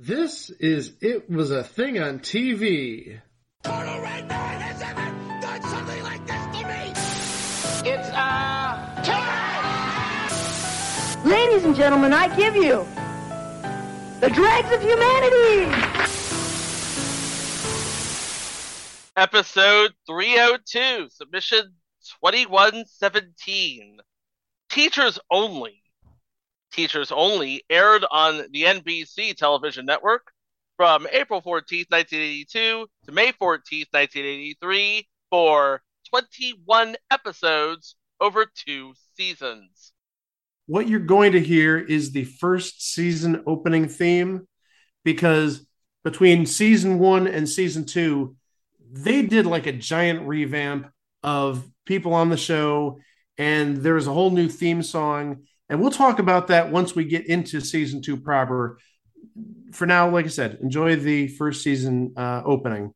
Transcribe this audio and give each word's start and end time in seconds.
This 0.00 0.48
is 0.48 0.92
It 1.00 1.28
Was 1.28 1.50
a 1.50 1.64
Thing 1.64 1.98
on 1.98 2.20
TV. 2.20 3.20
Total 3.64 4.00
Red 4.00 4.28
Man 4.28 4.60
has 4.60 4.80
ever 4.80 5.40
done 5.40 5.60
something 5.62 6.02
like 6.04 6.24
this 6.24 6.40
to 6.56 6.64
me! 6.68 6.92
It's 7.90 8.08
uh 8.10 9.02
time! 9.02 10.30
Ladies 11.28 11.64
and 11.64 11.74
gentlemen, 11.74 12.12
I 12.12 12.28
give 12.36 12.54
you 12.54 12.86
the 14.20 14.30
dregs 14.30 14.70
of 14.70 14.80
humanity! 14.80 15.66
Episode 19.16 19.94
302, 20.06 21.08
submission 21.10 21.74
2117. 22.22 23.98
Teachers 24.70 25.18
Only. 25.28 25.77
Teachers 26.72 27.10
Only 27.10 27.62
aired 27.70 28.04
on 28.10 28.44
the 28.50 28.64
NBC 28.64 29.36
television 29.36 29.86
network 29.86 30.30
from 30.76 31.06
April 31.12 31.42
14th, 31.42 31.90
1982 31.90 32.86
to 33.06 33.12
May 33.12 33.32
14th, 33.32 33.86
1983 33.90 35.08
for 35.30 35.82
21 36.10 36.96
episodes 37.10 37.96
over 38.20 38.46
two 38.54 38.94
seasons. 39.16 39.92
What 40.66 40.88
you're 40.88 41.00
going 41.00 41.32
to 41.32 41.40
hear 41.40 41.78
is 41.78 42.12
the 42.12 42.24
first 42.24 42.92
season 42.92 43.42
opening 43.46 43.88
theme 43.88 44.46
because 45.04 45.66
between 46.04 46.46
season 46.46 46.98
one 46.98 47.26
and 47.26 47.48
season 47.48 47.84
two, 47.84 48.36
they 48.90 49.22
did 49.22 49.46
like 49.46 49.66
a 49.66 49.72
giant 49.72 50.26
revamp 50.26 50.90
of 51.22 51.68
people 51.86 52.14
on 52.14 52.28
the 52.28 52.36
show, 52.36 53.00
and 53.36 53.78
there 53.78 53.94
was 53.94 54.06
a 54.06 54.12
whole 54.12 54.30
new 54.30 54.48
theme 54.48 54.82
song. 54.82 55.44
And 55.68 55.80
we'll 55.80 55.90
talk 55.90 56.18
about 56.18 56.46
that 56.48 56.70
once 56.70 56.94
we 56.94 57.04
get 57.04 57.26
into 57.26 57.60
season 57.60 58.00
two 58.02 58.16
proper. 58.16 58.78
For 59.72 59.86
now, 59.86 60.08
like 60.08 60.24
I 60.24 60.28
said, 60.28 60.58
enjoy 60.62 60.96
the 60.96 61.28
first 61.28 61.62
season 61.62 62.14
uh, 62.16 62.42
opening. 62.44 62.94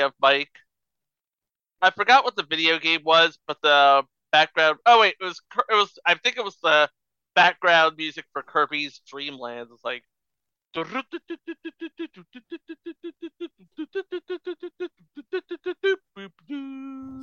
Me 0.00 0.06
of, 0.06 0.12
Mike? 0.20 0.50
I 1.82 1.90
forgot 1.90 2.24
what 2.24 2.36
the 2.36 2.44
video 2.48 2.78
game 2.78 3.00
was, 3.04 3.38
but 3.46 3.58
the 3.62 4.02
background. 4.32 4.78
Oh 4.86 5.00
wait, 5.00 5.14
it 5.20 5.24
was. 5.24 5.40
It 5.70 5.74
was. 5.74 5.98
I 6.04 6.14
think 6.14 6.36
it 6.36 6.44
was 6.44 6.56
the 6.62 6.88
background 7.34 7.96
music 7.96 8.24
for 8.32 8.42
Kirby's 8.42 9.00
Dream 9.06 9.38
Land. 9.38 9.68
It's 9.72 9.84
like. 9.84 10.02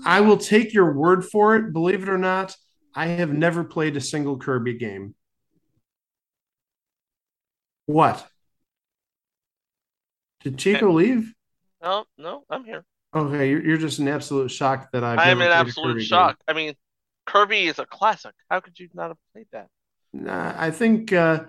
I 0.06 0.20
will 0.20 0.38
take 0.38 0.74
your 0.74 0.92
word 0.94 1.24
for 1.24 1.56
it. 1.56 1.72
Believe 1.72 2.04
it 2.04 2.10
or 2.10 2.18
not, 2.18 2.56
I 2.94 3.06
have 3.08 3.32
never 3.32 3.64
played 3.64 3.96
a 3.96 4.02
single 4.02 4.38
Kirby 4.38 4.78
game. 4.78 5.16
What? 7.86 8.28
Did 10.42 10.58
Chico 10.58 10.92
leave? 10.92 11.34
No, 11.82 12.06
no, 12.18 12.44
I'm 12.50 12.64
here. 12.66 12.84
Okay, 13.14 13.50
you're, 13.50 13.64
you're 13.64 13.78
just 13.78 14.00
an 14.00 14.08
absolute 14.08 14.50
shock 14.50 14.92
that 14.92 15.04
I've 15.04 15.20
I 15.20 15.30
am 15.30 15.40
never 15.40 15.50
in 15.50 15.56
played 15.56 15.58
a 15.58 15.70
absolute 15.70 16.04
shock. 16.04 16.38
I 16.48 16.54
mean, 16.54 16.74
Kirby 17.26 17.68
is 17.68 17.80
a 17.80 17.86
classic. 17.86 18.34
How 18.50 18.60
could 18.60 18.80
you 18.80 18.90
not 18.94 19.10
have 19.10 19.18
played 19.34 19.48
that? 19.52 19.68
Nah, 20.14 20.54
I 20.58 20.72
think 20.72 21.14
uh, 21.14 21.46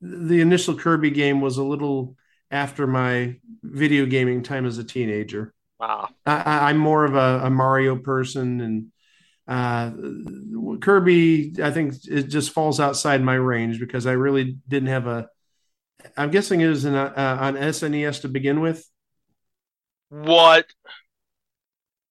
the 0.00 0.40
initial 0.40 0.76
Kirby 0.76 1.10
game 1.10 1.40
was 1.40 1.58
a 1.58 1.64
little 1.64 2.16
after 2.50 2.86
my 2.86 3.36
video 3.62 4.04
gaming 4.06 4.42
time 4.42 4.66
as 4.66 4.78
a 4.78 4.84
teenager. 4.84 5.54
Wow. 5.80 6.10
I, 6.26 6.70
I'm 6.70 6.76
more 6.76 7.04
of 7.04 7.14
a, 7.14 7.46
a 7.46 7.50
Mario 7.50 7.96
person, 7.96 8.60
and 8.60 8.86
uh, 9.48 9.90
Kirby, 10.80 11.54
I 11.62 11.70
think 11.70 11.94
it 12.08 12.24
just 12.24 12.52
falls 12.52 12.78
outside 12.78 13.22
my 13.22 13.34
range 13.34 13.80
because 13.80 14.06
I 14.06 14.12
really 14.12 14.58
didn't 14.68 14.88
have 14.88 15.06
a. 15.06 15.28
I'm 16.16 16.30
guessing 16.30 16.60
it 16.60 16.68
was 16.68 16.84
an, 16.84 16.94
uh, 16.94 17.38
on 17.40 17.54
SNES 17.54 18.22
to 18.22 18.28
begin 18.28 18.60
with. 18.60 18.86
What? 20.12 20.66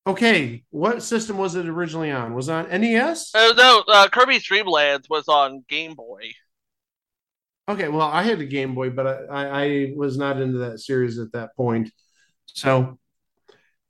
Okay, 0.07 0.63
what 0.71 1.03
system 1.03 1.37
was 1.37 1.53
it 1.53 1.67
originally 1.67 2.09
on? 2.09 2.33
Was 2.33 2.49
it 2.49 2.53
on 2.53 2.81
NES? 2.81 3.29
Uh, 3.35 3.53
no, 3.55 3.83
uh, 3.87 4.09
Kirby's 4.09 4.43
Dream 4.43 4.65
Lands 4.65 5.07
was 5.07 5.27
on 5.27 5.63
Game 5.69 5.93
Boy. 5.93 6.31
Okay, 7.69 7.87
well, 7.89 8.07
I 8.07 8.23
had 8.23 8.41
a 8.41 8.45
Game 8.45 8.73
Boy, 8.73 8.89
but 8.89 9.05
I, 9.05 9.25
I, 9.29 9.63
I 9.63 9.93
was 9.95 10.17
not 10.17 10.41
into 10.41 10.57
that 10.59 10.79
series 10.79 11.19
at 11.19 11.31
that 11.33 11.55
point. 11.55 11.91
So, 12.47 12.97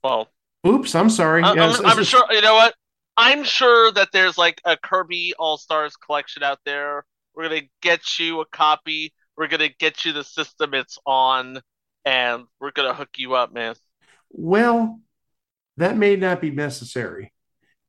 Well, 0.04 0.28
oops, 0.68 0.94
I'm 0.94 1.10
sorry. 1.10 1.44
I- 1.44 1.54
Yes, 1.54 1.80
I'm, 1.80 1.86
I'm 1.86 2.04
sure. 2.04 2.26
You 2.32 2.42
know 2.42 2.56
what? 2.56 2.76
I'm 3.16 3.46
sure 3.46 3.94
that 3.94 4.10
there's 4.12 4.38
like 4.38 4.60
a 4.66 4.76
Kirby 4.76 5.34
All 5.40 5.58
Stars 5.58 5.96
collection 5.96 6.44
out 6.44 6.60
there. 6.66 7.06
We're 7.34 7.44
gonna 7.48 7.62
get 7.82 8.20
you 8.20 8.42
a 8.42 8.46
copy. 8.46 9.14
We're 9.38 9.48
gonna 9.48 9.70
get 9.70 10.04
you 10.04 10.12
the 10.12 10.26
system 10.26 10.74
it's 10.74 10.98
on, 11.06 11.62
and 12.04 12.44
we're 12.60 12.72
gonna 12.72 12.94
hook 12.94 13.10
you 13.16 13.36
up, 13.36 13.54
man. 13.54 13.76
Well, 14.34 15.00
that 15.78 15.97
may 15.97 16.16
not 16.16 16.42
be 16.42 16.52
necessary. 16.52 17.34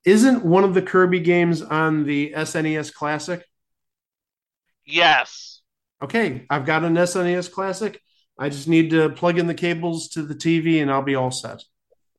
Isn't 0.04 0.44
one 0.44 0.64
of 0.64 0.74
the 0.74 0.82
Kirby 0.82 1.20
games 1.20 1.62
on 1.62 2.04
the 2.04 2.32
SNES 2.32 2.92
Classic? 2.92 3.44
Yes. 4.84 5.60
Okay, 6.02 6.46
I've 6.50 6.66
got 6.66 6.84
an 6.84 6.94
SNES 6.94 7.50
Classic. 7.52 8.00
I 8.38 8.48
just 8.48 8.66
need 8.66 8.90
to 8.90 9.10
plug 9.10 9.38
in 9.38 9.46
the 9.46 9.54
cables 9.54 10.08
to 10.10 10.22
the 10.22 10.34
TV 10.34 10.82
and 10.82 10.90
I'll 10.90 11.02
be 11.02 11.14
all 11.14 11.30
set. 11.30 11.62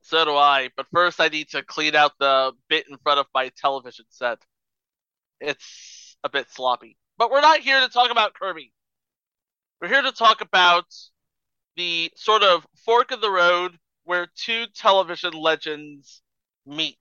So 0.02 0.24
do 0.24 0.32
I. 0.32 0.70
But 0.78 0.88
first, 0.94 1.20
I 1.20 1.28
need 1.28 1.50
to 1.50 1.64
clean 1.64 1.96
out 1.96 2.14
the 2.20 2.54
bit 2.70 2.88
in 2.90 2.98
front 2.98 3.20
of 3.20 3.26
my 3.34 3.50
television 3.58 4.06
set. 4.10 4.38
It's 5.42 6.16
a 6.24 6.30
bit 6.30 6.50
sloppy. 6.50 6.98
But 7.18 7.32
we're 7.32 7.42
not 7.42 7.60
here 7.60 7.82
to 7.82 7.90
talk 7.90 8.12
about 8.12 8.34
Kirby. 8.34 8.72
We're 9.82 9.90
here 9.90 10.02
to 10.02 10.12
talk 10.12 10.42
about 10.42 10.86
the 11.76 12.12
sort 12.16 12.44
of 12.44 12.66
fork 12.86 13.12
of 13.12 13.20
the 13.20 13.32
road 13.32 13.78
where 14.04 14.28
two 14.36 14.66
television 14.68 15.34
legends 15.34 16.22
meet. 16.66 16.98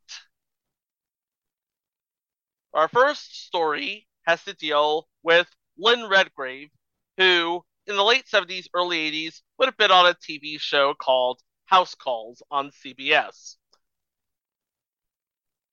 Our 2.75 2.89
first 2.89 3.47
story 3.47 4.07
has 4.27 4.43
to 4.45 4.55
deal 4.55 5.09
with 5.23 5.49
Lynn 5.77 6.09
Redgrave, 6.09 6.71
who 7.17 7.65
in 7.87 7.97
the 7.97 8.05
late 8.05 8.27
70s, 8.27 8.67
early 8.75 9.11
80s 9.11 9.43
would 9.59 9.67
have 9.67 9.77
been 9.77 9.91
on 9.91 10.07
a 10.07 10.15
TV 10.15 10.61
show 10.61 10.95
called 10.95 11.41
House 11.67 11.95
Calls 11.95 12.43
on 12.51 12.71
CBS. 12.71 13.57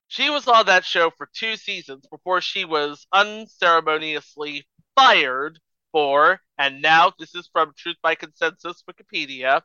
She 0.08 0.28
was 0.28 0.48
on 0.48 0.66
that 0.66 0.84
show 0.84 1.10
for 1.10 1.28
two 1.32 1.56
seasons 1.56 2.06
before 2.10 2.40
she 2.40 2.64
was 2.64 3.06
unceremoniously 3.12 4.66
fired 4.96 5.60
for, 5.92 6.40
and 6.58 6.82
now 6.82 7.12
this 7.18 7.34
is 7.34 7.48
from 7.52 7.72
Truth 7.76 7.96
by 8.02 8.16
Consensus 8.16 8.82
Wikipedia, 8.90 9.62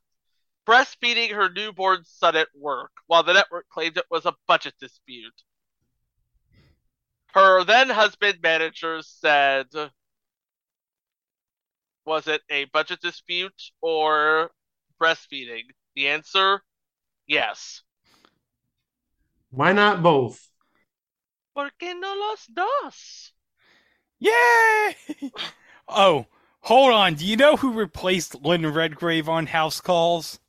breastfeeding 0.66 1.32
her 1.32 1.50
newborn 1.50 2.04
son 2.04 2.36
at 2.36 2.48
work, 2.56 2.92
while 3.08 3.24
the 3.24 3.34
network 3.34 3.68
claimed 3.70 3.98
it 3.98 4.06
was 4.10 4.26
a 4.26 4.36
budget 4.48 4.74
dispute. 4.80 5.44
Her 7.34 7.64
then 7.64 7.90
husband 7.90 8.40
manager 8.42 9.02
said, 9.02 9.68
was 12.06 12.28
it 12.28 12.42
a 12.50 12.66
budget 12.66 13.02
dispute 13.02 13.72
or 13.82 14.52
breastfeeding? 15.02 15.64
The 15.96 16.08
answer, 16.08 16.62
yes. 17.28 17.82
Why 19.50 19.72
not 19.72 20.04
both? 20.04 20.50
¿Por 21.56 21.72
qué 21.80 21.94
no 22.00 22.14
los 22.16 22.46
dos? 22.48 23.32
Yay! 24.20 24.96
oh, 25.88 26.26
hold 26.62 26.94
on. 26.94 27.16
Do 27.16 27.26
you 27.26 27.38
know 27.38 27.56
who 27.56 27.74
replaced 27.74 28.36
Lynn 28.44 28.72
Redgrave 28.72 29.30
on 29.30 29.48
House 29.48 29.82
Calls? 29.82 30.40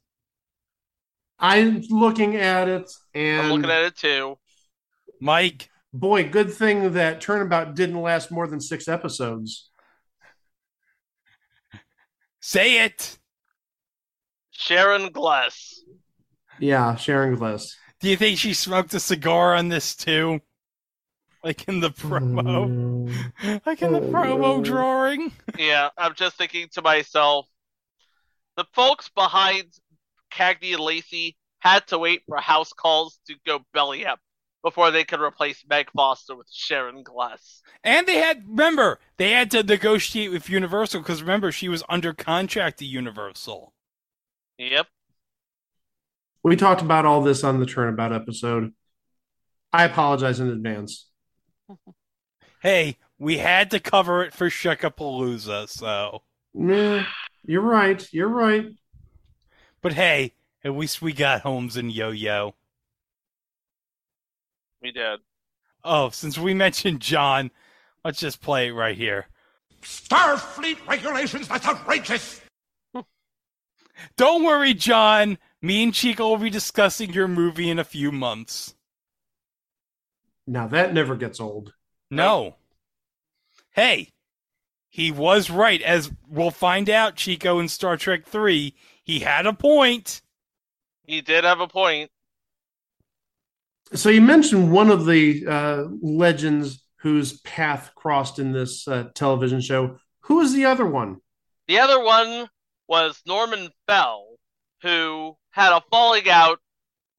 I'm 1.38 1.83
looking 1.91 2.37
at 2.37 2.69
it 2.69 2.91
and 3.15 3.47
I'm 3.47 3.53
looking 3.53 3.71
at 3.71 3.85
it 3.85 3.97
too. 3.97 4.38
Mike. 5.21 5.71
Boy, 5.93 6.29
good 6.29 6.53
thing 6.53 6.93
that 6.93 7.23
Turnabout 7.23 7.75
didn't 7.75 8.03
last 8.03 8.31
more 8.31 8.47
than 8.47 8.61
six 8.61 8.87
episodes. 8.87 9.71
Say 12.41 12.85
it. 12.85 13.19
Sharon 14.50 15.11
Gless. 15.11 15.81
Yeah, 16.61 16.97
Sharon 16.97 17.35
Gless. 17.37 17.75
Do 18.00 18.11
you 18.11 18.17
think 18.17 18.38
she 18.38 18.53
smoked 18.53 18.93
a 18.94 19.00
cigar 19.00 19.55
on 19.55 19.69
this 19.69 19.97
too? 19.97 20.41
Like 21.43 21.67
in 21.69 21.81
the 21.81 21.91
promo? 21.91 23.09
Hmm. 23.38 23.56
like 23.65 23.81
in 23.81 23.93
the 23.93 24.00
promo 24.00 24.59
uh. 24.59 24.62
drawing? 24.62 25.33
Yeah, 25.59 25.91
I'm 25.97 26.15
just 26.15 26.37
thinking 26.37 26.69
to 26.73 26.83
myself, 26.83 27.47
the 28.56 28.65
folks 28.75 29.09
behind 29.09 29.67
Cagney 30.32 30.73
and 30.73 30.81
Lacey 30.81 31.37
had 31.58 31.87
to 31.88 31.99
wait 31.99 32.23
for 32.26 32.37
house 32.38 32.73
calls 32.73 33.19
to 33.26 33.34
go 33.46 33.61
belly 33.73 34.06
up 34.06 34.20
before 34.62 34.90
they 34.90 35.05
could 35.05 35.20
replace 35.20 35.64
Meg 35.69 35.90
Foster 35.96 36.37
with 36.37 36.49
Sharon 36.52 37.02
Gless. 37.02 37.62
And 37.84 38.06
they 38.06 38.17
had, 38.17 38.44
remember, 38.49 38.99
they 39.17 39.31
had 39.31 39.50
to 39.52 39.62
negotiate 39.62 40.32
with 40.32 40.49
Universal 40.49 41.00
because 41.00 41.23
remember, 41.23 41.52
she 41.52 41.69
was 41.69 41.82
under 41.88 42.12
contract 42.12 42.78
to 42.78 42.84
Universal. 42.84 43.73
Yep. 44.58 44.87
We 46.43 46.56
talked 46.56 46.82
about 46.82 47.06
all 47.06 47.23
this 47.23 47.44
on 47.44 47.61
the 47.61 47.67
Turnabout 47.67 48.12
episode. 48.12 48.73
I 49.73 49.84
apologize 49.84 50.40
in 50.40 50.49
advance. 50.49 51.08
Hey, 52.62 52.96
we 53.19 53.38
had 53.38 53.70
to 53.70 53.78
cover 53.78 54.25
it 54.25 54.32
for 54.32 54.49
Shekapalooza, 54.49 55.69
so. 55.69 56.23
Meh, 56.55 57.05
you're 57.44 57.62
right. 57.62 58.05
You're 58.12 58.28
right. 58.28 58.67
But 59.87 59.94
hey, 59.94 60.33
at 60.65 60.77
least 60.77 61.00
we 61.00 61.12
got 61.12 61.43
Holmes 61.43 61.77
and 61.77 61.93
Yo 61.93 62.11
Yo. 62.11 62.56
We 64.83 64.91
did. 64.91 65.21
Oh, 65.85 66.11
since 66.11 66.37
we 66.37 66.55
mentioned 66.55 66.99
John, 66.99 67.53
let's 68.05 68.19
just 68.19 68.41
play 68.41 68.67
it 68.67 68.73
right 68.73 68.97
here. 68.97 69.27
Starfleet 69.83 70.85
regulations, 70.88 71.47
that's 71.47 71.69
outrageous! 71.69 72.41
Don't 74.17 74.43
worry, 74.43 74.75
John. 74.75 75.38
Me 75.62 75.85
and 75.85 75.94
Chico 75.94 76.31
will 76.31 76.38
be 76.38 76.50
discussing 76.50 77.12
your 77.12 77.29
movie 77.29 77.71
in 77.71 77.79
a 77.79 77.85
few 77.85 78.11
months. 78.11 78.75
Now 80.49 80.67
that 80.67 80.94
never 80.94 81.15
gets 81.15 81.38
old. 81.38 81.75
No. 82.11 82.56
Hey, 83.71 84.09
he 84.88 85.12
was 85.12 85.49
right, 85.49 85.81
as 85.81 86.11
we'll 86.29 86.50
find 86.50 86.91
out, 86.91 87.15
Chico, 87.15 87.61
in 87.61 87.69
Star 87.69 87.97
Trek 87.97 88.27
3. 88.27 88.75
He 89.06 89.20
had 89.20 89.47
a 89.47 89.53
point. 89.53 90.20
He 91.06 91.20
did 91.20 91.44
have 91.44 91.61
a 91.61 91.69
point. 91.69 92.11
So 93.94 94.08
you 94.08 94.20
mentioned 94.20 94.73
one 94.73 94.91
of 94.91 95.06
the 95.06 95.47
uh, 95.47 95.85
legends 96.03 96.85
whose 96.97 97.41
path 97.43 97.93
crossed 97.94 98.41
in 98.41 98.50
this 98.50 98.88
uh, 98.88 99.05
television 99.14 99.61
show. 99.61 99.97
Who 100.23 100.41
is 100.41 100.53
the 100.53 100.64
other 100.64 100.85
one? 100.85 101.19
The 101.69 101.79
other 101.79 102.03
one 102.03 102.49
was 102.88 103.23
Norman 103.25 103.70
Fell, 103.87 104.26
who 104.82 105.37
had 105.50 105.73
a 105.73 105.82
falling 105.88 106.29
out 106.29 106.59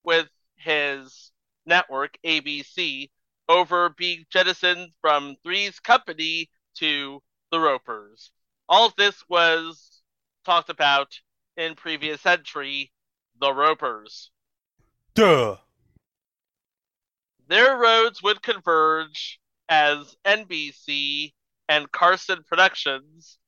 with 0.04 0.28
his 0.58 1.32
network, 1.66 2.18
ABC, 2.26 3.10
over 3.48 3.92
being 3.98 4.26
jettisoned 4.30 4.90
from 5.00 5.38
Three's 5.42 5.80
Company 5.80 6.50
to 6.80 7.24
the 7.50 7.62
Ropers. 7.62 8.32
All 8.68 8.86
of 8.88 8.96
this 8.98 9.24
was 9.30 10.02
talked 10.44 10.70
about 10.70 11.18
in 11.58 11.76
previous 11.76 12.26
entry, 12.26 12.92
The 13.40 13.52
Ropers. 13.52 14.32
Duh. 15.16 15.58
Their 17.48 17.78
roads 17.78 18.22
would 18.22 18.42
converge 18.42 19.40
as 19.68 20.16
NBC 20.26 21.34
and 21.68 21.92
Carson 21.92 22.44
Productions 22.48 23.40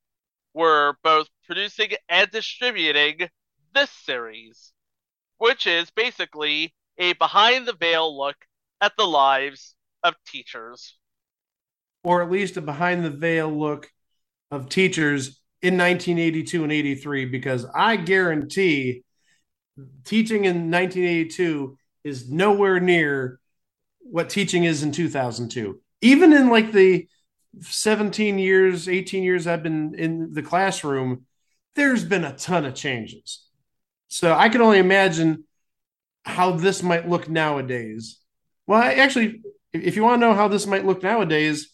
were 0.54 0.96
both 1.04 1.28
producing 1.46 1.92
and 2.10 2.30
distributing 2.32 3.30
this 3.74 3.90
series, 3.90 4.74
which 5.38 5.68
is 5.68 5.92
basically 5.92 6.74
a 6.98 7.14
behind 7.14 7.68
the 7.68 7.74
veil 7.74 8.18
look 8.18 8.36
at 8.82 8.94
the 8.98 9.06
lives 9.06 9.76
of 10.04 10.16
teachers. 10.26 10.98
Or 12.04 12.22
at 12.22 12.32
least 12.32 12.58
a 12.58 12.62
behind 12.62 13.06
the 13.06 13.10
veil 13.10 13.50
look 13.50 13.92
of 14.52 14.70
teachers 14.70 15.39
in 15.62 15.78
1982 15.78 16.64
and 16.64 16.72
83, 16.72 17.26
because 17.26 17.66
I 17.76 17.98
guarantee 17.98 19.04
teaching 20.06 20.46
in 20.46 20.72
1982 20.72 21.78
is 22.04 22.30
nowhere 22.30 22.80
near 22.80 23.40
what 24.00 24.30
teaching 24.30 24.64
is 24.64 24.84
in 24.84 24.92
2002. 24.92 25.80
Even 26.02 26.34
in 26.34 26.50
like 26.50 26.72
the 26.72 27.08
17 27.60 28.40
years, 28.40 28.88
18 28.88 29.24
years 29.24 29.48
I've 29.48 29.64
been 29.64 29.96
in 29.96 30.34
the 30.34 30.42
classroom, 30.42 31.26
there's 31.76 32.04
been 32.04 32.24
a 32.24 32.36
ton 32.36 32.66
of 32.66 32.76
changes. 32.76 33.46
So 34.08 34.34
I 34.34 34.50
can 34.50 34.62
only 34.62 34.80
imagine 34.80 35.44
how 36.26 36.52
this 36.52 36.82
might 36.82 37.08
look 37.08 37.30
nowadays. 37.30 38.20
Well, 38.66 38.82
I, 38.82 38.94
actually, 38.94 39.42
if 39.74 39.96
you 39.96 40.04
want 40.04 40.22
to 40.22 40.28
know 40.28 40.34
how 40.34 40.48
this 40.48 40.66
might 40.66 40.86
look 40.86 41.04
nowadays, 41.04 41.72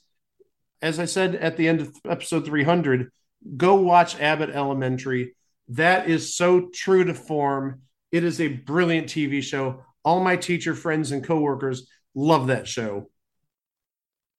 as 0.81 0.99
I 0.99 1.05
said 1.05 1.35
at 1.35 1.57
the 1.57 1.67
end 1.67 1.81
of 1.81 1.93
episode 2.07 2.45
300, 2.45 3.11
go 3.57 3.75
watch 3.75 4.19
Abbott 4.19 4.50
Elementary. 4.50 5.36
That 5.69 6.09
is 6.09 6.36
so 6.36 6.69
true 6.74 7.03
to 7.06 7.13
form. 7.13 7.81
It 8.12 8.24
is 8.24 8.39
a 8.39 8.47
brilliant 8.47 9.07
TV 9.07 9.42
show. 9.42 9.83
All 10.03 10.24
my 10.24 10.36
teacher 10.36 10.75
friends 10.75 11.12
and 11.12 11.24
coworkers 11.24 11.88
love 12.13 12.47
that 12.47 12.68
show. 12.68 13.09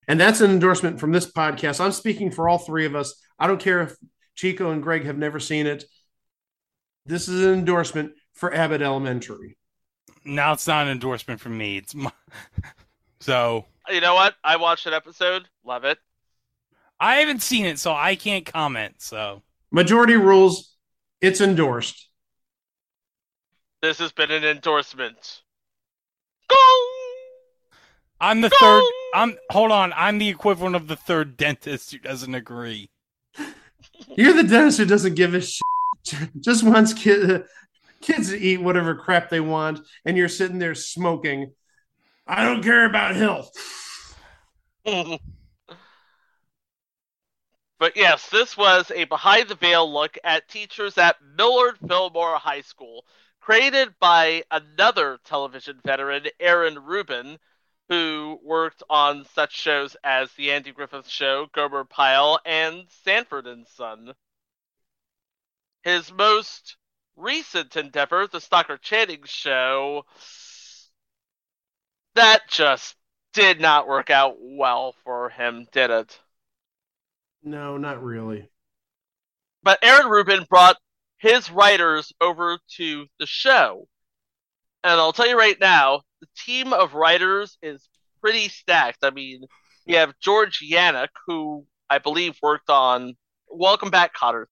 And 0.09 0.21
that's 0.21 0.41
an 0.41 0.51
endorsement 0.51 1.01
from 1.01 1.13
this 1.13 1.31
podcast. 1.31 1.81
I'm 1.81 1.93
speaking 1.93 2.31
for 2.31 2.49
all 2.49 2.59
three 2.59 2.87
of 2.87 2.95
us. 2.95 3.21
I 3.39 3.47
don't 3.47 3.61
care 3.61 3.83
if 3.83 3.97
Chico 4.37 4.71
and 4.71 4.83
Greg 4.83 5.05
have 5.05 5.19
never 5.19 5.41
seen 5.41 5.67
it. 5.67 5.85
This 7.07 7.29
is 7.29 7.45
an 7.45 7.55
endorsement 7.55 8.13
for 8.35 8.55
Abbott 8.55 8.83
Elementary. 8.83 9.57
Now 10.25 10.53
it's 10.53 10.67
not 10.67 10.87
an 10.87 10.93
endorsement 10.93 11.41
from 11.41 11.57
me. 11.59 11.79
It's 11.79 11.95
my... 11.95 12.13
so 13.21 13.67
You 13.89 14.01
know 14.01 14.15
what? 14.15 14.35
I 14.45 14.57
watched 14.57 14.87
an 14.87 14.93
episode, 14.93 15.49
love 15.65 15.85
it. 15.85 15.99
I 16.99 17.17
haven't 17.17 17.43
seen 17.43 17.67
it, 17.67 17.79
so 17.79 17.93
I 17.93 18.17
can't 18.17 18.47
comment. 18.47 18.97
So 18.99 19.43
Majority 19.71 20.17
rules, 20.17 20.75
it's 21.21 21.41
endorsed. 21.41 22.09
This 23.83 23.99
has 23.99 24.13
been 24.13 24.31
an 24.31 24.45
endorsement. 24.45 25.43
Gong! 26.49 26.89
I'm 28.21 28.41
the 28.41 28.51
third. 28.51 28.83
I'm 29.15 29.37
hold 29.51 29.73
on. 29.73 29.93
I'm 29.95 30.19
the 30.19 30.29
equivalent 30.29 30.77
of 30.77 30.89
the 30.89 30.97
third 30.97 31.37
dentist 31.37 31.93
who 31.93 31.99
doesn't 31.99 32.35
agree. 32.35 32.91
You're 34.17 34.33
the 34.33 34.45
dentist 34.45 34.79
who 34.79 34.87
doesn't 34.87 35.15
give 35.15 35.35
a 35.35 35.41
shit, 35.41 35.63
just 36.41 36.65
wants 36.65 36.95
kid, 36.95 37.45
kids 38.01 38.31
to 38.31 38.39
eat 38.39 38.63
whatever 38.63 38.95
crap 38.95 39.29
they 39.29 39.41
want, 39.41 39.81
and 40.05 40.17
you're 40.17 40.29
sitting 40.29 40.59
there 40.59 40.75
smoking. 40.75 41.53
I 42.27 42.45
don't 42.45 42.63
care 42.63 42.87
about 42.87 43.17
health. 43.17 43.51
But 47.79 47.97
yes, 47.97 48.29
this 48.31 48.57
was 48.57 48.91
a 48.91 49.05
behind 49.05 49.49
the 49.49 49.55
veil 49.55 49.91
look 49.93 50.17
at 50.25 50.49
teachers 50.49 50.97
at 50.97 51.23
Millard 51.23 51.79
Fillmore 51.87 52.39
High 52.39 52.63
School, 52.63 53.05
created 53.41 53.95
by 54.01 54.45
another 54.51 55.19
television 55.25 55.81
veteran, 55.85 56.27
Aaron 56.41 56.79
Ruben, 56.85 57.39
who 57.89 58.41
worked 58.43 58.83
on 58.89 59.27
such 59.27 59.53
shows 59.53 59.95
as 60.03 60.33
The 60.33 60.53
Andy 60.53 60.73
Griffith 60.73 61.09
Show, 61.09 61.49
Gomer 61.53 61.85
Pyle, 61.85 62.41
and 62.47 62.87
Sanford 63.05 63.47
and 63.47 63.67
Son. 63.69 64.15
His 65.83 66.11
most 66.11 66.77
recent 67.15 67.77
endeavor, 67.77 68.27
The 68.27 68.41
Stockard 68.41 68.81
Channing 68.81 69.25
Show, 69.25 70.07
that 72.15 72.49
just 72.49 72.97
did 73.35 73.61
not 73.61 73.87
work 73.87 74.09
out 74.09 74.37
well 74.41 74.95
for 75.05 75.29
him, 75.29 75.67
did 75.73 75.91
it? 75.91 76.19
No, 77.47 77.77
not 77.77 78.03
really. 78.03 78.51
But 79.63 79.79
Aaron 79.81 80.09
Ruben 80.09 80.45
brought 80.51 80.77
his 81.19 81.49
writers 81.49 82.13
over 82.21 82.59
to 82.77 83.07
the 83.21 83.27
show. 83.27 83.87
And 84.83 85.01
I'll 85.01 85.13
tell 85.13 85.29
you 85.29 85.39
right 85.39 85.59
now, 85.61 86.03
the 86.21 86.27
team 86.37 86.73
of 86.73 86.95
writers 86.95 87.57
is 87.63 87.89
pretty 88.21 88.49
stacked. 88.49 89.05
I 89.05 89.11
mean, 89.11 89.45
you 89.85 89.97
have 89.97 90.19
George 90.19 90.61
Yanok, 90.61 91.11
who 91.29 91.65
I 91.89 91.99
believe 91.99 92.37
worked 92.43 92.69
on 92.69 93.15
Welcome 93.49 93.91
Back, 93.91 94.13
Kotter. 94.17 94.47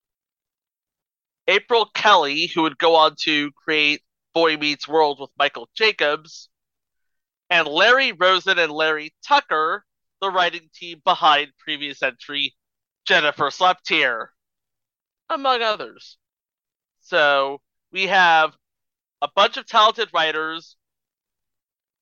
April 1.49 1.91
Kelly, 1.95 2.47
who 2.47 2.63
would 2.63 2.79
go 2.79 2.95
on 2.95 3.17
to 3.23 3.51
create 3.53 4.03
Boy 4.35 4.57
Meets 4.57 4.87
World 4.87 5.19
with 5.21 5.31
Michael 5.37 5.69
Jacobs. 5.75 6.49
And 7.51 7.67
Larry 7.67 8.13
Rosen 8.13 8.61
and 8.61 8.71
Larry 8.71 9.13
Tucker, 9.27 9.85
the 10.21 10.31
writing 10.31 10.71
team 10.73 11.03
behind 11.05 11.49
previous 11.59 12.01
entry 12.01 12.55
Jennifer 13.05 13.51
slept 13.51 13.89
here, 13.89 14.33
among 15.31 15.63
others. 15.63 16.19
So 17.01 17.61
we 17.93 18.07
have 18.09 18.57
a 19.23 19.29
bunch 19.35 19.57
of 19.57 19.67
talented 19.67 20.09
writers. 20.15 20.77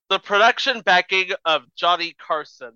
the 0.09 0.19
production 0.19 0.81
backing 0.83 1.31
of 1.45 1.63
Johnny 1.75 2.15
Carson 2.19 2.75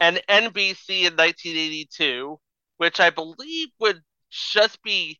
and 0.00 0.22
NBC 0.28 1.00
in 1.06 1.16
1982, 1.16 2.38
which 2.76 3.00
I 3.00 3.10
believe 3.10 3.68
would 3.80 4.00
just 4.30 4.80
be. 4.82 5.18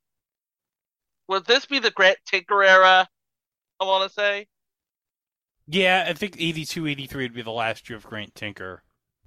Would 1.29 1.47
this 1.47 1.67
be 1.67 1.79
the 1.79 1.91
Grant 1.91 2.19
Tinker 2.27 2.63
era? 2.63 3.09
I 3.81 3.85
want 3.85 4.09
to 4.09 4.15
say. 4.15 4.47
Yeah, 5.67 6.05
I 6.09 6.13
think 6.15 6.37
82, 6.39 6.87
83 6.87 7.25
would 7.25 7.35
be 7.35 7.43
the 7.43 7.51
last 7.51 7.89
year 7.91 7.97
of 7.99 8.05
Grant 8.07 8.35
Tinker. 8.35 8.83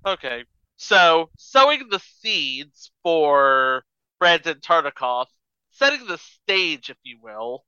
Okay. 0.05 0.45
So, 0.83 1.29
sowing 1.37 1.89
the 1.89 1.99
seeds 1.99 2.91
for 3.03 3.85
Brandon 4.19 4.59
Tartikoff, 4.59 5.27
setting 5.69 6.07
the 6.07 6.17
stage, 6.17 6.89
if 6.89 6.97
you 7.03 7.19
will. 7.21 7.65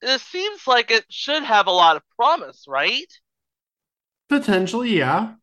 It 0.00 0.22
seems 0.22 0.66
like 0.66 0.90
it 0.90 1.04
should 1.10 1.42
have 1.42 1.66
a 1.66 1.70
lot 1.70 1.96
of 1.96 2.02
promise, 2.16 2.64
right? 2.66 3.12
Potentially, 4.30 4.96
yeah. 4.96 5.34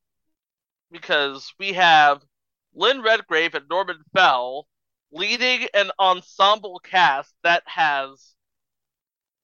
Because 0.91 1.53
we 1.59 1.73
have 1.73 2.23
Lynn 2.73 3.03
Redgrave 3.03 3.53
and 3.53 3.69
Norman 3.69 4.01
Fell 4.11 4.67
leading 5.11 5.67
an 5.75 5.91
ensemble 5.99 6.79
cast 6.79 7.31
that 7.43 7.61
has, 7.67 8.33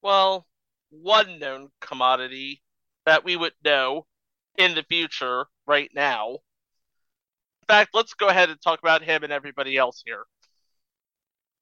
well, 0.02 0.48
one 0.90 1.38
known 1.38 1.70
commodity 1.80 2.64
that 3.06 3.24
we 3.24 3.36
would 3.36 3.54
know 3.64 4.08
in 4.60 4.76
the 4.76 4.84
future 4.84 5.46
right 5.66 5.90
now. 5.96 6.34
In 6.34 7.68
fact, 7.68 7.92
let's 7.94 8.14
go 8.14 8.28
ahead 8.28 8.50
and 8.50 8.62
talk 8.62 8.80
about 8.80 9.02
him 9.02 9.24
and 9.24 9.32
everybody 9.32 9.78
else 9.78 10.04
here. 10.06 10.26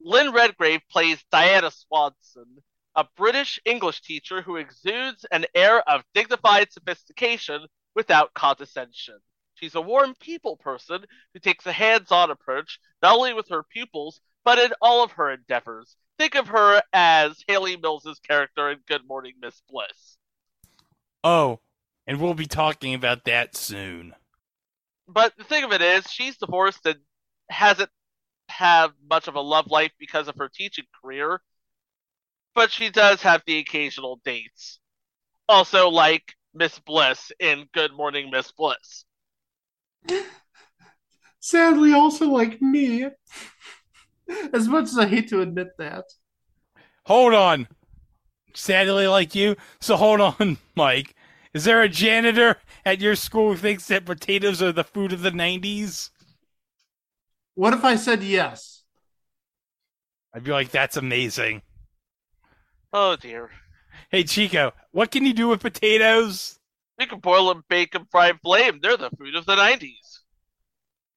Lynn 0.01 0.34
Redgrave 0.34 0.82
plays 0.89 1.24
Diana 1.32 1.72
Swanson, 1.72 2.58
a 2.96 3.06
British 3.16 3.60
English 3.66 4.01
teacher 4.01 4.42
who 4.42 4.58
exudes 4.58 5.25
an 5.32 5.46
air 5.54 5.88
of 5.88 6.04
dignified 6.13 6.72
sophistication 6.72 7.68
without 7.96 8.34
condescension. 8.34 9.20
She's 9.54 9.75
a 9.75 9.82
warm 9.82 10.16
people 10.20 10.58
person 10.58 11.06
who 11.34 11.39
takes 11.39 11.66
a 11.66 11.72
hands 11.72 12.12
on 12.12 12.32
approach, 12.32 12.80
not 13.01 13.16
only 13.16 13.34
with 13.34 13.50
her 13.50 13.63
pupils, 13.63 14.22
but 14.44 14.58
in 14.58 14.72
all 14.82 15.04
of 15.04 15.12
her 15.13 15.32
endeavors. 15.32 15.96
Think 16.18 16.36
of 16.36 16.48
her 16.48 16.82
as 16.94 17.44
Hayley 17.48 17.77
Mills' 17.77 18.20
character 18.27 18.72
in 18.72 18.80
Good 18.88 19.08
Morning 19.08 19.34
Miss 19.39 19.62
Bliss. 19.70 20.18
Oh, 21.24 21.60
and 22.08 22.20
we'll 22.20 22.34
be 22.34 22.48
talking 22.48 22.94
about 22.94 23.26
that 23.26 23.56
soon. 23.56 24.16
But 25.08 25.34
the 25.38 25.44
thing 25.44 25.64
of 25.64 25.74
it 25.74 25.82
is, 25.82 26.10
she's 26.10 26.38
divorced 26.38 26.86
and 26.86 27.00
hasn't 27.50 27.90
have 28.50 28.92
much 29.10 29.28
of 29.28 29.36
a 29.36 29.42
love 29.42 29.68
life 29.68 29.92
because 30.00 30.28
of 30.28 30.36
her 30.38 30.50
teaching 30.54 30.86
career. 31.02 31.42
But 32.56 32.72
she 32.72 32.90
does 32.90 33.22
have 33.22 33.44
the 33.46 33.60
occasional 33.60 34.20
dates. 34.24 34.80
Also, 35.48 35.90
like 35.90 36.34
Miss 36.54 36.80
Bliss 36.80 37.32
in 37.40 37.68
Good 37.74 37.94
Morning 37.94 38.32
Miss 38.32 38.52
Bliss. 38.52 39.06
Sadly, 41.40 41.94
also 41.94 42.30
like 42.30 42.62
me. 42.62 43.08
As 44.54 44.68
much 44.68 44.86
as 44.86 44.98
I 44.98 45.06
hate 45.06 45.30
to 45.30 45.42
admit 45.42 45.70
that. 45.78 46.06
Hold 47.06 47.34
on. 47.34 47.68
Sadly, 48.54 49.08
like 49.08 49.36
you. 49.36 49.56
So 49.80 49.96
hold 49.96 50.20
on, 50.20 50.58
Mike. 50.76 51.16
Is 51.58 51.64
there 51.64 51.82
a 51.82 51.90
janitor 51.90 52.58
at 52.86 53.02
your 53.02 53.16
school 53.16 53.54
who 53.54 53.58
thinks 53.58 53.88
that 53.88 54.06
potatoes 54.06 54.62
are 54.62 54.72
the 54.72 54.84
food 54.84 55.12
of 55.12 55.24
the 55.24 55.32
90s? 55.32 56.12
What 57.56 57.74
if 57.74 57.84
I 57.84 57.96
said 57.96 58.22
yes? 58.22 58.84
I'd 60.36 60.44
be 60.44 60.52
like, 60.52 60.70
that's 60.70 60.98
amazing. 60.98 61.64
Oh 62.94 63.16
dear. 63.16 63.50
Hey, 64.12 64.24
Chico, 64.24 64.72
what 64.92 65.10
can 65.10 65.26
you 65.26 65.34
do 65.34 65.48
with 65.48 65.62
potatoes? 65.62 66.60
You 67.00 67.08
can 67.08 67.22
boil 67.22 67.48
them, 67.48 67.64
bake 67.68 67.94
them, 67.94 68.06
fry 68.12 68.28
them, 68.28 68.40
flame. 68.44 68.78
They're 68.80 68.96
the 68.96 69.10
food 69.18 69.34
of 69.34 69.48
the 69.48 69.56
90s. 69.56 70.20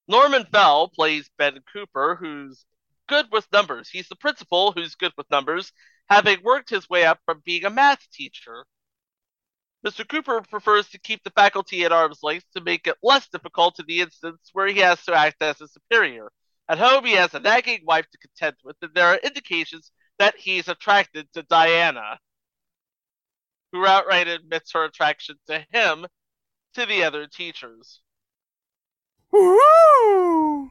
Norman 0.08 0.46
Fell 0.50 0.88
plays 0.88 1.30
Ben 1.36 1.58
Cooper, 1.70 2.16
who's 2.18 2.64
good 3.10 3.26
with 3.30 3.46
numbers. 3.52 3.90
He's 3.90 4.08
the 4.08 4.16
principal 4.16 4.72
who's 4.72 4.94
good 4.94 5.12
with 5.18 5.30
numbers, 5.30 5.70
having 6.08 6.42
worked 6.42 6.70
his 6.70 6.88
way 6.88 7.04
up 7.04 7.18
from 7.26 7.42
being 7.44 7.66
a 7.66 7.70
math 7.70 8.10
teacher. 8.10 8.64
Mr. 9.86 10.06
Cooper 10.06 10.42
prefers 10.42 10.88
to 10.90 10.98
keep 10.98 11.24
the 11.24 11.30
faculty 11.30 11.84
at 11.84 11.92
arm's 11.92 12.22
length 12.22 12.44
to 12.54 12.60
make 12.60 12.86
it 12.86 12.96
less 13.02 13.28
difficult 13.28 13.78
in 13.78 13.86
the 13.86 14.00
instance 14.00 14.50
where 14.52 14.66
he 14.66 14.80
has 14.80 15.02
to 15.04 15.14
act 15.14 15.42
as 15.42 15.60
a 15.60 15.68
superior. 15.68 16.30
At 16.68 16.78
home, 16.78 17.04
he 17.04 17.12
has 17.12 17.34
a 17.34 17.40
nagging 17.40 17.80
wife 17.84 18.06
to 18.10 18.18
contend 18.18 18.56
with, 18.62 18.76
and 18.82 18.92
there 18.94 19.06
are 19.06 19.16
indications 19.16 19.90
that 20.18 20.36
he's 20.36 20.68
attracted 20.68 21.32
to 21.32 21.42
Diana, 21.42 22.18
who 23.72 23.86
outright 23.86 24.28
admits 24.28 24.72
her 24.72 24.84
attraction 24.84 25.36
to 25.48 25.64
him 25.72 26.06
to 26.74 26.86
the 26.86 27.02
other 27.02 27.26
teachers. 27.26 28.02
Woo! 29.32 30.70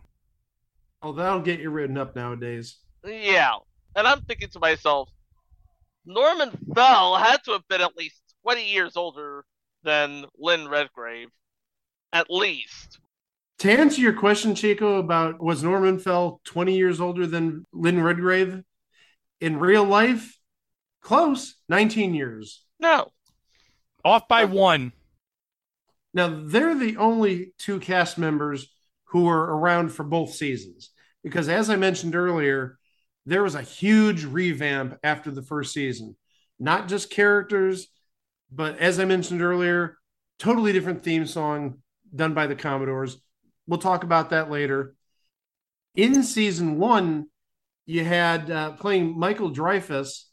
Oh, 1.01 1.13
that'll 1.13 1.41
get 1.41 1.59
you 1.59 1.71
written 1.71 1.97
up 1.97 2.15
nowadays. 2.15 2.77
Yeah, 3.03 3.55
and 3.95 4.05
I'm 4.05 4.21
thinking 4.21 4.49
to 4.49 4.59
myself, 4.59 5.09
Norman 6.05 6.51
Fell 6.75 7.15
had 7.15 7.43
to 7.45 7.51
have 7.53 7.67
been 7.67 7.81
at 7.81 7.97
least 7.97 8.21
20 8.43 8.71
years 8.71 8.97
older 8.97 9.45
than 9.83 10.25
Lynn 10.37 10.67
Redgrave. 10.67 11.29
At 12.11 12.29
least. 12.29 12.99
To 13.59 13.71
answer 13.71 14.01
your 14.01 14.13
question, 14.13 14.55
Chico, 14.55 14.97
about 14.97 15.41
was 15.43 15.63
Norman 15.63 15.99
Fell 15.99 16.41
20 16.45 16.75
years 16.75 16.99
older 16.99 17.27
than 17.27 17.65
Lynn 17.73 18.01
Redgrave? 18.01 18.63
In 19.41 19.59
real 19.59 19.83
life, 19.83 20.37
close, 21.01 21.55
19 21.67 22.13
years. 22.13 22.65
No. 22.79 23.11
Off 24.03 24.27
by 24.27 24.45
one. 24.45 24.93
Now, 26.13 26.41
they're 26.45 26.75
the 26.75 26.97
only 26.97 27.53
two 27.57 27.79
cast 27.79 28.17
members 28.17 28.67
who 29.05 29.25
were 29.25 29.57
around 29.57 29.89
for 29.89 30.03
both 30.03 30.33
seasons. 30.33 30.91
Because 31.23 31.49
as 31.49 31.69
I 31.69 31.75
mentioned 31.75 32.15
earlier, 32.15 32.79
there 33.25 33.43
was 33.43 33.55
a 33.55 33.61
huge 33.61 34.23
revamp 34.23 34.97
after 35.03 35.31
the 35.31 35.43
first 35.43 35.73
season. 35.73 36.15
Not 36.59 36.87
just 36.87 37.09
characters, 37.09 37.87
but 38.51 38.77
as 38.79 38.99
I 38.99 39.05
mentioned 39.05 39.41
earlier, 39.41 39.97
totally 40.37 40.73
different 40.73 41.03
theme 41.03 41.25
song 41.25 41.79
done 42.15 42.33
by 42.33 42.47
the 42.47 42.55
Commodores. 42.55 43.17
We'll 43.67 43.79
talk 43.79 44.03
about 44.03 44.31
that 44.31 44.49
later. 44.49 44.95
In 45.95 46.23
season 46.23 46.79
one, 46.79 47.27
you 47.85 48.03
had 48.03 48.49
uh, 48.49 48.71
playing 48.73 49.17
Michael 49.17 49.49
Dreyfus, 49.49 50.29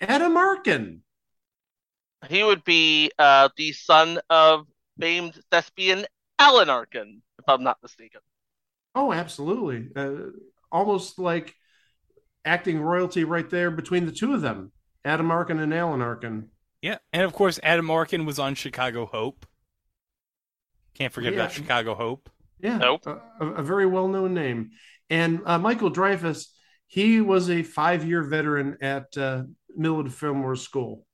Adam 0.00 0.36
Arkin. 0.36 1.02
He 2.28 2.42
would 2.42 2.64
be 2.64 3.10
uh, 3.18 3.48
the 3.56 3.72
son 3.72 4.20
of 4.28 4.66
famed 5.00 5.40
thespian 5.50 6.04
Alan 6.38 6.68
Arkin, 6.68 7.22
if 7.38 7.48
I'm 7.48 7.62
not 7.62 7.78
mistaken. 7.82 8.20
Oh, 8.94 9.12
absolutely. 9.12 9.88
Uh, 9.94 10.32
almost 10.70 11.18
like 11.18 11.54
acting 12.44 12.80
royalty 12.80 13.24
right 13.24 13.48
there 13.48 13.70
between 13.70 14.06
the 14.06 14.12
two 14.12 14.34
of 14.34 14.40
them, 14.40 14.72
Adam 15.04 15.30
Arkin 15.30 15.58
and 15.60 15.72
Alan 15.72 16.02
Arkin. 16.02 16.50
Yeah, 16.82 16.98
and 17.12 17.22
of 17.22 17.32
course, 17.32 17.60
Adam 17.62 17.90
Arkin 17.90 18.24
was 18.24 18.38
on 18.38 18.54
Chicago 18.54 19.06
Hope. 19.06 19.46
Can't 20.94 21.12
forget 21.12 21.32
Yeah. 21.32 21.40
about 21.40 21.52
Chicago 21.52 21.94
Hope. 21.94 22.30
Yeah, 22.60 22.78
Nope. 22.78 23.06
a, 23.06 23.20
a- 23.40 23.52
a 23.54 23.62
very 23.62 23.86
well 23.86 24.08
known 24.08 24.34
name. 24.34 24.70
And 25.08 25.40
uh, 25.46 25.58
Michael 25.58 25.90
Dreyfus, 25.90 26.54
he 26.86 27.20
was 27.20 27.50
a 27.50 27.62
five 27.62 28.04
year 28.04 28.22
veteran 28.22 28.78
at 28.80 29.16
uh, 29.16 29.44
Millard 29.76 30.12
Fillmore 30.12 30.56
School. 30.56 31.06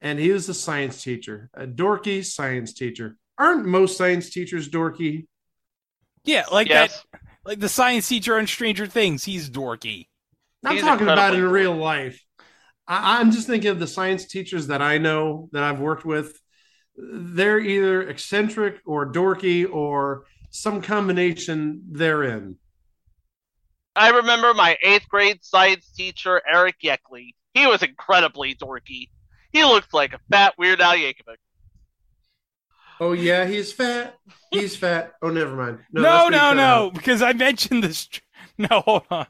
And 0.00 0.18
he 0.18 0.30
was 0.32 0.48
a 0.48 0.54
science 0.54 1.02
teacher, 1.02 1.48
a 1.54 1.66
dorky 1.66 2.24
science 2.24 2.74
teacher. 2.74 3.16
Aren't 3.38 3.64
most 3.66 3.96
science 3.96 4.30
teachers 4.30 4.68
dorky? 4.68 5.26
Yeah, 6.24 6.44
like 6.52 6.68
yes. 6.68 7.04
that, 7.12 7.20
like 7.44 7.60
the 7.60 7.68
science 7.68 8.08
teacher 8.08 8.36
on 8.38 8.46
Stranger 8.46 8.86
Things. 8.86 9.24
He's 9.24 9.48
dorky. 9.50 10.08
I'm 10.64 10.74
He's 10.74 10.82
talking 10.82 11.08
about 11.08 11.34
in 11.34 11.44
real 11.44 11.74
life. 11.74 12.23
I, 12.86 13.20
I'm 13.20 13.30
just 13.30 13.46
thinking 13.46 13.70
of 13.70 13.78
the 13.78 13.86
science 13.86 14.26
teachers 14.26 14.68
that 14.68 14.82
I 14.82 14.98
know 14.98 15.48
that 15.52 15.62
I've 15.62 15.80
worked 15.80 16.04
with. 16.04 16.38
They're 16.96 17.58
either 17.58 18.02
eccentric 18.02 18.80
or 18.86 19.10
dorky 19.10 19.70
or 19.70 20.26
some 20.50 20.80
combination 20.80 21.82
therein. 21.90 22.56
I 23.96 24.10
remember 24.10 24.54
my 24.54 24.76
eighth 24.82 25.08
grade 25.08 25.38
science 25.42 25.90
teacher, 25.92 26.42
Eric 26.48 26.76
Yeckley. 26.82 27.34
He 27.54 27.66
was 27.66 27.82
incredibly 27.82 28.54
dorky. 28.54 29.08
He 29.52 29.64
looked 29.64 29.94
like 29.94 30.12
a 30.12 30.20
fat 30.30 30.54
Weird 30.58 30.80
Al 30.80 30.94
Yankovic. 30.94 31.36
Oh 33.00 33.12
yeah, 33.12 33.44
he's 33.44 33.72
fat. 33.72 34.16
He's 34.50 34.76
fat. 34.76 35.14
Oh, 35.22 35.30
never 35.30 35.54
mind. 35.56 35.80
No, 35.92 36.02
that's 36.02 36.30
no, 36.30 36.52
no, 36.54 36.90
because 36.92 37.22
I 37.22 37.32
mentioned 37.32 37.82
this. 37.82 38.08
No, 38.56 38.82
hold 38.82 39.02
on. 39.10 39.26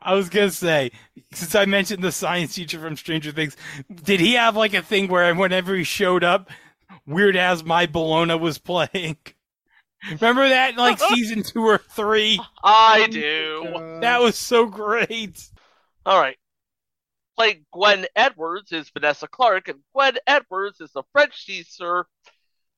I 0.00 0.14
was 0.14 0.28
gonna 0.28 0.50
say, 0.50 0.92
since 1.32 1.54
I 1.54 1.64
mentioned 1.64 2.02
the 2.02 2.12
science 2.12 2.54
teacher 2.54 2.78
from 2.80 2.96
Stranger 2.96 3.32
Things, 3.32 3.56
did 3.92 4.20
he 4.20 4.34
have 4.34 4.56
like 4.56 4.74
a 4.74 4.82
thing 4.82 5.08
where 5.08 5.34
whenever 5.34 5.74
he 5.74 5.84
showed 5.84 6.24
up, 6.24 6.50
Weird 7.06 7.36
as 7.36 7.64
My 7.64 7.86
Bologna 7.86 8.34
was 8.36 8.58
playing? 8.58 9.16
Remember 10.10 10.48
that 10.48 10.70
in 10.72 10.76
like 10.76 10.98
season 10.98 11.42
two 11.42 11.62
or 11.64 11.78
three? 11.78 12.38
I 12.62 13.06
do. 13.10 13.72
Uh, 13.74 14.00
That 14.00 14.20
was 14.20 14.36
so 14.36 14.66
great. 14.66 15.48
All 16.06 16.20
right. 16.20 16.36
playing 17.36 17.64
Gwen 17.72 18.06
Edwards 18.14 18.70
is 18.72 18.90
Vanessa 18.90 19.26
Clark, 19.26 19.68
and 19.68 19.80
Gwen 19.94 20.16
Edwards 20.26 20.80
is 20.80 20.90
a 20.94 21.02
French 21.12 21.46
teacher 21.46 22.06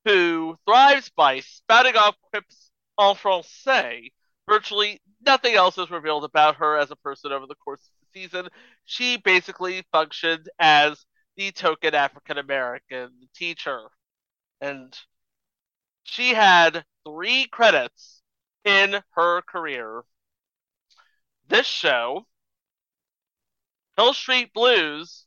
who 0.04 0.56
thrives 0.66 1.10
by 1.10 1.40
spouting 1.40 1.96
off 1.96 2.16
quips 2.30 2.70
en 2.98 3.14
français. 3.16 4.12
Virtually 4.48 5.00
nothing 5.24 5.54
else 5.54 5.76
is 5.78 5.90
revealed 5.90 6.24
about 6.24 6.56
her 6.56 6.76
as 6.76 6.90
a 6.90 6.96
person 6.96 7.32
over 7.32 7.46
the 7.46 7.54
course 7.56 7.80
of 7.80 7.90
the 8.00 8.20
season. 8.20 8.48
She 8.84 9.16
basically 9.16 9.84
functioned 9.92 10.48
as 10.58 11.04
the 11.36 11.52
token 11.52 11.94
African 11.94 12.38
American 12.38 13.10
teacher. 13.34 13.88
And 14.60 14.96
she 16.04 16.34
had 16.34 16.84
three 17.04 17.46
credits 17.48 18.22
in 18.64 19.02
her 19.12 19.42
career. 19.42 20.02
This 21.48 21.66
show, 21.66 22.26
Hill 23.96 24.14
Street 24.14 24.52
Blues, 24.52 25.26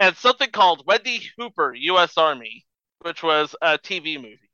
and 0.00 0.16
something 0.16 0.50
called 0.50 0.86
Wendy 0.86 1.30
Hooper, 1.38 1.74
U.S. 1.74 2.16
Army, 2.16 2.66
which 3.00 3.22
was 3.22 3.54
a 3.62 3.78
TV 3.78 4.16
movie. 4.16 4.45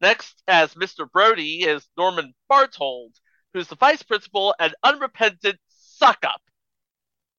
Next, 0.00 0.42
as 0.46 0.74
Mr. 0.74 1.10
Brody, 1.10 1.62
is 1.62 1.88
Norman 1.96 2.34
Bartold, 2.50 3.14
who's 3.52 3.68
the 3.68 3.76
vice 3.76 4.02
principal 4.02 4.54
and 4.58 4.74
unrepentant 4.82 5.58
suck 5.68 6.24
up. 6.24 6.42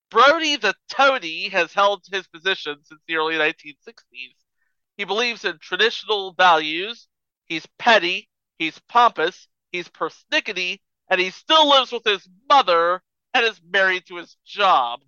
Brody 0.10 0.56
the 0.56 0.76
toady 0.90 1.50
has 1.50 1.74
held 1.74 2.06
his 2.12 2.28
position 2.28 2.84
since 2.84 3.02
the 3.08 3.16
early 3.16 3.36
1960s. 3.36 4.36
He 4.96 5.04
believes 5.04 5.46
in 5.46 5.60
traditional 5.60 6.34
values. 6.34 7.08
He's 7.46 7.68
petty. 7.78 8.30
He's 8.58 8.80
pompous. 8.88 9.48
He's 9.72 9.90
persnickety. 9.90 10.80
And 11.10 11.22
he 11.22 11.30
still 11.30 11.70
lives 11.70 11.92
with 11.92 12.06
his 12.06 12.28
mother 12.50 13.04
and 13.34 13.46
is 13.46 13.62
married 13.62 14.08
to 14.08 14.16
his 14.16 14.36
job. 14.46 15.02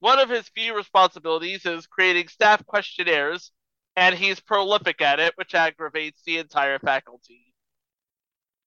One 0.00 0.20
of 0.20 0.28
his 0.28 0.48
few 0.50 0.76
responsibilities 0.76 1.66
is 1.66 1.88
creating 1.88 2.28
staff 2.28 2.64
questionnaires, 2.64 3.50
and 3.98 4.14
he's 4.14 4.38
prolific 4.38 5.02
at 5.02 5.18
it, 5.18 5.32
which 5.34 5.56
aggravates 5.56 6.22
the 6.24 6.38
entire 6.38 6.78
faculty. 6.78 7.52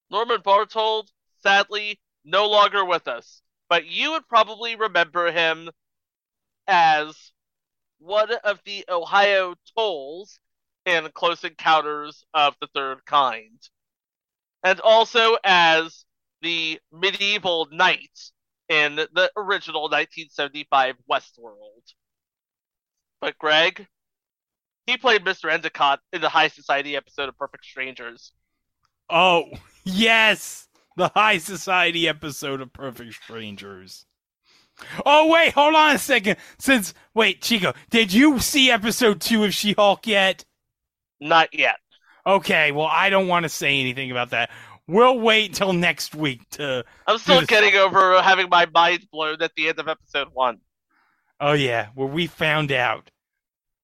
Norman 0.10 0.42
Bartold, 0.42 1.08
sadly, 1.42 2.02
no 2.26 2.50
longer 2.50 2.84
with 2.84 3.08
us, 3.08 3.42
but 3.70 3.86
you 3.86 4.12
would 4.12 4.28
probably 4.28 4.76
remember 4.76 5.32
him 5.32 5.70
as 6.68 7.32
one 8.00 8.30
of 8.44 8.60
the 8.66 8.84
Ohio 8.90 9.56
Tolls 9.74 10.38
in 10.86 11.08
Close 11.14 11.46
Encounters 11.46 12.26
of 12.34 12.54
the 12.60 12.68
Third 12.76 13.06
Kind, 13.06 13.70
and 14.66 14.82
also 14.82 15.38
as 15.46 16.06
the 16.42 16.78
medieval 16.92 17.70
knight 17.72 18.20
in 18.68 18.98
the 18.98 19.32
original 19.38 19.84
1975 19.84 20.96
Westworld. 21.10 21.94
But 23.22 23.38
Greg, 23.38 23.88
he 24.88 24.98
played 24.98 25.24
Mr. 25.24 25.52
Endicott 25.52 26.00
in 26.12 26.22
the 26.22 26.30
High 26.30 26.48
Society 26.48 26.96
episode 26.96 27.30
of 27.30 27.38
Perfect 27.38 27.66
Strangers. 27.66 28.34
Oh, 29.10 29.46
yes! 29.84 30.68
The 30.98 31.10
High 31.10 31.38
Society 31.38 32.08
episode 32.08 32.62
of 32.62 32.74
Perfect 32.74 33.14
Strangers. 33.14 34.06
Oh, 35.06 35.28
wait, 35.28 35.54
hold 35.54 35.76
on 35.76 35.96
a 35.96 36.00
second. 36.00 36.38
Since, 36.60 36.94
wait, 37.14 37.42
Chico, 37.42 37.74
did 37.90 38.12
you 38.12 38.40
see 38.40 38.72
episode 38.72 39.22
two 39.22 39.44
of 39.44 39.54
She 39.54 39.74
Hulk 39.74 40.08
yet? 40.08 40.44
Not 41.20 41.54
yet. 41.54 41.78
Okay, 42.26 42.72
well, 42.72 42.90
I 42.92 43.10
don't 43.10 43.28
want 43.28 43.44
to 43.44 43.50
say 43.50 43.80
anything 43.80 44.12
about 44.12 44.32
that. 44.32 44.50
We'll 44.88 45.20
wait 45.20 45.52
until 45.52 45.74
next 45.74 46.16
week 46.16 46.48
to. 46.52 46.84
I'm 47.08 47.18
still 47.18 47.42
getting 47.44 47.76
over 47.76 48.22
having 48.22 48.50
my 48.50 48.68
mind 48.74 49.08
blown 49.12 49.42
at 49.42 49.52
the 49.56 49.70
end 49.70 49.80
of 49.80 49.88
episode 49.88 50.30
one. 50.34 50.60
Oh, 51.40 51.54
yeah, 51.54 51.88
where 51.96 52.08
we 52.08 52.28
found 52.28 52.72
out 52.72 53.10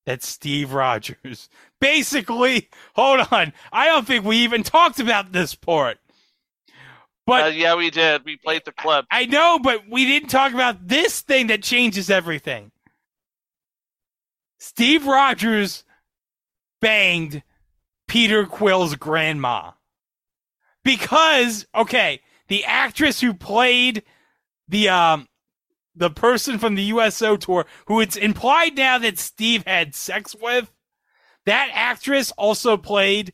that 0.07 0.23
Steve 0.23 0.71
Rogers. 0.73 1.49
Basically, 1.81 2.69
hold 2.95 3.27
on. 3.29 3.53
I 3.71 3.85
don't 3.85 4.07
think 4.07 4.25
we 4.25 4.37
even 4.37 4.63
talked 4.63 4.99
about 4.99 5.33
this 5.33 5.53
part. 5.53 5.99
But 7.27 7.43
Uh, 7.43 7.47
yeah, 7.47 7.75
we 7.75 7.91
did. 7.91 8.23
We 8.23 8.37
played 8.37 8.63
the 8.65 8.71
clip. 8.71 9.05
I 9.11 9.25
know, 9.25 9.59
but 9.61 9.83
we 9.89 10.05
didn't 10.05 10.29
talk 10.29 10.53
about 10.53 10.87
this 10.87 11.19
thing 11.19 11.47
that 11.47 11.61
changes 11.61 12.09
everything. 12.09 12.71
Steve 14.59 15.05
Rogers 15.05 15.83
banged 16.81 17.43
Peter 18.07 18.45
Quill's 18.45 18.95
grandma. 18.95 19.71
Because, 20.85 21.67
okay, 21.75 22.21
the 22.47 22.63
actress 22.63 23.19
who 23.19 23.33
played 23.33 24.03
the 24.69 24.87
um 24.87 25.26
the 25.97 26.09
person 26.09 26.59
from 26.59 26.75
the 26.75 26.83
USO 26.83 27.37
tour 27.37 27.65
who 27.87 27.99
it's 27.99 28.15
implied 28.15 28.77
now 28.77 28.97
that 28.97 29.17
Steve 29.17 29.63
had 29.65 29.95
sex 29.95 30.35
with, 30.35 30.71
that 31.45 31.69
actress 31.73 32.31
also 32.37 32.77
played 32.77 33.33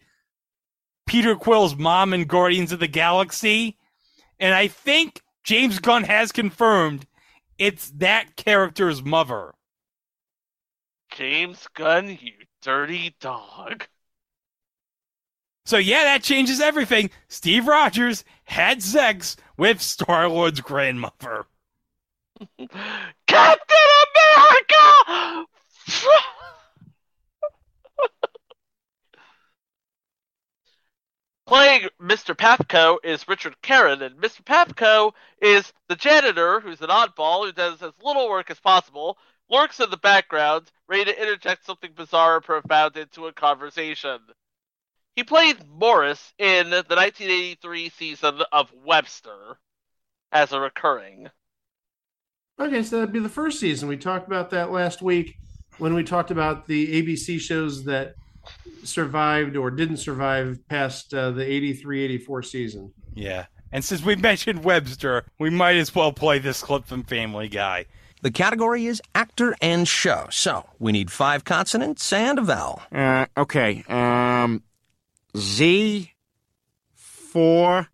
Peter 1.06 1.36
Quill's 1.36 1.76
mom 1.76 2.14
in 2.14 2.26
Guardians 2.26 2.72
of 2.72 2.80
the 2.80 2.88
Galaxy. 2.88 3.78
And 4.40 4.54
I 4.54 4.68
think 4.68 5.22
James 5.44 5.80
Gunn 5.80 6.04
has 6.04 6.32
confirmed 6.32 7.06
it's 7.58 7.92
that 7.98 8.36
character's 8.36 9.04
mother. 9.04 9.54
James 11.12 11.68
Gunn, 11.76 12.18
you 12.22 12.34
dirty 12.62 13.16
dog. 13.20 13.88
So 15.66 15.78
yeah, 15.78 16.04
that 16.04 16.24
changes 16.24 16.60
everything. 16.60 17.10
Steve 17.28 17.68
Rogers 17.68 18.24
had 18.46 18.82
sex 18.82 19.38
with 19.58 19.82
Star 19.82 20.28
Lord's 20.28 20.62
grandmother. 20.62 21.46
Captain 23.28 23.78
America! 24.16 25.46
Playing 31.46 31.90
Mr. 32.02 32.36
Papco 32.36 32.98
is 33.04 33.28
Richard 33.28 33.62
Caron, 33.62 34.02
and 34.02 34.16
Mr. 34.18 34.42
Papco 34.44 35.14
is 35.42 35.72
the 35.88 35.96
janitor 35.96 36.60
who's 36.62 36.82
an 36.82 36.90
oddball 36.90 37.46
who 37.46 37.52
does 37.52 37.82
as 37.82 37.94
little 38.02 38.30
work 38.30 38.50
as 38.50 38.60
possible, 38.60 39.18
lurks 39.50 39.80
in 39.80 39.90
the 39.90 39.98
background, 39.98 40.72
ready 40.88 41.06
to 41.06 41.22
interject 41.22 41.66
something 41.66 41.92
bizarre 41.94 42.38
or 42.38 42.42
profound 42.42 42.98
into 42.98 43.28
a 43.28 43.34
conversation. 43.34 44.20
He 45.16 45.24
played 45.24 45.68
Morris 45.68 46.34
in 46.40 46.70
the 46.70 46.78
1983 46.78 47.90
season 47.90 48.42
of 48.52 48.74
Webster 48.74 49.60
as 50.32 50.54
a 50.54 50.60
recurring. 50.60 51.30
Okay, 52.60 52.84
so 52.84 52.98
that'd 52.98 53.14
be 53.14 53.20
the 53.20 53.30
first 53.30 53.60
season. 53.60 53.90
We 53.90 53.98
talked 53.98 54.28
about 54.28 54.52
that 54.52 54.72
last 54.72 55.02
week 55.02 55.38
when 55.80 55.94
we 55.94 56.04
talked 56.04 56.32
about 56.32 56.68
the 56.68 57.02
ABC 57.02 57.40
shows 57.40 57.84
that 57.86 58.16
survived 58.84 59.56
or 59.56 59.72
didn't 59.72 59.98
survive 59.98 60.60
past 60.68 61.14
uh, 61.14 61.32
the 61.32 61.50
83 61.50 62.04
84 62.04 62.44
season. 62.44 62.94
Yeah. 63.16 63.46
And 63.72 63.84
since 63.84 64.04
we 64.04 64.16
mentioned 64.18 64.64
Webster, 64.64 65.26
we 65.40 65.50
might 65.50 65.78
as 65.78 65.94
well 65.96 66.14
play 66.14 66.40
this 66.40 66.62
clip 66.62 66.86
from 66.86 67.04
Family 67.04 67.48
Guy. 67.48 67.86
The 68.22 68.32
category 68.32 68.86
is 68.86 69.02
actor 69.14 69.56
and 69.62 69.88
show. 69.88 70.28
So 70.30 70.70
we 70.80 70.92
need 70.92 71.12
five 71.12 71.44
consonants 71.44 72.14
and 72.14 72.40
a 72.40 72.42
vowel. 72.42 72.82
Uh, 72.92 73.26
okay. 73.36 73.84
Um, 73.90 74.64
Z, 75.36 76.14
four, 76.94 77.90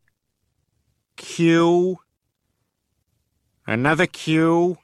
Q, 1.15 1.97
another 3.69 4.07
Q, 4.07 4.77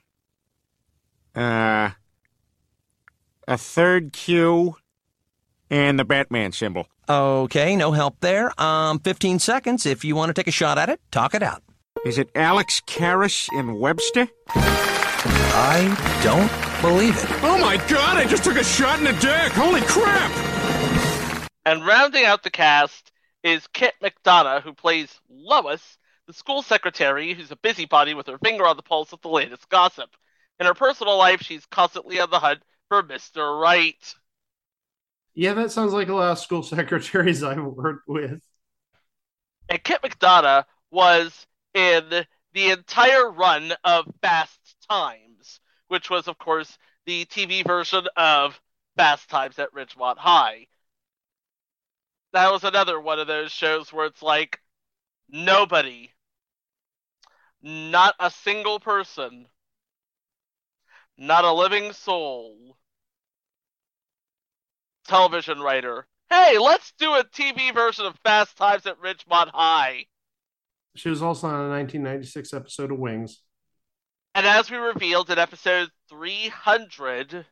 uh, 1.36 1.90
a 3.48 3.58
third 3.58 4.14
Q, 4.14 4.76
and 5.70 6.00
the 6.00 6.06
Batman 6.06 6.52
symbol. 6.52 6.88
Okay, 7.10 7.76
no 7.76 7.92
help 7.92 8.20
there. 8.22 8.60
Um, 8.62 9.00
15 9.00 9.40
seconds. 9.40 9.86
If 9.86 10.06
you 10.06 10.16
want 10.16 10.30
to 10.30 10.34
take 10.34 10.48
a 10.48 10.52
shot 10.52 10.78
at 10.78 10.90
it, 10.90 11.00
talk 11.12 11.36
it 11.36 11.44
out. 11.44 11.64
Is 12.06 12.18
it 12.18 12.30
Alex 12.36 12.82
Karras 12.86 13.48
in 13.54 13.80
Webster? 13.80 14.28
I 15.58 16.20
don't 16.24 16.82
believe 16.82 17.18
it. 17.18 17.26
Oh 17.44 17.58
my 17.60 17.78
god, 17.88 18.18
I 18.18 18.26
just 18.26 18.44
took 18.44 18.58
a 18.58 18.64
shot 18.64 19.00
in 19.00 19.06
the 19.06 19.14
dick! 19.14 19.52
Holy 19.54 19.82
crap! 19.82 21.50
And 21.66 21.86
rounding 21.86 22.26
out 22.26 22.44
the 22.44 22.52
cast 22.52 23.12
is 23.44 23.66
Kit 23.68 23.96
McDonough, 24.04 24.62
who 24.62 24.74
plays 24.74 25.20
Lois, 25.30 25.98
the 26.28 26.34
school 26.34 26.62
secretary 26.62 27.34
who's 27.34 27.52
a 27.52 27.56
busybody 27.58 28.14
with 28.14 28.28
her 28.28 28.38
finger 28.40 28.66
on 28.66 28.78
the 28.78 28.84
pulse 28.84 29.14
of 29.14 29.22
the 29.22 29.30
latest 29.30 29.70
gossip. 29.70 30.10
In 30.60 30.66
her 30.66 30.74
personal 30.74 31.18
life, 31.18 31.42
she's 31.42 31.66
constantly 31.66 32.20
on 32.20 32.30
the 32.30 32.40
hunt 32.40 32.64
for 32.90 33.04
Mr. 33.04 33.60
Right. 33.60 34.16
Yeah, 35.34 35.54
that 35.54 35.72
sounds 35.72 35.94
like 35.94 36.08
a 36.08 36.14
lot 36.14 36.32
of 36.32 36.40
school 36.40 36.64
secretaries 36.64 37.44
I've 37.44 37.64
worked 37.64 38.08
with. 38.08 38.42
And 39.70 39.84
Kit 39.84 40.02
McDonough 40.02 40.66
was 40.92 41.46
in 41.74 42.26
the 42.54 42.70
entire 42.72 43.30
run 43.30 43.74
of 43.84 44.06
Fast 44.22 44.60
Times, 44.90 45.60
which 45.88 46.10
was, 46.10 46.28
of 46.28 46.38
course, 46.38 46.78
the 47.06 47.26
TV 47.26 47.66
version 47.66 48.08
of 48.16 48.60
Fast 48.96 49.30
Times 49.30 49.60
at 49.60 49.74
Ridgemont 49.74 50.18
High. 50.18 50.68
That 52.34 52.52
was 52.52 52.64
another 52.64 53.00
one 53.00 53.20
of 53.20 53.28
those 53.28 53.52
shows 53.52 53.92
where 53.92 54.06
it's 54.06 54.22
like 54.22 54.62
nobody, 55.30 56.12
not 57.66 58.14
a 58.20 58.30
single 58.30 58.80
person, 58.80 59.48
Not 61.18 61.44
a 61.46 61.52
living 61.52 61.94
soul. 61.94 62.78
Television 65.08 65.60
writer. 65.60 66.06
Hey, 66.30 66.60
let's 66.60 66.94
do 67.00 67.14
a 67.16 67.24
TV 67.24 67.74
version 67.74 68.06
of 68.06 68.20
Fast 68.24 68.56
Times 68.56 68.86
at 68.86 69.00
Ridgemont 69.00 69.50
High. 69.52 70.06
She 70.96 71.10
was 71.10 71.24
also 71.24 71.48
on 71.48 71.54
a 71.54 71.70
1996 71.70 72.54
episode 72.54 72.92
of 72.92 73.00
Wings. 73.00 73.42
And 74.36 74.46
as 74.46 74.70
we 74.70 74.78
revealed 74.78 75.30
in 75.32 75.40
episode 75.40 75.90
300, 76.10 77.46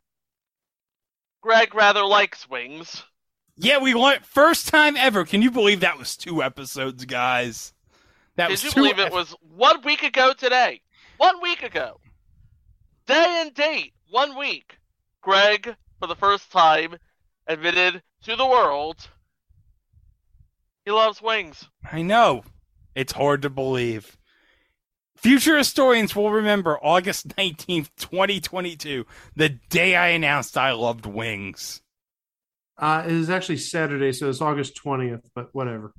Greg 1.42 1.74
rather 1.74 2.04
likes 2.04 2.48
wings. 2.48 3.02
Yeah, 3.56 3.78
we 3.78 3.94
want 3.94 4.24
first 4.24 4.68
time 4.68 4.96
ever. 4.96 5.24
Can 5.24 5.42
you 5.42 5.50
believe 5.50 5.80
that 5.80 5.98
was 5.98 6.16
two 6.16 6.42
episodes, 6.42 7.04
guys? 7.04 7.73
That 8.36 8.48
Did 8.48 8.54
was 8.54 8.64
you 8.64 8.70
two 8.70 8.80
believe 8.80 8.98
it 8.98 9.12
was 9.12 9.34
one 9.40 9.82
week 9.82 10.02
ago 10.02 10.32
today? 10.32 10.80
One 11.18 11.40
week 11.40 11.62
ago. 11.62 12.00
Day 13.06 13.42
and 13.42 13.54
date, 13.54 13.92
one 14.10 14.36
week. 14.36 14.78
Greg, 15.20 15.76
for 16.00 16.06
the 16.06 16.16
first 16.16 16.50
time, 16.50 16.96
admitted 17.46 18.02
to 18.24 18.36
the 18.36 18.46
world 18.46 19.08
he 20.84 20.90
loves 20.90 21.22
wings. 21.22 21.68
I 21.90 22.02
know. 22.02 22.44
It's 22.94 23.12
hard 23.12 23.42
to 23.42 23.50
believe. 23.50 24.16
Future 25.16 25.56
historians 25.56 26.14
will 26.14 26.30
remember 26.30 26.78
August 26.82 27.28
19th, 27.36 27.88
2022, 27.96 29.06
the 29.34 29.48
day 29.70 29.96
I 29.96 30.08
announced 30.08 30.58
I 30.58 30.72
loved 30.72 31.06
wings. 31.06 31.80
Uh, 32.76 33.04
it 33.06 33.12
is 33.12 33.30
actually 33.30 33.56
Saturday, 33.56 34.12
so 34.12 34.28
it's 34.28 34.40
August 34.40 34.78
20th, 34.84 35.22
but 35.34 35.48
whatever. 35.54 35.94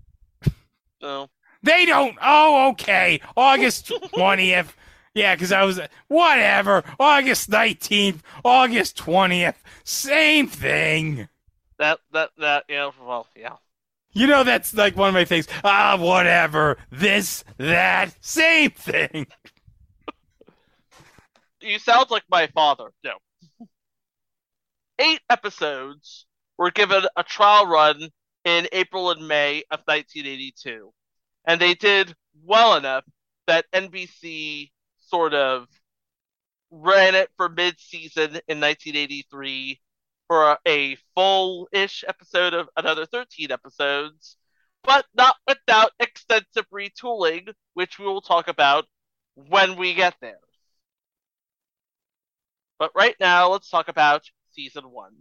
So, 1.02 1.30
They 1.66 1.86
don't. 1.88 2.16
Oh, 2.22 2.70
okay. 2.70 3.20
August 3.36 3.88
20th. 4.16 4.70
Yeah, 5.16 5.36
because 5.36 5.52
I 5.52 5.64
was. 5.64 5.80
Whatever. 6.08 6.84
August 7.00 7.50
19th, 7.50 8.20
August 8.46 8.98
20th. 8.98 9.56
Same 9.84 10.48
thing. 10.48 11.28
that, 11.80 12.00
that, 12.14 12.30
that, 12.38 12.66
yeah, 12.70 12.92
well, 13.04 13.28
yeah. 13.36 13.56
You 14.14 14.28
know, 14.28 14.44
that's 14.44 14.74
like 14.74 14.96
one 14.96 15.10
of 15.10 15.14
my 15.16 15.26
things. 15.26 15.48
Ah, 15.64 15.98
whatever. 16.00 16.78
This, 16.92 17.44
that, 17.58 18.16
same 18.22 18.72
thing. 18.72 19.28
You 21.62 21.80
sound 21.80 22.12
like 22.12 22.24
my 22.30 22.46
father. 22.48 22.92
No. 23.04 23.14
Eight 25.00 25.22
episodes 25.32 26.28
were 26.60 26.70
given 26.70 27.06
a 27.16 27.24
trial 27.24 27.66
run 27.66 28.10
in 28.44 28.68
April 28.72 29.10
and 29.10 29.28
May 29.28 29.64
of 29.72 29.80
1982. 29.86 30.94
And 31.48 31.60
they 31.62 31.76
did 31.76 32.14
well 32.44 32.76
enough 32.76 33.06
that 33.48 33.66
NBC 33.72 34.72
sort 35.00 35.34
of 35.34 35.68
ran 36.72 37.16
it 37.16 37.30
for 37.38 37.50
mid 37.50 37.80
season 37.80 38.40
in 38.48 38.60
1983 38.60 39.80
for 40.28 40.58
a 40.68 40.98
full 41.16 41.68
ish 41.72 42.04
episode 42.08 42.54
of 42.54 42.70
another 42.76 43.06
13 43.06 43.52
episodes, 43.52 44.38
but 44.84 45.06
not 45.14 45.36
without 45.48 45.92
extensive 46.00 46.66
retooling, 46.74 47.54
which 47.74 48.00
we 48.00 48.06
will 48.06 48.22
talk 48.22 48.48
about 48.48 48.86
when 49.36 49.76
we 49.76 49.94
get 49.94 50.16
there. 50.22 50.40
But 52.80 52.92
right 52.96 53.16
now, 53.20 53.50
let's 53.52 53.70
talk 53.70 53.88
about 53.88 54.26
season 54.52 54.90
one. 54.90 55.14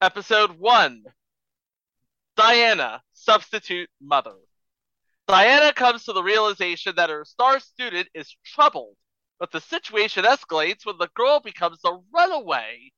Episode 0.00 0.58
one 0.58 1.04
Diana, 2.40 3.02
substitute 3.12 3.90
mother. 4.00 4.34
Diana 5.28 5.74
comes 5.74 6.04
to 6.04 6.14
the 6.14 6.22
realization 6.22 6.94
that 6.96 7.10
her 7.10 7.26
star 7.26 7.60
student 7.60 8.08
is 8.14 8.34
troubled, 8.46 8.96
but 9.38 9.52
the 9.52 9.60
situation 9.60 10.24
escalates 10.24 10.86
when 10.86 10.96
the 10.98 11.10
girl 11.14 11.40
becomes 11.40 11.80
a 11.84 11.98
runaway. 12.14 12.92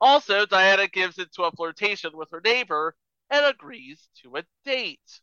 Also, 0.00 0.44
Diana 0.44 0.88
gives 0.88 1.18
into 1.18 1.44
a 1.44 1.52
flirtation 1.52 2.10
with 2.14 2.32
her 2.32 2.40
neighbor 2.44 2.96
and 3.30 3.46
agrees 3.46 4.08
to 4.22 4.36
a 4.36 4.42
date. 4.64 5.20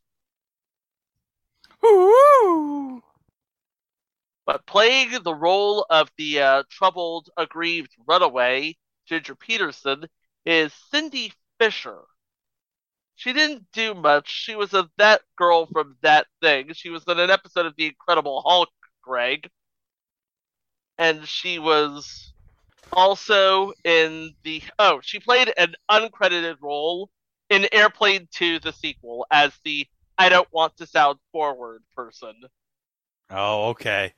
Ooh. 1.86 3.02
But 4.46 4.66
playing 4.66 5.12
the 5.24 5.36
role 5.36 5.86
of 5.90 6.10
the 6.18 6.40
uh, 6.40 6.64
troubled, 6.70 7.30
aggrieved 7.36 7.94
runaway, 8.08 8.78
Ginger 9.08 9.36
Peterson, 9.36 10.06
is 10.46 10.72
Cindy 10.90 11.34
Fisher. 11.60 12.06
She 13.18 13.34
didn't 13.34 13.66
do 13.74 13.96
much. 13.96 14.30
She 14.30 14.56
was 14.56 14.76
a 14.76 14.88
that 14.98 15.22
girl 15.36 15.66
from 15.66 15.98
that 16.04 16.28
thing. 16.40 16.72
She 16.74 16.90
was 16.90 17.04
in 17.08 17.20
an 17.20 17.32
episode 17.32 17.66
of 17.66 17.74
The 17.76 17.88
Incredible 17.88 18.44
Hulk, 18.46 18.70
Greg. 19.02 19.50
And 21.00 21.28
she 21.28 21.58
was 21.58 22.32
also 22.94 23.74
in 23.84 24.36
the 24.44 24.62
oh, 24.78 25.00
she 25.02 25.20
played 25.20 25.52
an 25.58 25.74
uncredited 25.90 26.58
role 26.62 27.10
in 27.50 27.68
Airplane 27.72 28.28
2 28.32 28.60
the 28.60 28.72
sequel 28.72 29.26
as 29.32 29.52
the 29.66 29.88
I 30.20 30.30
don't 30.30 30.52
want 30.52 30.78
to 30.78 30.86
sound 30.86 31.18
forward 31.32 31.82
person. 31.96 32.36
Oh, 33.32 33.70
okay. 33.70 34.14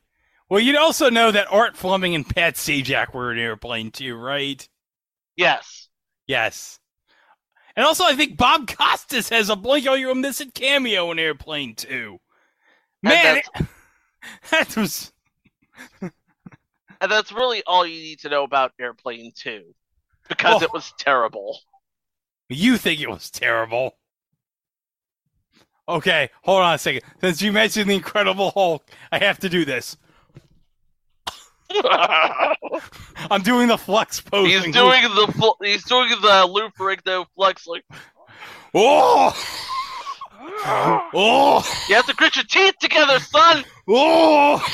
Well, 0.50 0.60
you'd 0.60 0.76
also 0.76 1.10
know 1.10 1.32
that 1.32 1.52
Art 1.52 1.78
Fleming 1.78 2.16
and 2.16 2.28
Pat 2.28 2.56
Sajak 2.56 3.14
were 3.14 3.32
in 3.32 3.40
Airplane 3.40 3.92
too, 3.92 4.16
right? 4.16 4.68
Yes. 5.38 5.88
Yes. 6.28 6.80
And 7.80 7.86
also, 7.86 8.04
I 8.04 8.14
think 8.14 8.36
Bob 8.36 8.68
Costas 8.68 9.30
has 9.30 9.50
a 9.50 9.56
Blink 9.56 9.88
oh, 9.88 9.92
All 9.92 9.98
You're 9.98 10.14
Missing 10.14 10.52
cameo 10.52 11.12
in 11.12 11.18
Airplane 11.18 11.76
2. 11.76 12.20
Man, 13.02 13.42
that 14.52 14.76
was 14.76 15.14
And 16.02 16.12
that's 17.10 17.32
really 17.32 17.64
all 17.66 17.86
you 17.86 18.02
need 18.02 18.20
to 18.20 18.28
know 18.28 18.44
about 18.44 18.74
Airplane 18.82 19.32
2. 19.34 19.64
Because 20.28 20.62
Oh. 20.62 20.66
it 20.66 20.74
was 20.74 20.92
terrible. 21.00 21.58
You 22.50 22.76
think 22.76 23.00
it 23.00 23.10
was 23.10 23.30
terrible. 23.30 23.96
Okay, 25.88 26.32
hold 26.44 26.62
on 26.62 26.74
a 26.74 26.78
second. 26.78 27.04
Since 27.22 27.42
you 27.42 27.54
mentioned 27.54 27.90
the 27.90 27.96
Incredible 27.96 28.52
Hulk, 28.52 28.90
I 29.10 29.20
have 29.20 29.40
to 29.40 29.48
do 29.48 29.64
this. 29.64 29.96
I'm 33.32 33.42
doing 33.44 33.68
the 33.68 33.78
flex 33.78 34.22
pose. 34.22 34.48
he's 34.48 34.64
doing 34.74 35.04
the 35.04 35.34
fl- 35.38 35.64
he's 35.64 35.84
doing 35.84 36.10
the 36.10 36.46
Lou 36.50 36.70
Ferrigno 36.70 37.26
flex 37.36 37.68
like 37.68 37.84
Oh! 38.74 39.36
Oh! 41.14 41.86
you 41.88 41.96
have 41.96 42.06
to 42.08 42.14
grit 42.16 42.36
your 42.36 42.46
teeth 42.46 42.76
together, 42.80 43.20
son. 43.20 43.64
Oh! 43.88 44.66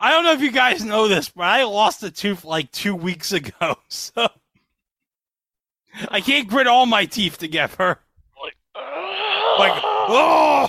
I 0.00 0.10
don't 0.10 0.24
know 0.24 0.32
if 0.32 0.40
you 0.40 0.50
guys 0.52 0.84
know 0.84 1.08
this, 1.08 1.28
but 1.28 1.44
I 1.44 1.64
lost 1.64 2.02
a 2.02 2.10
tooth 2.10 2.44
like 2.44 2.70
two 2.72 2.94
weeks 2.94 3.32
ago, 3.32 3.76
so 3.88 4.28
I 6.08 6.20
can't 6.20 6.48
grit 6.48 6.66
all 6.66 6.86
my 6.86 7.04
teeth 7.06 7.38
together. 7.38 7.98
Like, 8.42 8.56
Like, 9.58 9.82
oh! 9.84 10.68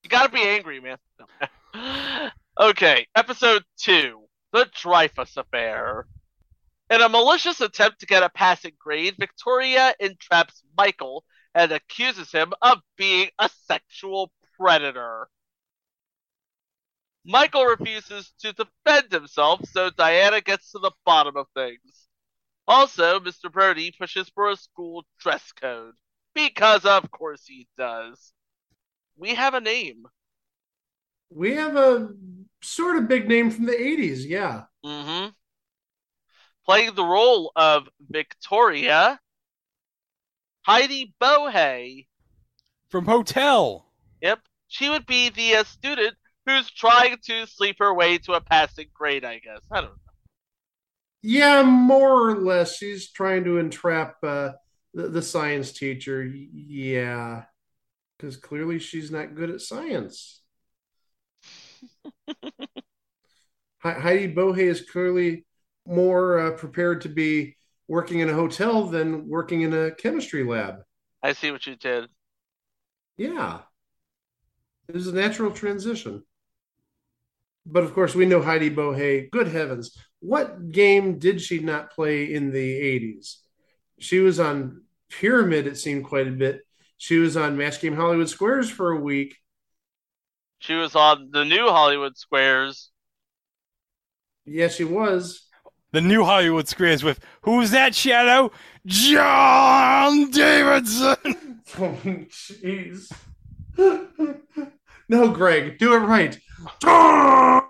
gotta 0.11 0.29
be 0.29 0.41
angry, 0.41 0.81
man. 0.81 0.97
okay, 2.59 3.07
episode 3.15 3.63
two 3.77 4.23
The 4.51 4.67
Dreyfus 4.75 5.37
Affair. 5.37 6.05
In 6.89 7.01
a 7.01 7.07
malicious 7.07 7.61
attempt 7.61 8.01
to 8.01 8.05
get 8.05 8.21
a 8.21 8.29
passing 8.29 8.73
grade, 8.77 9.15
Victoria 9.17 9.95
entraps 10.01 10.61
Michael 10.77 11.23
and 11.55 11.71
accuses 11.71 12.29
him 12.29 12.51
of 12.61 12.79
being 12.97 13.29
a 13.39 13.49
sexual 13.67 14.33
predator. 14.59 15.29
Michael 17.23 17.65
refuses 17.65 18.33
to 18.41 18.51
defend 18.51 19.13
himself, 19.13 19.61
so 19.69 19.89
Diana 19.91 20.41
gets 20.41 20.71
to 20.71 20.79
the 20.79 20.91
bottom 21.05 21.37
of 21.37 21.45
things. 21.55 22.07
Also, 22.67 23.21
Mr. 23.21 23.49
Brody 23.49 23.93
pushes 23.97 24.27
for 24.29 24.49
a 24.49 24.57
school 24.57 25.05
dress 25.19 25.53
code. 25.53 25.93
Because 26.33 26.85
of 26.85 27.09
course 27.11 27.43
he 27.45 27.67
does. 27.77 28.33
We 29.17 29.35
have 29.35 29.53
a 29.53 29.61
name. 29.61 30.05
We 31.29 31.53
have 31.53 31.75
a 31.75 32.09
sort 32.61 32.97
of 32.97 33.07
big 33.07 33.27
name 33.27 33.51
from 33.51 33.65
the 33.65 33.73
80s, 33.73 34.27
yeah. 34.27 34.63
Mm-hmm. 34.85 35.29
Playing 36.65 36.95
the 36.95 37.03
role 37.03 37.51
of 37.55 37.87
Victoria, 38.09 39.19
Heidi 40.63 41.13
Bohay. 41.21 42.07
From 42.89 43.05
Hotel. 43.05 43.85
Yep, 44.21 44.39
she 44.67 44.89
would 44.89 45.05
be 45.05 45.29
the 45.29 45.55
uh, 45.55 45.63
student 45.63 46.15
who's 46.45 46.69
trying 46.69 47.17
to 47.25 47.45
sleep 47.47 47.77
her 47.79 47.93
way 47.93 48.17
to 48.19 48.33
a 48.33 48.41
passing 48.41 48.87
grade. 48.93 49.25
I 49.25 49.39
guess 49.39 49.61
I 49.71 49.81
don't 49.81 49.89
know. 49.89 49.95
Yeah, 51.23 51.63
more 51.63 52.29
or 52.29 52.35
less. 52.35 52.77
She's 52.77 53.11
trying 53.11 53.43
to 53.45 53.59
entrap 53.59 54.15
uh, 54.23 54.51
the, 54.93 55.07
the 55.09 55.21
science 55.21 55.71
teacher. 55.71 56.23
Yeah, 56.25 57.43
because 58.21 58.37
clearly 58.37 58.77
she's 58.77 59.09
not 59.09 59.35
good 59.35 59.49
at 59.49 59.61
science. 59.61 60.41
He- 63.83 63.89
Heidi 63.89 64.31
Bohay 64.31 64.67
is 64.67 64.81
clearly 64.81 65.43
more 65.87 66.37
uh, 66.39 66.51
prepared 66.51 67.01
to 67.01 67.09
be 67.09 67.55
working 67.87 68.19
in 68.19 68.29
a 68.29 68.33
hotel 68.33 68.85
than 68.85 69.27
working 69.27 69.61
in 69.61 69.73
a 69.73 69.89
chemistry 69.89 70.43
lab. 70.43 70.83
I 71.23 71.33
see 71.33 71.49
what 71.49 71.65
you 71.65 71.75
did. 71.75 72.07
Yeah. 73.17 73.61
It 74.87 74.93
was 74.93 75.07
a 75.07 75.15
natural 75.15 75.49
transition. 75.49 76.23
But 77.65 77.83
of 77.83 77.95
course, 77.95 78.13
we 78.13 78.27
know 78.27 78.43
Heidi 78.43 78.69
Bohay. 78.69 79.31
Good 79.31 79.47
heavens. 79.47 79.97
What 80.19 80.71
game 80.71 81.17
did 81.17 81.41
she 81.41 81.57
not 81.57 81.91
play 81.91 82.31
in 82.31 82.51
the 82.51 82.59
80s? 82.59 83.37
She 83.99 84.19
was 84.19 84.39
on 84.39 84.83
Pyramid, 85.09 85.65
it 85.65 85.77
seemed 85.77 86.05
quite 86.05 86.27
a 86.27 86.31
bit. 86.31 86.61
She 87.01 87.17
was 87.17 87.35
on 87.35 87.57
Match 87.57 87.81
Game 87.81 87.95
Hollywood 87.95 88.29
Squares 88.29 88.69
for 88.69 88.91
a 88.91 88.95
week. 88.95 89.35
She 90.59 90.75
was 90.75 90.95
on 90.95 91.31
the 91.31 91.43
new 91.43 91.67
Hollywood 91.67 92.15
Squares. 92.15 92.91
Yes, 94.45 94.75
she 94.75 94.83
was. 94.83 95.47
The 95.93 96.01
new 96.01 96.23
Hollywood 96.23 96.67
Squares 96.67 97.03
with 97.03 97.19
who's 97.41 97.71
that 97.71 97.95
shadow? 97.95 98.51
John 98.85 100.29
Davidson. 100.29 101.63
Oh, 101.79 101.97
jeez. 102.29 103.11
no, 105.09 105.29
Greg, 105.29 105.79
do 105.79 105.95
it 105.95 106.01
right. 106.01 106.37
John 106.79 107.63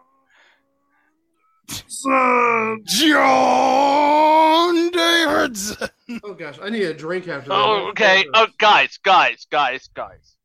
Davidson. 4.91 5.90
Oh 6.24 6.34
gosh, 6.34 6.58
I 6.62 6.69
need 6.69 6.84
a 6.84 6.93
drink 6.93 7.28
after 7.28 7.50
that. 7.50 7.56
Oh, 7.56 7.89
okay. 7.89 8.26
Oh, 8.34 8.47
guys, 8.58 8.97
guys, 9.04 9.45
guys, 9.50 9.89
guys. 9.93 10.36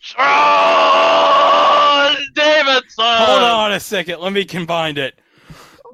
John 0.00 0.26
Davidson. 2.34 3.04
Hold 3.04 3.42
on 3.42 3.72
a 3.72 3.80
second. 3.80 4.20
Let 4.20 4.32
me 4.32 4.44
combine 4.44 4.96
it. 4.98 5.18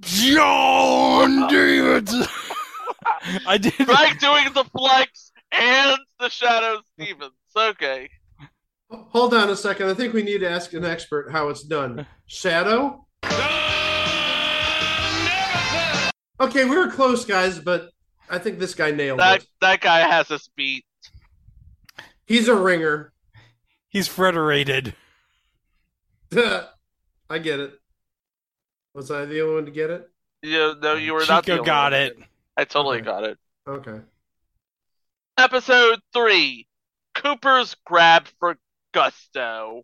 John 0.00 1.48
Davidson. 1.48 2.26
I 3.46 3.56
did. 3.58 3.74
Greg 3.76 4.18
doing 4.18 4.52
the 4.52 4.64
flex 4.76 5.32
and 5.52 5.96
the 6.18 6.26
Shadoe 6.26 6.80
Stevens. 6.94 7.32
Okay. 7.56 8.10
Hold 8.90 9.32
on 9.34 9.48
a 9.48 9.56
second. 9.56 9.88
I 9.88 9.94
think 9.94 10.12
we 10.12 10.22
need 10.22 10.38
to 10.38 10.50
ask 10.50 10.72
an 10.74 10.84
expert 10.84 11.30
how 11.32 11.48
it's 11.48 11.62
done. 11.62 12.06
Shadow? 12.26 13.06
Okay, 16.40 16.64
we 16.64 16.76
were 16.76 16.90
close, 16.90 17.24
guys, 17.24 17.58
but 17.58 17.90
I 18.32 18.38
think 18.38 18.58
this 18.58 18.74
guy 18.74 18.90
nailed 18.90 19.20
That 19.20 19.42
it. 19.42 19.46
that 19.60 19.80
guy 19.80 20.00
has 20.00 20.30
us 20.30 20.48
beat. 20.56 20.84
He's 22.26 22.48
a 22.48 22.54
ringer. 22.56 23.12
He's 23.90 24.08
federated. 24.08 24.94
I 26.34 27.38
get 27.40 27.60
it. 27.60 27.78
Was 28.94 29.10
I 29.10 29.26
the 29.26 29.42
only 29.42 29.54
one 29.56 29.64
to 29.66 29.70
get 29.70 29.90
it? 29.90 30.08
You 30.42 30.74
no, 30.82 30.94
you 30.94 31.12
were 31.12 31.26
not 31.26 31.44
the 31.44 31.52
Chico 31.52 31.58
only 31.58 31.66
got 31.66 31.92
one. 31.92 32.00
it. 32.00 32.16
I 32.56 32.64
totally 32.64 32.98
Okay. 32.98 33.04
got 33.04 33.24
it. 33.24 33.38
Okay. 33.68 34.00
Episode 35.38 36.00
3 36.14 36.66
Cooper's 37.14 37.76
Grab 37.84 38.26
for 38.40 38.56
Gusto. 38.92 39.82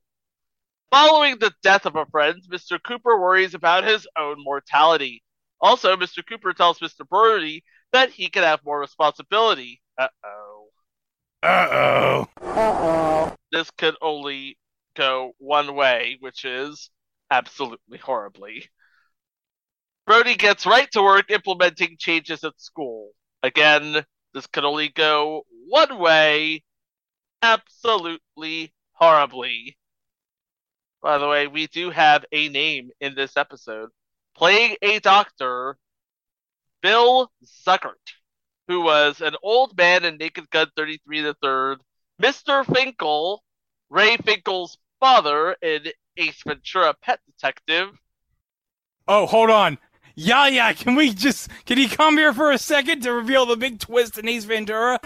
Following 0.91 1.39
the 1.39 1.53
death 1.63 1.85
of 1.85 1.97
a 1.97 2.07
friend, 2.07 2.41
Mr. 2.51 2.83
Cooper 2.83 3.21
worries 3.21 3.53
about 3.55 3.85
his 3.85 4.07
own 4.19 4.37
mortality. 4.43 5.23
Also, 5.61 5.97
Mr. 5.97 6.27
Cooper 6.27 6.55
tells 6.55 6.79
Mr. 6.79 7.07
Brody 7.07 7.63
that 7.93 8.11
he 8.11 8.29
could 8.29 8.45
have 8.45 8.65
more 8.65 8.79
responsibility. 8.81 9.81
Uh 9.99 10.09
oh. 10.25 10.69
Uh 11.43 11.69
oh. 11.71 12.29
Uh 12.43 12.79
oh. 12.81 13.35
This 13.53 13.71
could 13.73 13.97
only 14.03 14.59
go 14.95 15.33
one 15.39 15.75
way, 15.75 16.17
which 16.21 16.45
is 16.45 16.91
absolutely 17.31 17.99
horribly. 17.99 18.69
Brody 20.07 20.37
gets 20.37 20.67
right 20.67 20.91
to 20.93 21.03
work 21.03 21.31
implementing 21.31 21.97
changes 21.99 22.43
at 22.43 22.59
school. 22.61 23.11
Again, 23.43 24.05
this 24.35 24.47
could 24.47 24.65
only 24.65 24.89
go 24.89 25.45
one 25.69 25.99
way. 25.99 26.65
Absolutely 27.43 28.73
horribly. 28.93 29.77
By 31.03 31.19
the 31.19 31.29
way, 31.29 31.47
we 31.47 31.67
do 31.69 31.91
have 31.91 32.25
a 32.33 32.49
name 32.49 32.91
in 33.01 33.15
this 33.15 33.37
episode. 33.37 33.91
Playing 34.35 34.77
a 34.83 34.99
doctor, 34.99 35.77
Bill 36.83 37.31
Zuckert, 37.67 37.95
who 38.69 38.83
was 38.83 39.21
an 39.21 39.35
old 39.43 39.77
man 39.77 40.05
in 40.05 40.17
Naked 40.17 40.51
Gun 40.51 40.69
33 40.77 41.21
the 41.23 41.35
Third, 41.43 41.81
Mr. 42.23 42.65
Finkel, 42.75 43.43
Ray 43.91 44.17
Finkel's 44.19 44.79
father 45.01 45.57
in 45.63 45.85
Ace 46.17 46.43
Ventura 46.47 46.95
Pet 47.01 47.21
Detective, 47.27 47.91
Oh, 49.11 49.25
hold 49.25 49.49
on. 49.49 49.79
Yeah, 50.15 50.49
yeah. 50.49 50.73
Can 50.75 50.95
we 50.95 51.15
just? 51.15 51.49
Can 51.65 51.79
he 51.79 51.89
come 51.89 52.19
here 52.19 52.35
for 52.35 52.51
a 52.51 52.59
second 52.59 53.03
to 53.05 53.13
reveal 53.13 53.47
the 53.47 53.57
big 53.57 53.79
twist 53.79 54.19
in 54.19 54.29
Ace 54.29 54.45
Ventura? 54.45 55.01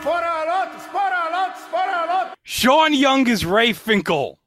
Sean 2.42 2.94
Young 2.94 3.28
is 3.28 3.46
Ray 3.46 3.72
Finkel. 3.72 4.40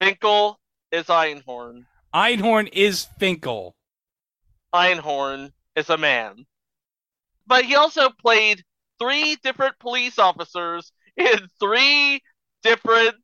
Finkel 0.00 0.58
is 0.90 1.06
Einhorn. 1.06 1.84
Einhorn 2.14 2.70
is 2.72 3.06
Finkel. 3.18 3.74
Einhorn 4.74 5.52
is 5.78 5.88
a 5.90 5.96
man. 5.96 6.44
But 7.46 7.64
he 7.64 7.74
also 7.76 8.10
played 8.10 8.62
three 9.00 9.36
different 9.42 9.78
police 9.78 10.18
officers 10.18 10.92
in 11.16 11.38
three 11.60 12.20
different 12.62 13.16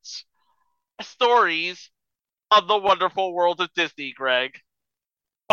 stories 1.02 1.90
of 2.50 2.68
the 2.68 2.78
wonderful 2.78 3.34
world 3.34 3.60
of 3.60 3.68
Disney, 3.74 4.12
Greg. 4.16 4.52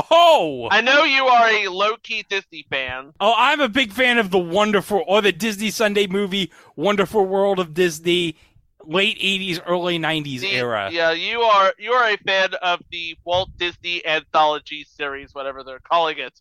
Oh, 0.10 0.70
I 0.72 0.80
know 0.82 1.04
you 1.04 1.26
are 1.26 1.50
a 1.50 1.68
low 1.68 1.98
key 2.02 2.24
Disney 2.30 2.66
fan. 2.70 3.12
oh, 3.20 3.34
I'm 3.38 3.60
a 3.60 3.68
big 3.68 3.92
fan 3.92 4.20
of 4.20 4.32
the 4.32 4.40
wonderful 4.40 5.04
or 5.06 5.22
the 5.22 5.34
Disney 5.34 5.70
Sunday 5.70 6.08
movie 6.08 6.52
Wonderful 6.78 7.26
World 7.26 7.60
of 7.60 7.74
Disney, 7.74 8.38
late 8.86 9.18
'80s, 9.20 9.60
early 9.68 10.00
'90s 10.00 10.42
The- 10.42 10.52
era. 10.52 10.90
Yeah, 10.92 11.12
you 11.12 11.42
are 11.42 11.74
you 11.78 11.92
are 11.92 12.10
a 12.10 12.18
fan 12.18 12.54
of 12.62 12.80
the 12.90 13.18
Walt 13.26 13.50
Disney 13.58 14.06
Anthology 14.06 14.86
series, 14.86 15.34
whatever 15.34 15.62
they're 15.64 15.80
calling 15.80 16.20
it. 16.20 16.40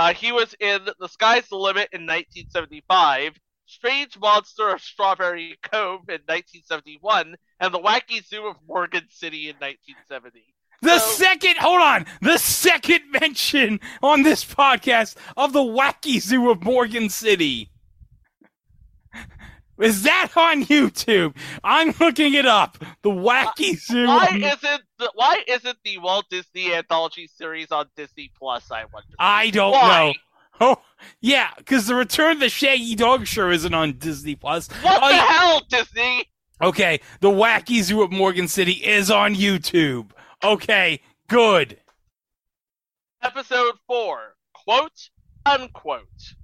Uh, 0.00 0.14
he 0.14 0.32
was 0.32 0.54
in 0.60 0.88
The 0.98 1.08
Sky's 1.08 1.46
the 1.48 1.56
Limit 1.56 1.90
in 1.92 2.06
1975, 2.06 3.34
Strange 3.66 4.18
Monster 4.18 4.70
of 4.70 4.80
Strawberry 4.80 5.58
Cove 5.62 6.08
in 6.08 6.22
1971, 6.24 7.36
and 7.60 7.74
The 7.74 7.78
Wacky 7.78 8.24
Zoo 8.24 8.46
of 8.46 8.56
Morgan 8.66 9.06
City 9.10 9.50
in 9.50 9.56
1970. 9.56 10.42
The 10.80 10.98
So- 10.98 11.22
second, 11.22 11.58
hold 11.58 11.82
on, 11.82 12.06
the 12.22 12.38
second 12.38 13.10
mention 13.20 13.78
on 14.02 14.22
this 14.22 14.42
podcast 14.42 15.16
of 15.36 15.52
the 15.52 15.60
Wacky 15.60 16.18
Zoo 16.18 16.48
of 16.50 16.62
Morgan 16.64 17.10
City. 17.10 17.69
Is 19.80 20.02
that 20.02 20.30
on 20.36 20.64
YouTube? 20.64 21.34
I'm 21.64 21.94
looking 21.98 22.34
it 22.34 22.46
up. 22.46 22.78
The 23.02 23.10
Wacky 23.10 23.72
uh, 23.74 23.76
Zoo. 23.78 24.06
Why 24.06 24.28
isn't 24.34 24.82
the, 24.98 25.10
why 25.14 25.42
isn't 25.48 25.78
the 25.84 25.98
Walt 25.98 26.26
Disney 26.30 26.74
Anthology 26.74 27.26
series 27.26 27.72
on 27.72 27.86
Disney 27.96 28.30
Plus? 28.38 28.70
I 28.70 28.84
wonder. 28.92 29.08
I 29.18 29.50
don't 29.50 29.72
Why? 29.72 30.06
know. 30.08 30.14
Oh, 30.62 30.76
yeah, 31.22 31.52
because 31.56 31.86
the 31.86 31.94
Return 31.94 32.32
of 32.32 32.40
the 32.40 32.50
Shaggy 32.50 32.94
Dog 32.94 33.26
Show 33.26 33.48
isn't 33.48 33.72
on 33.72 33.94
Disney 33.96 34.34
Plus. 34.34 34.68
What 34.82 35.00
Oh, 35.02 35.08
the 35.08 35.16
hell, 35.16 35.62
Disney? 35.70 36.26
Okay, 36.60 37.00
the 37.20 37.30
Wacky 37.30 37.82
Zoo 37.82 38.02
of 38.02 38.12
Morgan 38.12 38.46
City 38.46 38.72
is 38.72 39.10
on 39.10 39.34
YouTube. 39.34 40.10
Okay, 40.44 41.00
good. 41.30 41.78
Episode 43.22 43.76
4 43.86 44.34
Quote, 44.52 45.08
unquote. 45.46 46.34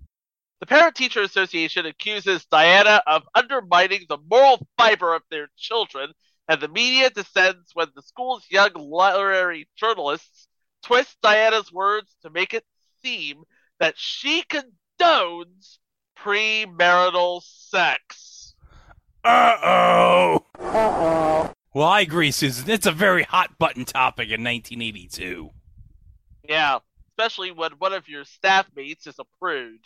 The 0.60 0.66
Parent 0.66 0.94
Teacher 0.94 1.20
Association 1.20 1.84
accuses 1.84 2.46
Diana 2.46 3.02
of 3.06 3.24
undermining 3.34 4.06
the 4.08 4.18
moral 4.30 4.66
fiber 4.78 5.14
of 5.14 5.22
their 5.30 5.48
children, 5.56 6.12
and 6.48 6.60
the 6.60 6.68
media 6.68 7.10
descends 7.10 7.72
when 7.74 7.88
the 7.94 8.02
school's 8.02 8.44
young 8.50 8.70
literary 8.74 9.68
journalists 9.76 10.48
twist 10.82 11.16
Diana's 11.22 11.70
words 11.72 12.16
to 12.22 12.30
make 12.30 12.54
it 12.54 12.64
seem 13.02 13.44
that 13.80 13.98
she 13.98 14.44
condones 14.44 15.78
premarital 16.18 17.42
sex. 17.42 18.54
Uh 19.22 19.56
oh. 19.62 20.46
Uh 20.58 20.64
oh. 20.64 21.52
Well, 21.74 21.86
I 21.86 22.00
agree, 22.00 22.30
Susan. 22.30 22.70
It's 22.70 22.86
a 22.86 22.92
very 22.92 23.24
hot 23.24 23.58
button 23.58 23.84
topic 23.84 24.30
in 24.30 24.42
1982. 24.42 25.50
Yeah, 26.48 26.78
especially 27.10 27.50
when 27.50 27.72
one 27.72 27.92
of 27.92 28.08
your 28.08 28.24
staff 28.24 28.66
mates 28.74 29.06
is 29.06 29.18
a 29.18 29.24
prude. 29.38 29.80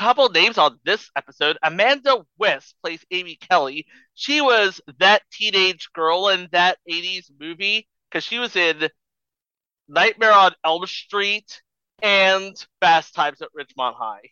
Couple 0.00 0.30
names 0.30 0.56
on 0.56 0.80
this 0.82 1.10
episode. 1.14 1.58
Amanda 1.62 2.24
Wyss 2.38 2.72
plays 2.82 3.04
Amy 3.10 3.36
Kelly. 3.36 3.84
She 4.14 4.40
was 4.40 4.80
that 4.98 5.20
teenage 5.30 5.90
girl 5.92 6.28
in 6.28 6.48
that 6.52 6.78
80s 6.90 7.30
movie 7.38 7.86
because 8.08 8.24
she 8.24 8.38
was 8.38 8.56
in 8.56 8.88
Nightmare 9.88 10.32
on 10.32 10.54
Elm 10.64 10.86
Street 10.86 11.60
and 12.00 12.56
Fast 12.80 13.14
Times 13.14 13.42
at 13.42 13.50
Ridgemont 13.54 13.94
High. 13.94 14.30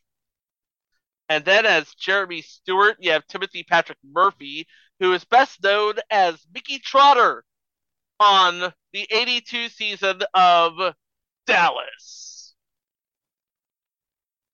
And 1.28 1.44
then 1.44 1.66
as 1.66 1.92
Jeremy 1.96 2.40
Stewart, 2.40 2.96
you 2.98 3.10
have 3.10 3.26
Timothy 3.26 3.62
Patrick 3.62 3.98
Murphy, 4.02 4.66
who 5.00 5.12
is 5.12 5.26
best 5.26 5.62
known 5.62 5.96
as 6.08 6.46
Mickey 6.50 6.78
Trotter 6.78 7.44
on 8.18 8.72
the 8.94 9.06
82 9.10 9.68
season 9.68 10.22
of 10.32 10.94
Dallas. 11.46 12.54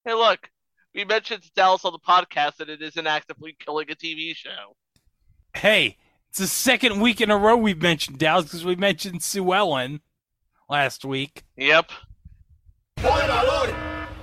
Hey, 0.05 0.15
look, 0.15 0.51
we 0.95 1.05
mentioned 1.05 1.43
Dallas 1.55 1.85
on 1.85 1.93
the 1.93 1.99
podcast, 1.99 2.61
and 2.61 2.71
it 2.71 2.81
isn't 2.83 3.07
actively 3.07 3.57
killing 3.59 3.91
a 3.91 3.95
TV 3.95 4.35
show. 4.35 4.77
Hey, 5.55 5.99
It's 6.31 6.39
the 6.39 6.47
second 6.47 7.01
week 7.01 7.21
in 7.21 7.31
a 7.31 7.37
row 7.37 7.57
we've 7.57 7.81
mentioned 7.81 8.19
Dallas 8.19 8.45
because 8.47 8.65
we 8.65 8.75
mentioned 8.77 9.23
Sue 9.23 9.53
Ellen 9.53 10.01
last 10.69 11.05
week. 11.05 11.45
Yep. 11.57 11.91
Spoiler 12.99 13.23
alerted. 13.23 13.77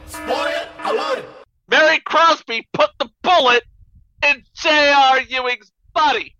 Spoiler 0.07 0.67
alerted. 0.83 1.25
Mary 1.69 1.99
Crosby 2.05 2.67
put 2.73 2.89
the 2.99 3.09
bullet 3.21 3.63
in 4.27 4.43
J.R. 4.55 5.21
Ewing's 5.21 5.71
body. 5.93 6.35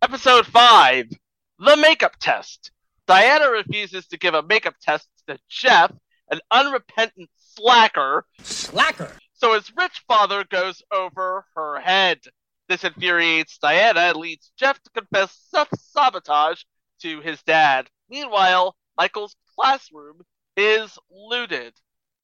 Episode 0.00 0.46
5 0.46 1.10
The 1.58 1.76
Makeup 1.76 2.14
Test. 2.20 2.70
Diana 3.08 3.50
refuses 3.50 4.06
to 4.08 4.16
give 4.18 4.34
a 4.34 4.42
makeup 4.44 4.74
test 4.80 5.08
to 5.26 5.38
Jeff, 5.48 5.92
an 6.30 6.38
unrepentant 6.52 7.28
slacker. 7.56 8.24
Slacker. 8.42 9.16
So 9.34 9.54
his 9.54 9.72
rich 9.76 10.02
father 10.06 10.44
goes 10.44 10.82
over 10.92 11.44
her 11.56 11.80
head. 11.80 12.20
This 12.68 12.84
infuriates 12.84 13.58
Diana 13.58 14.00
and 14.00 14.16
leads 14.16 14.52
Jeff 14.56 14.80
to 14.82 14.90
confess 14.90 15.36
self 15.50 15.68
sabotage 15.76 16.62
to 17.00 17.20
his 17.20 17.42
dad. 17.42 17.88
Meanwhile, 18.08 18.76
Michael's 18.96 19.36
classroom 19.58 20.22
is 20.56 20.98
looted. 21.10 21.74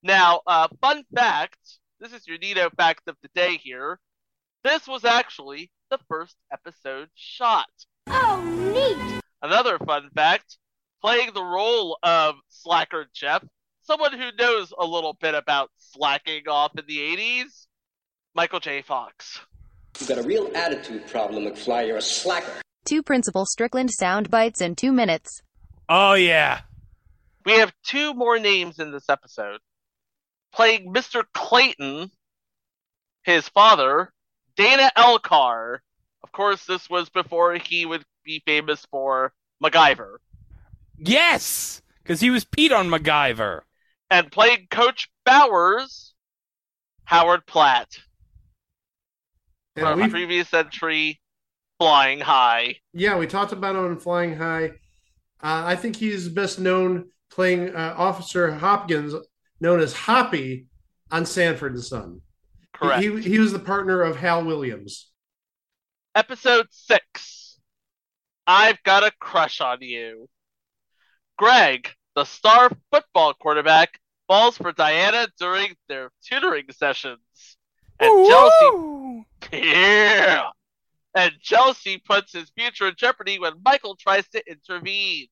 Now, 0.02 0.42
uh, 0.46 0.68
fun 0.80 1.04
fact 1.14 1.58
this 2.00 2.12
is 2.12 2.26
your 2.28 2.38
Nito 2.38 2.70
fact 2.76 3.08
of 3.08 3.16
the 3.22 3.28
day 3.34 3.56
here. 3.56 3.98
This 4.62 4.86
was 4.86 5.04
actually 5.04 5.70
the 5.90 5.98
first 6.08 6.36
episode 6.52 7.08
shot. 7.14 7.68
Oh, 8.06 8.40
neat. 8.72 9.20
Another 9.42 9.78
fun 9.78 10.08
fact 10.14 10.58
playing 11.00 11.32
the 11.34 11.42
role 11.42 11.98
of 12.02 12.36
Slacker 12.48 13.06
Jeff, 13.12 13.44
someone 13.88 14.12
who 14.12 14.30
knows 14.38 14.72
a 14.78 14.84
little 14.84 15.14
bit 15.14 15.34
about 15.34 15.70
slacking 15.78 16.46
off 16.46 16.72
in 16.76 16.84
the 16.86 16.98
80s, 16.98 17.66
Michael 18.34 18.60
J. 18.60 18.82
Fox. 18.82 19.40
You've 19.98 20.10
got 20.10 20.18
a 20.18 20.22
real 20.22 20.50
attitude 20.54 21.06
problem, 21.06 21.46
McFly. 21.46 21.86
You're 21.86 21.96
a 21.96 22.02
slacker. 22.02 22.60
Two 22.84 23.02
Principal 23.02 23.46
Strickland 23.46 23.90
sound 23.90 24.30
bites 24.30 24.60
in 24.60 24.76
two 24.76 24.92
minutes. 24.92 25.42
Oh, 25.88 26.12
yeah. 26.12 26.60
We 27.46 27.52
have 27.52 27.72
two 27.82 28.12
more 28.12 28.38
names 28.38 28.78
in 28.78 28.92
this 28.92 29.08
episode. 29.08 29.60
Playing 30.52 30.92
Mr. 30.92 31.24
Clayton, 31.32 32.10
his 33.22 33.48
father, 33.48 34.12
Dana 34.54 34.92
Elcar. 34.98 35.78
Of 36.22 36.32
course, 36.32 36.66
this 36.66 36.90
was 36.90 37.08
before 37.08 37.54
he 37.54 37.86
would 37.86 38.04
be 38.22 38.42
famous 38.44 38.86
for 38.90 39.32
MacGyver. 39.64 40.16
Yes! 40.98 41.80
Because 42.02 42.20
he 42.20 42.28
was 42.28 42.44
Pete 42.44 42.72
on 42.72 42.88
MacGyver. 42.88 43.62
And 44.10 44.32
playing 44.32 44.68
Coach 44.70 45.08
Bowers, 45.24 46.14
Howard 47.04 47.46
Platt. 47.46 47.88
And 49.76 49.84
From 49.86 50.00
a 50.00 50.04
we, 50.04 50.08
previous 50.08 50.52
entry, 50.54 51.20
Flying 51.78 52.20
High. 52.20 52.76
yeah, 52.92 53.16
we 53.18 53.26
talked 53.26 53.52
about 53.52 53.76
him 53.76 53.86
in 53.86 53.98
Flying 53.98 54.34
High. 54.36 54.66
Uh, 55.40 55.62
I 55.66 55.76
think 55.76 55.96
he's 55.96 56.28
best 56.28 56.58
known 56.58 57.10
playing 57.30 57.74
uh, 57.74 57.94
Officer 57.96 58.50
Hopkins, 58.52 59.14
known 59.60 59.80
as 59.80 59.92
Hoppy, 59.92 60.66
on 61.10 61.24
Sanford 61.24 61.74
and 61.74 61.84
Son. 61.84 62.20
Correct. 62.74 63.02
He, 63.02 63.20
he 63.20 63.38
was 63.38 63.52
the 63.52 63.58
partner 63.58 64.02
of 64.02 64.16
Hal 64.16 64.44
Williams. 64.44 65.10
Episode 66.14 66.66
6 66.70 67.60
I've 68.46 68.82
Got 68.82 69.04
a 69.04 69.12
Crush 69.20 69.60
on 69.60 69.78
You. 69.82 70.28
Greg, 71.36 71.90
the 72.18 72.24
star 72.24 72.68
football 72.90 73.32
quarterback, 73.32 74.00
falls 74.26 74.58
for 74.58 74.72
Diana 74.72 75.28
during 75.38 75.76
their 75.88 76.10
tutoring 76.28 76.64
sessions. 76.72 77.20
And 78.00 78.26
jealousy. 78.26 79.26
Yeah! 79.52 80.48
And 81.14 81.32
jealousy 81.40 82.02
puts 82.04 82.32
his 82.32 82.50
future 82.50 82.88
in 82.88 82.94
jeopardy 82.96 83.38
when 83.38 83.52
Michael 83.64 83.94
tries 83.94 84.26
to 84.30 84.42
intervene. 84.50 85.28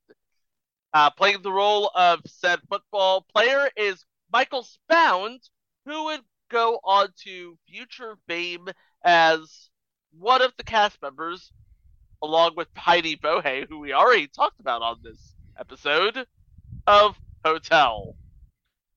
Uh, 0.93 1.09
playing 1.09 1.41
the 1.41 1.51
role 1.51 1.91
of 1.93 2.21
said 2.25 2.59
football 2.69 3.25
player 3.35 3.69
is 3.75 4.05
Michael 4.31 4.63
Spound, 4.63 5.41
who 5.85 6.05
would 6.05 6.21
go 6.49 6.79
on 6.85 7.09
to 7.25 7.57
future 7.67 8.17
fame 8.29 8.69
as 9.03 9.69
one 10.17 10.41
of 10.41 10.53
the 10.57 10.63
cast 10.63 11.01
members, 11.01 11.51
along 12.23 12.53
with 12.55 12.69
Heidi 12.77 13.17
Bohay, 13.17 13.67
who 13.67 13.79
we 13.79 13.91
already 13.91 14.27
talked 14.27 14.61
about 14.61 14.81
on 14.81 14.99
this 15.03 15.35
episode, 15.59 16.25
of 16.87 17.15
Hotel. 17.45 18.15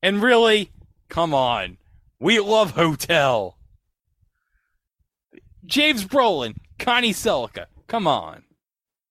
And 0.03 0.22
really, 0.22 0.70
come 1.09 1.35
on. 1.35 1.76
We 2.18 2.40
love 2.40 2.70
Hotel. 2.72 3.57
James 5.66 6.05
Brolin, 6.05 6.57
Connie 6.79 7.12
Sellecca. 7.12 7.66
Come 7.87 8.07
on. 8.07 8.44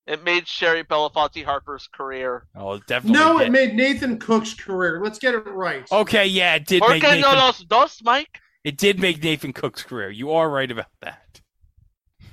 It 0.07 0.23
made 0.23 0.47
Shari 0.47 0.83
Belafonte 0.83 1.45
Harper's 1.45 1.87
career. 1.87 2.47
Oh, 2.55 2.73
it 2.73 2.87
definitely. 2.87 3.19
No, 3.19 3.37
did. 3.37 3.47
it 3.47 3.51
made 3.51 3.75
Nathan 3.75 4.17
Cook's 4.17 4.55
career. 4.55 4.99
Let's 5.03 5.19
get 5.19 5.35
it 5.35 5.45
right. 5.45 5.85
Okay, 5.91 6.25
yeah, 6.25 6.55
it 6.55 6.65
did 6.65 6.81
¿Por 6.81 6.89
make 6.89 7.03
qué 7.03 7.21
no 7.21 7.27
Nathan, 7.27 7.37
los 7.37 7.59
dos, 7.65 8.01
Mike? 8.03 8.39
it 8.63 8.75
did 8.77 8.99
make 8.99 9.21
Nathan 9.23 9.53
Cook's 9.53 9.83
career. 9.83 10.09
You 10.09 10.31
are 10.31 10.49
right 10.49 10.69
about 10.71 10.87
that. 11.01 11.41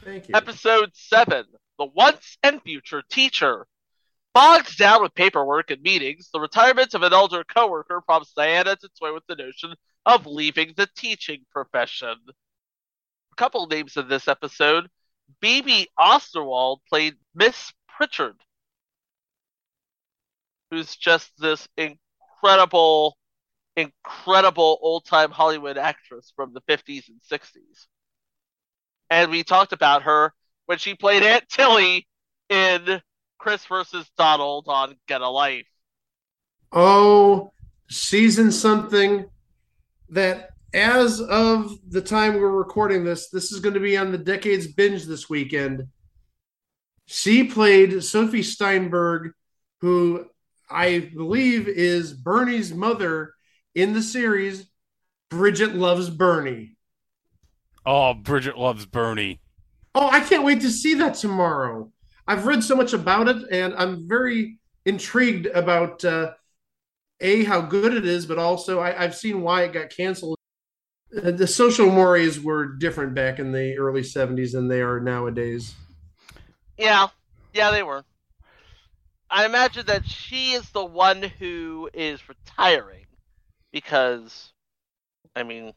Thank 0.03 0.29
you. 0.29 0.35
Episode 0.35 0.91
7 0.95 1.45
The 1.79 1.85
Once 1.85 2.39
and 2.43 2.63
Future 2.63 3.03
Teacher. 3.11 3.67
Bogged 4.37 4.77
down 4.77 5.01
with 5.01 5.15
paperwork 5.15 5.71
and 5.71 5.81
meetings, 5.81 6.29
the 6.31 6.39
retirement 6.39 6.93
of 6.93 7.01
an 7.03 7.15
elder 7.15 7.43
coworker 7.43 8.03
prompts 8.03 8.35
Diana 8.37 8.77
to 8.77 8.89
toy 9.01 9.15
with 9.15 9.23
the 9.27 9.35
notion 9.35 9.73
of 10.05 10.27
leaving 10.27 10.75
the 10.77 10.87
teaching 10.95 11.47
profession. 11.51 12.17
A 12.29 13.35
couple 13.37 13.67
names 13.67 13.97
in 13.97 14.09
this 14.09 14.29
episode. 14.29 14.89
Bibi 15.41 15.89
Osterwald 15.99 16.81
played 16.87 17.15
Miss 17.35 17.73
Pritchard, 17.89 18.37
who's 20.71 20.95
just 20.97 21.33
this 21.39 21.67
incredible, 21.79 23.17
incredible 23.75 24.79
old 24.83 25.07
time 25.07 25.31
Hollywood 25.31 25.79
actress 25.79 26.31
from 26.37 26.53
the 26.53 26.61
50s 26.69 27.09
and 27.09 27.23
60s. 27.23 27.87
And 29.09 29.31
we 29.31 29.45
talked 29.45 29.73
about 29.73 30.03
her 30.03 30.35
when 30.67 30.77
she 30.77 30.95
played 30.95 31.23
Aunt 31.23 31.49
Tilly 31.49 32.07
in 32.51 33.01
Chris 33.39 33.65
versus 33.67 34.11
Donald 34.17 34.67
on 34.69 34.97
Get 35.07 35.21
a 35.21 35.29
Life. 35.29 35.67
Oh, 36.73 37.53
season 37.89 38.51
something 38.51 39.27
that 40.09 40.51
as 40.75 41.21
of 41.21 41.73
the 41.89 42.03
time 42.03 42.35
we're 42.35 42.51
recording 42.51 43.05
this, 43.05 43.31
this 43.31 43.53
is 43.53 43.61
going 43.61 43.75
to 43.75 43.81
be 43.81 43.97
on 43.97 44.13
the 44.13 44.19
Decades 44.19 44.67
Binge 44.67 45.05
this 45.05 45.29
weekend. 45.29 45.89
She 47.07 47.45
played 47.45 48.03
Sophie 48.03 48.43
Steinberg, 48.43 49.33
who 49.81 50.27
I 50.69 51.11
believe 51.15 51.69
is 51.69 52.13
Bernie's 52.13 52.75
mother 52.75 53.33
in 53.75 53.93
the 53.93 54.03
series 54.03 54.67
Bridget 55.31 55.75
Loves 55.75 56.11
Bernie. 56.11 56.77
Oh, 57.85 58.15
Bridget 58.15 58.59
loves 58.59 58.85
Bernie. 58.85 59.41
Oh, 59.95 60.09
I 60.11 60.21
can't 60.21 60.43
wait 60.43 60.61
to 60.63 60.71
see 60.71 60.95
that 60.95 61.15
tomorrow. 61.15 61.93
I've 62.27 62.47
read 62.47 62.63
so 62.63 62.75
much 62.75 62.93
about 62.93 63.29
it, 63.29 63.37
and 63.51 63.75
I'm 63.75 64.09
very 64.09 64.59
intrigued 64.85 65.47
about 65.47 66.05
uh, 66.05 66.33
a 67.21 67.45
how 67.45 67.61
good 67.61 67.95
it 67.95 68.05
is, 68.05 68.27
but 68.27 68.39
also 68.39 68.81
I, 68.81 69.05
I've 69.05 69.15
seen 69.15 69.43
why 69.43 69.63
it 69.63 69.73
got 69.73 69.91
canceled. 69.91 70.37
Uh, 71.17 71.31
the 71.31 71.47
social 71.47 71.91
mores 71.91 72.41
were 72.41 72.67
different 72.67 73.15
back 73.15 73.39
in 73.39 73.53
the 73.53 73.77
early 73.79 74.03
'70s 74.03 74.53
than 74.53 74.69
they 74.69 74.83
are 74.83 75.01
nowadays. 75.01 75.75
Yeah, 76.77 77.09
yeah, 77.55 77.71
they 77.71 77.83
were. 77.83 78.05
I 79.31 79.45
imagine 79.45 79.87
that 79.87 80.07
she 80.07 80.53
is 80.53 80.71
the 80.71 80.85
one 80.85 81.23
who 81.23 81.91
is 81.93 82.29
retiring 82.29 83.07
because, 83.73 84.53
I 85.35 85.43
mean, 85.43 85.73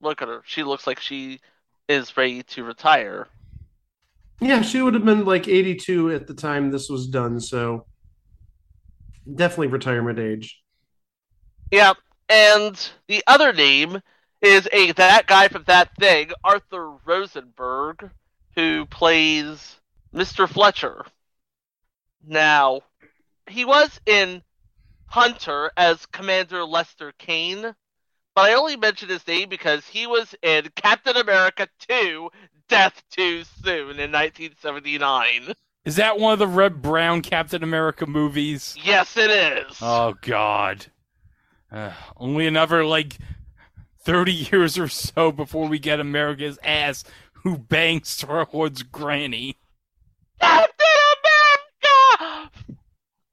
look 0.00 0.22
at 0.22 0.28
her. 0.28 0.42
She 0.46 0.62
looks 0.62 0.86
like 0.86 1.00
she 1.00 1.40
is 1.88 2.16
ready 2.16 2.42
to 2.42 2.64
retire. 2.64 3.28
Yeah, 4.40 4.62
she 4.62 4.82
would 4.82 4.94
have 4.94 5.04
been 5.04 5.24
like 5.24 5.48
82 5.48 6.10
at 6.10 6.26
the 6.26 6.34
time 6.34 6.70
this 6.70 6.88
was 6.88 7.06
done, 7.06 7.40
so 7.40 7.86
definitely 9.32 9.68
retirement 9.68 10.18
age. 10.18 10.60
Yeah, 11.70 11.94
and 12.28 12.78
the 13.08 13.22
other 13.26 13.52
name 13.52 14.00
is 14.42 14.68
a 14.72 14.92
that 14.92 15.26
guy 15.26 15.48
from 15.48 15.64
that 15.66 15.94
thing, 15.98 16.30
Arthur 16.42 16.90
Rosenberg, 17.04 18.10
who 18.54 18.86
plays 18.86 19.80
Mr. 20.14 20.48
Fletcher. 20.48 21.04
Now, 22.26 22.82
he 23.48 23.64
was 23.64 24.00
in 24.06 24.42
Hunter 25.06 25.70
as 25.76 26.06
Commander 26.06 26.64
Lester 26.64 27.12
Kane, 27.18 27.74
but 28.34 28.50
I 28.50 28.54
only 28.54 28.76
mention 28.76 29.08
his 29.08 29.26
name 29.26 29.48
because 29.48 29.86
he 29.86 30.06
was 30.06 30.34
in 30.42 30.68
Captain 30.76 31.16
America 31.16 31.68
2 31.88 32.30
Death 32.68 33.02
Too 33.10 33.44
Soon 33.62 33.98
in 34.00 34.10
1979. 34.12 35.54
Is 35.84 35.96
that 35.96 36.18
one 36.18 36.32
of 36.32 36.38
the 36.38 36.46
Reb 36.46 36.80
Brown 36.80 37.20
Captain 37.20 37.62
America 37.62 38.06
movies? 38.06 38.74
Yes, 38.82 39.16
it 39.16 39.30
is. 39.30 39.78
Oh 39.82 40.14
God. 40.22 40.86
Uh, 41.70 41.92
only 42.16 42.46
another 42.46 42.84
like 42.84 43.18
thirty 44.00 44.32
years 44.52 44.78
or 44.78 44.88
so 44.88 45.30
before 45.30 45.68
we 45.68 45.78
get 45.78 46.00
America's 46.00 46.58
ass 46.64 47.04
who 47.42 47.58
bangs 47.58 48.08
Star 48.08 48.48
Lord's 48.50 48.82
granny. 48.82 49.58
Captain 50.40 50.86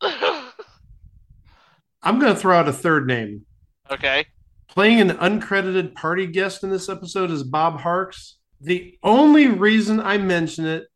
America! 0.01 0.47
I'm 2.03 2.19
going 2.19 2.33
to 2.33 2.39
throw 2.39 2.57
out 2.57 2.67
a 2.67 2.73
third 2.73 3.07
name. 3.07 3.45
okay. 3.89 4.25
Playing 4.71 5.01
an 5.01 5.17
uncredited 5.17 5.95
party 5.95 6.25
guest 6.25 6.63
in 6.63 6.69
this 6.69 6.87
episode 6.87 7.29
is 7.29 7.43
Bob 7.43 7.81
Harks. 7.81 8.37
The 8.61 8.97
only 9.03 9.47
reason 9.47 9.99
I 9.99 10.17
mention 10.17 10.65
it 10.65 10.87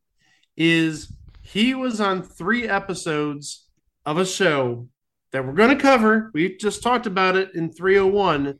is 0.55 1.11
he 1.41 1.75
was 1.75 1.99
on 1.99 2.23
three 2.23 2.69
episodes 2.69 3.67
of 4.05 4.17
a 4.17 4.25
show 4.25 4.87
that 5.33 5.45
we're 5.45 5.51
going 5.51 5.75
to 5.75 5.81
cover. 5.81 6.31
We 6.33 6.55
just 6.55 6.83
talked 6.83 7.05
about 7.05 7.35
it 7.35 7.53
in 7.53 7.69
301. 7.69 8.59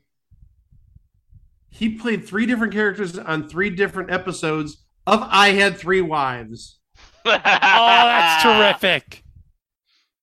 He 1.70 1.94
played 1.94 2.26
three 2.26 2.44
different 2.44 2.74
characters 2.74 3.18
on 3.18 3.48
three 3.48 3.70
different 3.70 4.10
episodes 4.10 4.84
of 5.06 5.20
I 5.22 5.52
Had 5.52 5.78
Three 5.78 6.02
Wives. 6.02 6.78
Oh, 7.28 7.32
that's 7.42 8.42
terrific. 8.42 9.24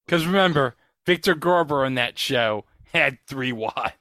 Because 0.06 0.26
remember, 0.28 0.76
Victor 1.06 1.34
Garber 1.34 1.84
on 1.84 1.96
that 1.96 2.18
show 2.20 2.64
had 2.94 3.18
three 3.28 3.52
wives. 3.52 3.94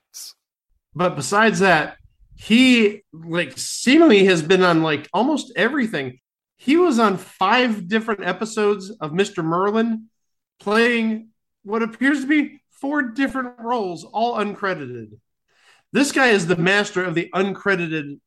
But 0.94 1.16
besides 1.16 1.60
that, 1.60 1.96
he 2.36 3.02
like 3.12 3.56
seemingly 3.56 4.24
has 4.26 4.42
been 4.42 4.62
on 4.62 4.82
like 4.82 5.08
almost 5.12 5.52
everything. 5.56 6.18
He 6.56 6.76
was 6.76 6.98
on 6.98 7.16
five 7.16 7.88
different 7.88 8.24
episodes 8.24 8.90
of 8.90 9.12
Mr. 9.12 9.44
Merlin, 9.44 10.08
playing 10.60 11.28
what 11.64 11.82
appears 11.82 12.20
to 12.20 12.26
be 12.26 12.60
four 12.70 13.02
different 13.02 13.58
roles, 13.58 14.04
all 14.04 14.36
uncredited. 14.38 15.18
This 15.92 16.12
guy 16.12 16.28
is 16.28 16.46
the 16.46 16.56
master 16.56 17.04
of 17.04 17.14
the 17.14 17.30
uncredited 17.34 18.20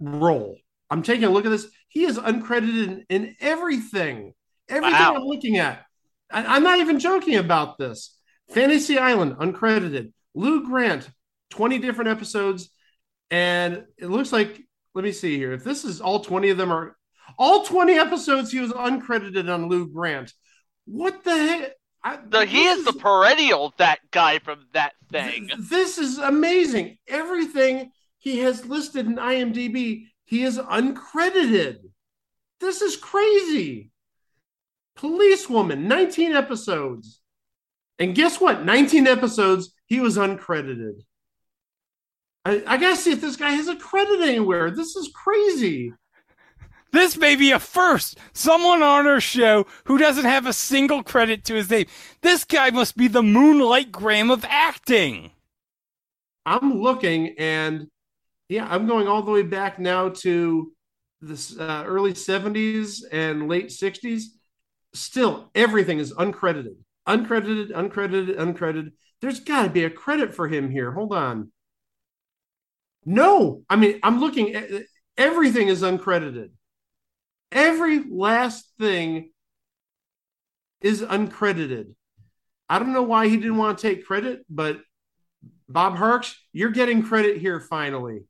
role. 0.00 0.58
I'm 0.90 1.02
taking 1.02 1.24
a 1.24 1.30
look 1.30 1.44
at 1.46 1.50
this. 1.50 1.66
He 1.88 2.04
is 2.04 2.18
uncredited 2.18 2.86
in, 2.86 3.04
in 3.08 3.36
everything. 3.40 4.34
Everything 4.68 4.98
Wow. 4.98 5.14
I'm 5.16 5.24
looking 5.24 5.58
at. 5.58 5.84
I, 6.30 6.56
I'm 6.56 6.62
not 6.62 6.78
even 6.78 6.98
joking 6.98 7.36
about 7.36 7.78
this. 7.78 8.16
Fantasy 8.50 8.98
Island, 8.98 9.36
uncredited. 9.36 10.12
Lou 10.34 10.66
Grant, 10.66 11.08
20 11.52 11.78
different 11.78 12.10
episodes. 12.10 12.70
And 13.30 13.84
it 13.98 14.06
looks 14.08 14.32
like, 14.32 14.60
let 14.94 15.04
me 15.04 15.12
see 15.12 15.36
here. 15.36 15.52
If 15.52 15.64
this 15.64 15.84
is 15.84 16.00
all 16.00 16.20
20 16.20 16.50
of 16.50 16.56
them 16.56 16.72
are 16.72 16.96
all 17.38 17.64
20 17.64 17.94
episodes, 17.94 18.50
he 18.50 18.58
was 18.60 18.72
uncredited 18.72 19.52
on 19.52 19.68
Lou 19.68 19.86
Grant. 19.88 20.32
What 20.86 21.22
the 21.24 21.36
heck? 21.36 21.72
I, 22.04 22.18
The, 22.28 22.44
he 22.44 22.64
this 22.64 22.78
is 22.80 22.84
the 22.86 22.92
perennial 22.94 23.72
that 23.78 24.00
guy 24.10 24.40
from 24.40 24.66
that 24.72 24.92
thing. 25.10 25.48
Th- 25.48 25.60
This 25.60 25.98
is 25.98 26.18
amazing. 26.18 26.98
Everything 27.06 27.92
he 28.18 28.40
has 28.40 28.66
listed 28.66 29.06
in 29.06 29.16
IMDb, 29.16 30.06
he 30.24 30.42
is 30.42 30.58
uncredited. 30.58 31.78
This 32.60 32.82
is 32.82 32.96
crazy. 32.96 33.90
Policewoman, 34.96 35.88
19 35.88 36.32
episodes. 36.32 37.20
And 37.98 38.14
guess 38.14 38.40
what? 38.40 38.64
19 38.64 39.06
episodes, 39.06 39.72
he 39.86 40.00
was 40.00 40.16
uncredited. 40.16 41.02
I, 42.44 42.62
I 42.66 42.76
gotta 42.76 42.96
see 42.96 43.12
if 43.12 43.20
this 43.20 43.36
guy 43.36 43.50
has 43.50 43.68
a 43.68 43.76
credit 43.76 44.20
anywhere. 44.20 44.70
This 44.70 44.96
is 44.96 45.10
crazy. 45.14 45.92
This 46.92 47.16
may 47.16 47.36
be 47.36 47.52
a 47.52 47.58
first. 47.58 48.18
Someone 48.34 48.82
on 48.82 49.06
our 49.06 49.20
show 49.20 49.66
who 49.84 49.96
doesn't 49.96 50.24
have 50.24 50.46
a 50.46 50.52
single 50.52 51.02
credit 51.02 51.44
to 51.44 51.54
his 51.54 51.70
name. 51.70 51.86
This 52.20 52.44
guy 52.44 52.70
must 52.70 52.96
be 52.96 53.08
the 53.08 53.22
Moonlight 53.22 53.90
Graham 53.90 54.30
of 54.30 54.44
acting. 54.46 55.30
I'm 56.44 56.80
looking 56.80 57.34
and 57.38 57.86
yeah, 58.48 58.66
I'm 58.68 58.86
going 58.86 59.08
all 59.08 59.22
the 59.22 59.30
way 59.30 59.42
back 59.42 59.78
now 59.78 60.10
to 60.10 60.72
the 61.22 61.56
uh, 61.58 61.84
early 61.86 62.12
70s 62.12 63.02
and 63.10 63.48
late 63.48 63.68
60s. 63.68 64.24
Still, 64.92 65.50
everything 65.54 65.98
is 65.98 66.12
uncredited, 66.12 66.76
uncredited, 67.08 67.70
uncredited, 67.70 68.36
uncredited. 68.36 68.90
There's 69.22 69.40
got 69.40 69.62
to 69.62 69.70
be 69.70 69.84
a 69.84 69.90
credit 69.90 70.34
for 70.34 70.48
him 70.48 70.70
here. 70.70 70.92
Hold 70.92 71.14
on. 71.14 71.50
No, 73.04 73.62
I 73.68 73.76
mean, 73.76 73.98
I'm 74.02 74.20
looking 74.20 74.54
at 74.54 74.70
everything 75.16 75.68
is 75.68 75.82
uncredited. 75.82 76.50
Every 77.50 78.02
last 78.08 78.70
thing 78.78 79.30
is 80.80 81.02
uncredited. 81.02 81.94
I 82.68 82.78
don't 82.78 82.92
know 82.92 83.02
why 83.02 83.28
he 83.28 83.36
didn't 83.36 83.58
want 83.58 83.78
to 83.78 83.88
take 83.88 84.06
credit, 84.06 84.46
but 84.48 84.80
Bob 85.68 85.96
Harks, 85.96 86.36
you're 86.52 86.70
getting 86.70 87.02
credit 87.02 87.38
here 87.38 87.60
finally. 87.60 88.24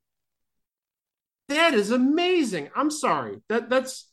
That 1.49 1.75
is 1.75 1.91
amazing. 1.91 2.70
I'm 2.75 2.91
sorry. 2.91 3.43
That 3.49 3.68
that's 3.68 4.09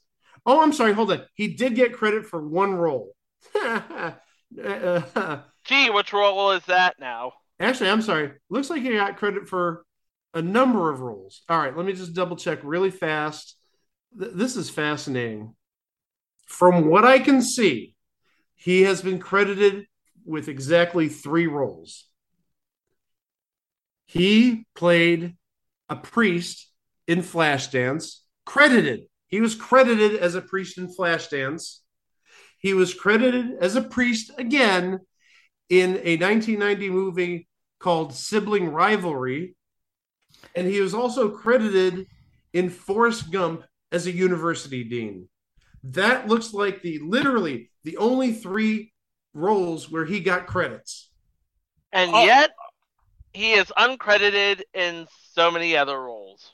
Oh, 0.46 0.62
I'm 0.62 0.74
sorry. 0.74 0.94
Hold 0.94 1.12
on. 1.12 1.26
He 1.34 1.50
did 1.50 1.76
get 1.76 1.94
credit 1.94 2.26
for 2.26 2.46
one 2.46 2.74
role. 2.74 3.14
Gee, 5.64 5.90
which 5.90 6.14
role 6.14 6.52
is 6.52 6.66
that 6.66 6.96
now? 7.00 7.34
Actually, 7.60 7.90
I'm 7.90 8.02
sorry. 8.02 8.32
Looks 8.50 8.70
like 8.70 8.82
he 8.82 8.92
got 8.92 9.18
credit 9.18 9.48
for 9.48 9.86
a 10.34 10.42
number 10.42 10.92
of 10.92 11.02
roles. 11.02 11.42
All 11.50 11.58
right, 11.58 11.76
let 11.76 11.86
me 11.86 11.94
just 11.94 12.14
double 12.14 12.36
check 12.36 12.60
really 12.64 12.92
fast. 12.92 13.56
Th- 14.18 14.32
this 14.34 14.56
is 14.56 14.70
fascinating. 14.70 15.56
From 16.46 16.88
what 16.88 17.06
I 17.06 17.20
can 17.20 17.42
see, 17.42 17.96
he 18.56 18.84
has 18.84 19.02
been 19.02 19.20
credited 19.20 19.86
with 20.26 20.48
exactly 20.48 21.10
three 21.10 21.48
roles. 21.48 22.06
He 24.06 24.66
played 24.76 25.36
a 25.88 25.96
priest 25.96 26.68
in 27.08 27.22
Flashdance, 27.22 28.20
credited. 28.46 29.02
He 29.28 29.42
was 29.42 29.56
credited 29.56 30.20
as 30.20 30.36
a 30.36 30.42
priest 30.42 30.78
in 30.78 30.94
Flashdance. 30.94 31.80
He 32.58 32.74
was 32.74 32.94
credited 32.94 33.58
as 33.62 33.76
a 33.76 33.82
priest 33.82 34.32
again 34.38 35.00
in 35.70 35.92
a 36.04 36.18
1990 36.18 36.90
movie 36.90 37.48
called 37.80 38.14
Sibling 38.14 38.70
Rivalry. 38.70 39.56
And 40.56 40.68
he 40.68 40.82
was 40.82 40.94
also 40.94 41.30
credited 41.30 42.08
in 42.54 42.70
Forrest 42.70 43.32
Gump 43.32 43.64
as 43.92 44.08
a 44.08 44.12
university 44.12 44.84
dean. 44.84 45.30
That 45.84 46.28
looks 46.28 46.54
like 46.54 46.82
the 46.82 47.00
literally 47.00 47.70
the 47.84 47.98
only 47.98 48.34
three 48.34 48.92
roles 49.34 49.90
where 49.90 50.06
he 50.06 50.20
got 50.20 50.48
credits. 50.48 51.10
And 51.92 52.12
Oh. 52.14 52.26
yet, 52.26 52.52
he 53.34 53.54
is 53.54 53.72
uncredited 53.78 54.62
in 54.74 55.08
so 55.34 55.52
many 55.52 55.78
other 55.78 56.00
roles. 56.02 56.54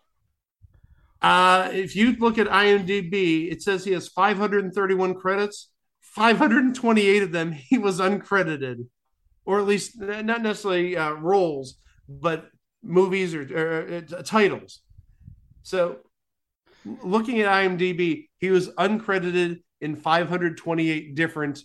Uh, 1.22 1.70
if 1.74 1.96
you 1.96 2.14
look 2.18 2.38
at 2.38 2.48
IMDb, 2.48 3.52
it 3.52 3.64
says 3.64 3.84
he 3.84 3.94
has 3.94 4.08
531 4.10 5.16
credits. 5.16 5.70
528 6.02 7.24
of 7.24 7.32
them 7.32 7.52
he 7.52 7.78
was 7.78 8.00
uncredited, 8.00 8.88
or 9.44 9.60
at 9.60 9.66
least 9.66 10.00
not 10.00 10.42
necessarily 10.42 10.96
uh, 10.96 11.12
roles, 11.14 11.76
but 12.08 12.50
movies 12.86 13.34
or, 13.34 13.42
or 13.42 14.04
uh, 14.18 14.22
titles. 14.24 14.82
So, 15.64 15.98
looking 16.86 17.42
at 17.42 17.48
IMDb, 17.48 18.28
he 18.38 18.52
was 18.52 18.70
uncredited 18.70 19.62
in 19.82 19.96
528 19.96 21.16
different 21.16 21.64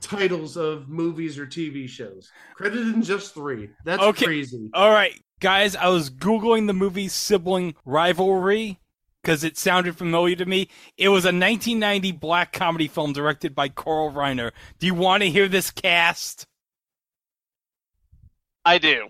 titles 0.00 0.56
of 0.56 0.88
movies 0.88 1.38
or 1.38 1.46
TV 1.46 1.88
shows. 1.88 2.30
Credited 2.54 2.94
in 2.94 3.02
just 3.02 3.34
three. 3.34 3.70
That's 3.84 4.04
Okay. 4.04 4.26
crazy. 4.26 4.70
All 4.74 4.90
right, 4.90 5.20
guys, 5.40 5.76
I 5.76 5.88
was 5.88 6.10
Googling 6.10 6.66
the 6.66 6.72
movie 6.72 7.08
Sibling 7.08 7.74
Rivalry 7.84 8.78
because 9.22 9.44
it 9.44 9.56
sounded 9.56 9.96
familiar 9.96 10.36
to 10.36 10.46
me. 10.46 10.68
It 10.98 11.08
was 11.08 11.24
a 11.24 11.28
1990 11.28 12.12
black 12.12 12.52
comedy 12.52 12.88
film 12.88 13.12
directed 13.12 13.54
by 13.54 13.68
Carl 13.68 14.10
Reiner. 14.12 14.52
Do 14.78 14.86
you 14.86 14.94
want 14.94 15.22
to 15.22 15.30
hear 15.30 15.48
this 15.48 15.70
cast? 15.70 16.46
I 18.64 18.78
do. 18.78 19.08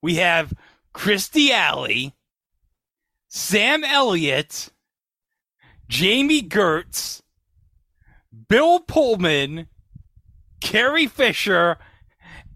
We 0.00 0.16
have 0.16 0.52
Kirstie 0.94 1.50
Alley, 1.50 2.14
Sam 3.28 3.84
Elliott, 3.84 4.70
Jami 5.88 6.42
Gertz, 6.42 7.22
Bill 8.48 8.80
Pullman, 8.80 9.68
Carrie 10.60 11.06
Fisher, 11.06 11.78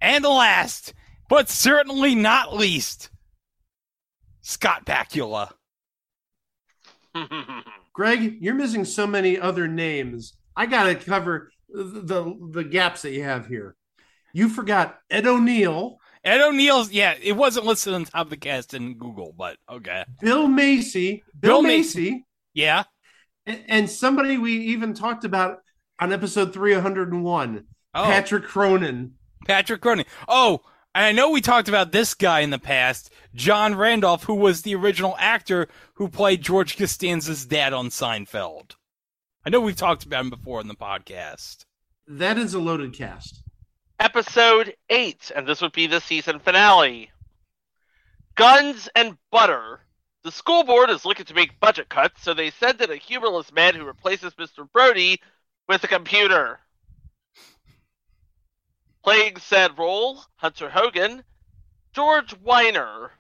and 0.01 0.25
last, 0.25 0.95
but 1.29 1.49
certainly 1.49 2.15
not 2.15 2.55
least, 2.55 3.11
Scott 4.43 4.87
Bakula. 4.87 5.53
Greg, 7.93 8.39
you're 8.41 8.55
missing 8.55 8.85
so 8.85 9.07
many 9.07 9.39
other 9.39 9.67
names. 9.67 10.35
I 10.55 10.67
got 10.67 10.85
to 10.85 10.95
cover 10.95 11.51
the, 11.69 11.83
the 11.83 12.49
the 12.53 12.65
gaps 12.65 13.03
that 13.03 13.13
you 13.13 13.23
have 13.23 13.47
here. 13.47 13.77
You 14.33 14.49
forgot 14.49 14.99
Ed 15.11 15.27
O'Neill, 15.27 15.99
Ed 16.27 16.41
O'Neill's, 16.41 16.91
yeah, 16.91 17.15
it 17.23 17.33
wasn't 17.33 17.67
listed 17.67 17.95
on 17.95 18.05
top 18.05 18.27
of 18.27 18.31
the 18.31 18.37
cast 18.37 18.75
in 18.75 18.99
Google, 18.99 19.33
but 19.37 19.57
okay. 19.71 20.05
Bill 20.21 20.49
Macy, 20.49 21.23
Bill, 21.39 21.61
Bill 21.61 21.63
Macy, 21.63 22.11
Macy. 22.11 22.27
Yeah, 22.53 22.85
and, 23.47 23.63
and 23.69 23.91
somebody 23.91 24.37
we 24.37 24.53
even 24.59 24.93
talked 24.93 25.25
about 25.25 25.59
on 26.01 26.13
episode 26.13 26.53
301, 26.53 27.65
Oh. 27.95 28.03
Patrick 28.05 28.45
Cronin. 28.45 29.15
Patrick 29.47 29.81
Cronin. 29.81 30.05
Oh, 30.29 30.61
and 30.95 31.05
I 31.05 31.13
know 31.13 31.31
we 31.31 31.41
talked 31.41 31.69
about 31.69 31.93
this 31.93 32.13
guy 32.15 32.41
in 32.41 32.51
the 32.51 32.59
past, 32.59 33.11
John 33.35 33.75
Randolph, 33.75 34.25
who 34.25 34.35
was 34.35 34.63
the 34.63 34.75
original 34.75 35.15
actor 35.19 35.69
who 35.95 36.09
played 36.09 36.43
George 36.43 36.77
Costanza's 36.77 37.47
dad 37.47 37.73
on 37.73 37.89
Seinfeld. 37.89 38.73
I 39.45 39.51
know 39.51 39.61
we've 39.61 39.77
talked 39.77 40.05
about 40.05 40.23
him 40.25 40.31
before 40.31 40.61
in 40.61 40.69
the 40.69 40.75
podcast. 40.75 41.65
That 42.09 42.37
is 42.37 42.53
a 42.53 42.59
loaded 42.59 42.95
cast. 42.95 43.43
Episode 43.99 44.75
8, 44.91 45.33
and 45.35 45.47
this 45.47 45.63
would 45.63 45.73
be 45.73 45.87
the 45.87 46.01
season 46.01 46.39
finale. 46.39 47.11
Guns 48.35 48.89
and 48.95 49.17
Butter. 49.31 49.81
The 50.23 50.33
school 50.33 50.65
board 50.65 50.91
is 50.91 51.05
looking 51.05 51.25
to 51.27 51.35
make 51.35 51.61
budget 51.61 51.89
cuts, 51.89 52.23
so 52.23 52.35
they 52.35 52.51
send 52.51 52.81
in 52.81 52.91
a 52.91 52.97
humorless 52.97 53.53
man 53.53 53.75
who 53.75 53.85
replaces 53.85 54.35
Mr. 54.35 54.71
Brody 54.71 55.21
with 55.69 55.83
a 55.85 55.89
computer. 55.89 56.61
Playing 59.03 59.37
said 59.39 59.79
role, 59.79 60.21
Hunter 60.37 60.69
Hogan, 60.69 61.23
George 61.95 62.35
Wyner. 62.43 63.11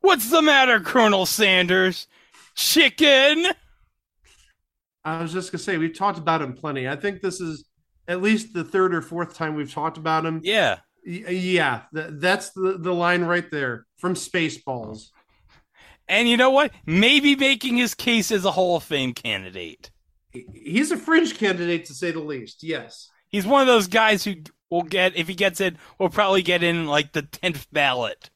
What's 0.00 0.30
the 0.30 0.42
matter, 0.42 0.80
Colonel 0.80 1.26
Sanders? 1.26 2.08
Chicken? 2.56 3.46
I 5.04 5.22
was 5.22 5.32
just 5.32 5.52
gonna 5.52 5.62
say 5.62 5.78
we've 5.78 5.96
talked 5.96 6.18
about 6.18 6.42
him 6.42 6.54
plenty. 6.54 6.88
I 6.88 6.96
think 6.96 7.20
this 7.20 7.40
is 7.40 7.67
at 8.08 8.22
least 8.22 8.54
the 8.54 8.64
third 8.64 8.94
or 8.94 9.02
fourth 9.02 9.34
time 9.34 9.54
we've 9.54 9.72
talked 9.72 9.98
about 9.98 10.26
him. 10.26 10.40
Yeah. 10.42 10.78
Yeah, 11.04 11.82
that's 11.92 12.50
the 12.50 12.76
the 12.78 12.92
line 12.92 13.22
right 13.22 13.48
there 13.50 13.86
from 13.96 14.14
Spaceballs. 14.14 15.08
And 16.08 16.28
you 16.28 16.36
know 16.36 16.50
what? 16.50 16.72
Maybe 16.86 17.36
making 17.36 17.76
his 17.76 17.94
case 17.94 18.30
as 18.32 18.44
a 18.44 18.50
Hall 18.50 18.76
of 18.76 18.82
Fame 18.82 19.12
candidate. 19.12 19.90
He's 20.32 20.90
a 20.90 20.96
fringe 20.96 21.38
candidate 21.38 21.86
to 21.86 21.94
say 21.94 22.10
the 22.10 22.20
least. 22.20 22.62
Yes. 22.62 23.08
He's 23.28 23.46
one 23.46 23.60
of 23.60 23.66
those 23.66 23.86
guys 23.88 24.24
who 24.24 24.36
will 24.70 24.82
get, 24.82 25.16
if 25.16 25.28
he 25.28 25.34
gets 25.34 25.60
it, 25.60 25.76
will 25.98 26.08
probably 26.08 26.42
get 26.42 26.62
in 26.62 26.86
like 26.86 27.12
the 27.12 27.22
10th 27.22 27.66
ballot. 27.72 28.30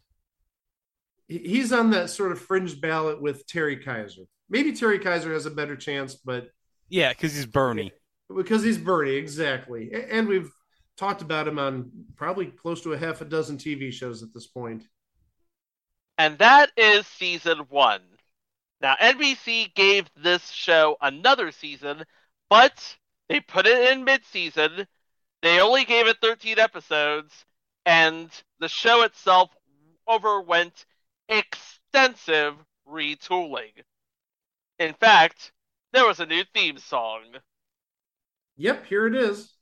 He's 1.28 1.72
on 1.72 1.90
that 1.90 2.10
sort 2.10 2.32
of 2.32 2.40
fringe 2.40 2.80
ballot 2.80 3.20
with 3.20 3.46
Terry 3.46 3.76
Kiser. 3.78 4.26
Maybe 4.50 4.72
Terry 4.72 4.98
Kiser 4.98 5.32
has 5.32 5.46
a 5.46 5.50
better 5.50 5.76
chance, 5.76 6.14
but 6.14 6.48
Yeah, 6.88 7.10
because 7.10 7.34
he's 7.34 7.46
Bernie. 7.46 7.92
Because 8.34 8.62
he's 8.62 8.78
Bernie, 8.78 9.14
exactly. 9.14 9.90
And 10.10 10.28
we've 10.28 10.50
talked 10.96 11.22
about 11.22 11.48
him 11.48 11.58
on 11.58 11.90
probably 12.16 12.46
close 12.46 12.82
to 12.82 12.92
a 12.92 12.98
half 12.98 13.20
a 13.20 13.24
dozen 13.24 13.58
TV 13.58 13.92
shows 13.92 14.22
at 14.22 14.32
this 14.32 14.46
point. 14.46 14.84
And 16.18 16.38
that 16.38 16.70
is 16.76 17.06
season 17.06 17.58
one. 17.68 18.02
Now, 18.80 18.96
NBC 19.00 19.74
gave 19.74 20.10
this 20.16 20.50
show 20.50 20.96
another 21.00 21.52
season, 21.52 22.04
but 22.50 22.96
they 23.28 23.40
put 23.40 23.66
it 23.66 23.92
in 23.92 24.04
mid 24.04 24.24
season. 24.24 24.86
They 25.40 25.60
only 25.60 25.84
gave 25.84 26.06
it 26.06 26.18
13 26.20 26.58
episodes, 26.58 27.44
and 27.86 28.30
the 28.60 28.68
show 28.68 29.02
itself 29.02 29.50
overwent 30.08 30.84
extensive 31.28 32.54
retooling. 32.88 33.72
In 34.78 34.94
fact, 34.94 35.52
there 35.92 36.06
was 36.06 36.20
a 36.20 36.26
new 36.26 36.44
theme 36.52 36.78
song. 36.78 37.22
Yep, 38.62 38.86
here 38.86 39.08
it 39.08 39.16
is. 39.16 39.54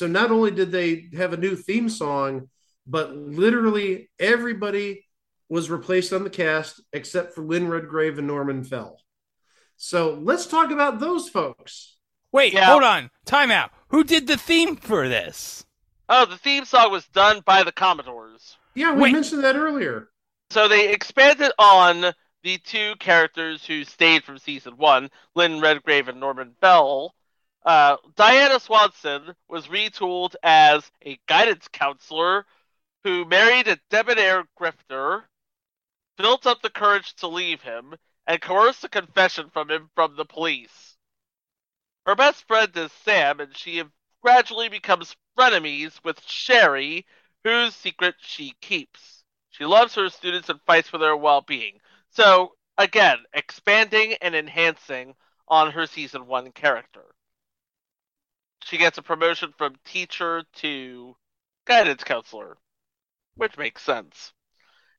So 0.00 0.06
not 0.06 0.30
only 0.30 0.50
did 0.50 0.72
they 0.72 1.10
have 1.14 1.34
a 1.34 1.36
new 1.36 1.54
theme 1.54 1.90
song, 1.90 2.48
but 2.86 3.14
literally 3.14 4.08
everybody 4.18 5.04
was 5.50 5.68
replaced 5.68 6.14
on 6.14 6.24
the 6.24 6.30
cast 6.30 6.80
except 6.94 7.34
for 7.34 7.42
Lynn 7.42 7.68
Redgrave 7.68 8.16
and 8.16 8.26
Norman 8.26 8.64
Fell. 8.64 8.98
So 9.76 10.18
let's 10.22 10.46
talk 10.46 10.70
about 10.70 11.00
those 11.00 11.28
folks. 11.28 11.98
Wait, 12.32 12.54
Yeah. 12.54 12.64
hold 12.64 12.82
on. 12.82 13.10
Time 13.26 13.50
out. 13.50 13.72
Who 13.88 14.02
did 14.02 14.26
the 14.26 14.38
theme 14.38 14.74
for 14.74 15.06
this? 15.06 15.66
Oh, 16.08 16.24
the 16.24 16.38
theme 16.38 16.64
song 16.64 16.90
was 16.90 17.04
done 17.08 17.42
by 17.44 17.62
the 17.62 17.70
Commodores. 17.70 18.56
Yeah, 18.74 18.94
we 18.94 19.02
Wait. 19.02 19.12
mentioned 19.12 19.44
that 19.44 19.56
earlier. 19.56 20.08
So 20.48 20.66
they 20.66 20.94
expanded 20.94 21.52
on 21.58 22.14
the 22.42 22.56
two 22.56 22.94
characters 23.00 23.66
who 23.66 23.84
stayed 23.84 24.24
from 24.24 24.38
season 24.38 24.78
one, 24.78 25.10
Lynn 25.34 25.60
Redgrave 25.60 26.08
and 26.08 26.18
Norman 26.18 26.54
Fell. 26.58 27.14
Uh, 27.64 27.96
Diana 28.16 28.58
Swanson 28.58 29.34
was 29.48 29.68
retooled 29.68 30.34
as 30.42 30.90
a 31.04 31.18
guidance 31.26 31.68
counselor 31.68 32.46
who 33.04 33.24
married 33.26 33.68
a 33.68 33.78
debonair 33.90 34.44
grifter, 34.58 35.24
built 36.16 36.46
up 36.46 36.62
the 36.62 36.70
courage 36.70 37.14
to 37.16 37.28
leave 37.28 37.62
him, 37.62 37.94
and 38.26 38.40
coerced 38.40 38.84
a 38.84 38.88
confession 38.88 39.50
from 39.50 39.70
him 39.70 39.90
from 39.94 40.16
the 40.16 40.24
police. 40.24 40.96
Her 42.06 42.14
best 42.14 42.46
friend 42.46 42.74
is 42.76 42.92
Sam, 42.92 43.40
and 43.40 43.56
she 43.56 43.82
gradually 44.22 44.68
becomes 44.68 45.16
frenemies 45.38 46.02
with 46.02 46.22
Sherry, 46.26 47.06
whose 47.44 47.74
secret 47.74 48.14
she 48.20 48.54
keeps. 48.60 49.24
She 49.50 49.64
loves 49.64 49.94
her 49.94 50.08
students 50.08 50.48
and 50.48 50.60
fights 50.62 50.88
for 50.88 50.98
their 50.98 51.16
well 51.16 51.42
being. 51.42 51.80
So, 52.10 52.54
again, 52.78 53.18
expanding 53.34 54.14
and 54.22 54.34
enhancing 54.34 55.14
on 55.48 55.72
her 55.72 55.86
season 55.86 56.26
one 56.26 56.52
character. 56.52 57.04
She 58.62 58.78
gets 58.78 58.98
a 58.98 59.02
promotion 59.02 59.52
from 59.56 59.76
teacher 59.84 60.44
to 60.56 61.16
guidance 61.64 62.04
counselor, 62.04 62.58
which 63.36 63.56
makes 63.56 63.82
sense. 63.82 64.32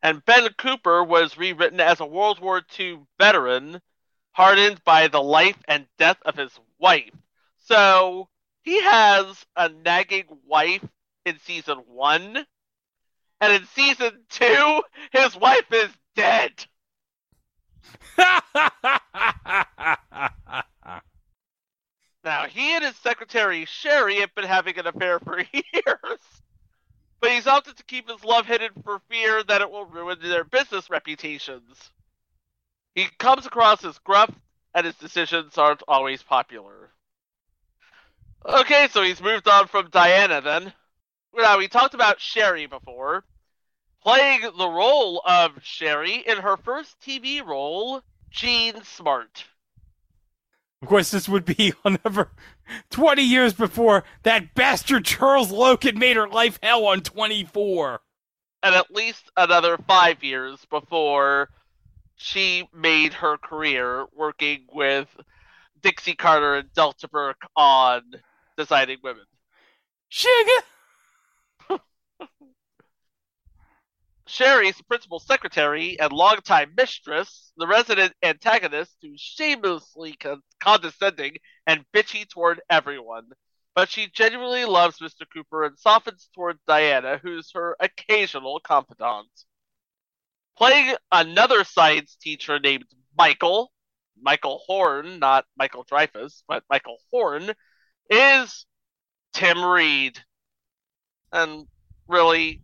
And 0.01 0.25
Ben 0.25 0.51
Cooper 0.53 1.03
was 1.03 1.37
rewritten 1.37 1.79
as 1.79 1.99
a 1.99 2.05
World 2.05 2.39
War 2.39 2.61
II 2.79 3.05
veteran, 3.19 3.81
hardened 4.31 4.83
by 4.83 5.07
the 5.07 5.21
life 5.21 5.61
and 5.67 5.87
death 5.97 6.17
of 6.23 6.35
his 6.35 6.59
wife. 6.79 7.13
So, 7.57 8.29
he 8.63 8.81
has 8.81 9.45
a 9.55 9.69
nagging 9.69 10.25
wife 10.45 10.85
in 11.25 11.39
season 11.39 11.77
one, 11.87 12.45
and 13.39 13.53
in 13.53 13.65
season 13.67 14.25
two, 14.29 14.83
his 15.11 15.35
wife 15.35 15.71
is 15.71 15.91
dead. 16.15 16.65
Now, 22.23 22.45
he 22.45 22.75
and 22.75 22.83
his 22.83 22.95
secretary 22.97 23.65
Sherry 23.65 24.17
have 24.17 24.35
been 24.35 24.45
having 24.45 24.77
an 24.77 24.87
affair 24.87 25.19
for 25.19 25.39
years. 25.53 26.19
But 27.19 27.31
he's 27.31 27.47
opted 27.47 27.77
to 27.77 27.83
keep 27.83 28.09
his 28.09 28.23
love 28.23 28.45
hidden 28.45 28.69
for 28.83 28.99
fear 29.09 29.43
that 29.43 29.61
it 29.61 29.69
will 29.69 29.85
ruin 29.85 30.17
their 30.21 30.43
business 30.43 30.89
reputations. 30.89 31.91
He 32.95 33.05
comes 33.19 33.45
across 33.45 33.85
as 33.85 33.97
gruff, 33.99 34.31
and 34.73 34.85
his 34.85 34.95
decisions 34.95 35.57
aren't 35.57 35.83
always 35.87 36.23
popular. 36.23 36.91
Okay, 38.45 38.87
so 38.91 39.03
he's 39.03 39.21
moved 39.21 39.47
on 39.47 39.67
from 39.67 39.89
Diana 39.91 40.41
then. 40.41 40.73
Now, 41.35 41.57
we 41.57 41.67
talked 41.67 41.93
about 41.93 42.19
Sherry 42.19 42.65
before. 42.65 43.23
Playing 44.01 44.41
the 44.57 44.67
role 44.67 45.21
of 45.23 45.63
Sherry 45.63 46.23
in 46.25 46.37
her 46.39 46.57
first 46.57 46.99
TV 47.01 47.45
role, 47.45 48.01
Jean 48.31 48.83
Smart. 48.83 49.45
Of 50.81 50.87
course, 50.87 51.11
this 51.11 51.29
would 51.29 51.45
be 51.45 51.73
another 51.85 52.31
20 52.91 53.21
years 53.21 53.53
before 53.53 54.03
that 54.23 54.53
bastard 54.55 55.05
Charles 55.05 55.51
Logan 55.51 55.99
made 55.99 56.17
her 56.17 56.27
life 56.27 56.59
hell 56.63 56.85
on 56.85 57.01
24. 57.01 58.01
and 58.63 58.75
at 58.75 58.91
least 58.91 59.31
another 59.37 59.77
five 59.87 60.23
years 60.23 60.65
before 60.69 61.49
she 62.15 62.67
made 62.73 63.13
her 63.13 63.37
career 63.37 64.05
working 64.15 64.65
with 64.71 65.07
Dixie 65.81 66.15
Carter 66.15 66.55
and 66.55 66.73
Delta 66.73 67.07
Burke 67.07 67.41
on 67.55 68.01
Designing 68.57 68.97
Women. 69.03 69.25
Sugar! 70.09 70.61
Sherry's 74.31 74.81
principal 74.83 75.19
secretary 75.19 75.99
and 75.99 76.13
longtime 76.13 76.73
mistress, 76.75 77.51
the 77.57 77.67
resident 77.67 78.13
antagonist 78.23 78.95
who's 79.01 79.19
shamelessly 79.19 80.13
con- 80.13 80.41
condescending 80.61 81.35
and 81.67 81.85
bitchy 81.93 82.27
toward 82.27 82.61
everyone. 82.69 83.29
But 83.75 83.89
she 83.89 84.07
genuinely 84.07 84.63
loves 84.63 84.99
Mr. 84.99 85.25
Cooper 85.33 85.65
and 85.65 85.77
softens 85.77 86.29
toward 86.33 86.59
Diana, 86.65 87.19
who's 87.21 87.51
her 87.53 87.75
occasional 87.81 88.61
confidant. 88.61 89.29
Playing 90.57 90.95
another 91.11 91.65
science 91.65 92.15
teacher 92.15 92.57
named 92.57 92.85
Michael, 93.17 93.71
Michael 94.21 94.61
Horn, 94.65 95.19
not 95.19 95.45
Michael 95.57 95.83
Dreyfus, 95.83 96.43
but 96.47 96.63
Michael 96.69 96.99
Horn, 97.11 97.51
is 98.09 98.65
Tim 99.33 99.63
Reid. 99.63 100.19
And 101.33 101.67
really, 102.07 102.61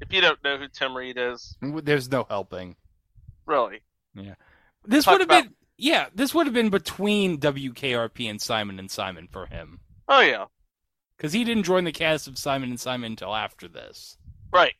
if 0.00 0.12
you 0.12 0.20
don't 0.20 0.42
know 0.44 0.56
who 0.58 0.68
Tim 0.68 0.96
Reid 0.96 1.16
is, 1.18 1.56
There's 1.60 2.10
no 2.10 2.24
helping. 2.28 2.76
really, 3.46 3.80
Yeah. 4.14 4.34
This 4.84 5.04
Talk 5.04 5.12
would 5.12 5.20
have 5.22 5.28
about- 5.30 5.44
been 5.44 5.54
yeah, 5.80 6.08
this 6.12 6.34
would 6.34 6.46
have 6.46 6.54
been 6.54 6.70
between 6.70 7.38
WKRP 7.38 8.28
and 8.28 8.40
Simon 8.42 8.78
and 8.80 8.90
Simon 8.90 9.28
for 9.30 9.46
him. 9.46 9.80
oh 10.08 10.20
yeah, 10.20 10.46
Because 11.16 11.32
he 11.32 11.44
didn't 11.44 11.62
join 11.64 11.84
the 11.84 11.92
cast 11.92 12.26
of 12.26 12.36
Simon 12.38 12.70
and 12.70 12.80
Simon 12.80 13.12
until 13.12 13.34
after 13.34 13.68
this. 13.68 14.16
right. 14.52 14.74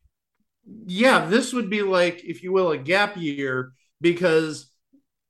yeah, 0.86 1.24
this 1.26 1.52
would 1.52 1.70
be 1.70 1.82
like, 1.82 2.22
if 2.24 2.42
you 2.42 2.52
will, 2.52 2.70
a 2.72 2.78
gap 2.78 3.16
year 3.16 3.72
because 4.00 4.70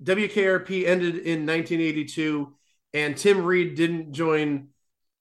WKRP 0.03 0.87
ended 0.87 1.17
in 1.17 1.45
1982 1.47 2.55
and 2.95 3.17
Tim 3.17 3.45
Reid 3.45 3.75
didn't 3.75 4.13
join 4.13 4.69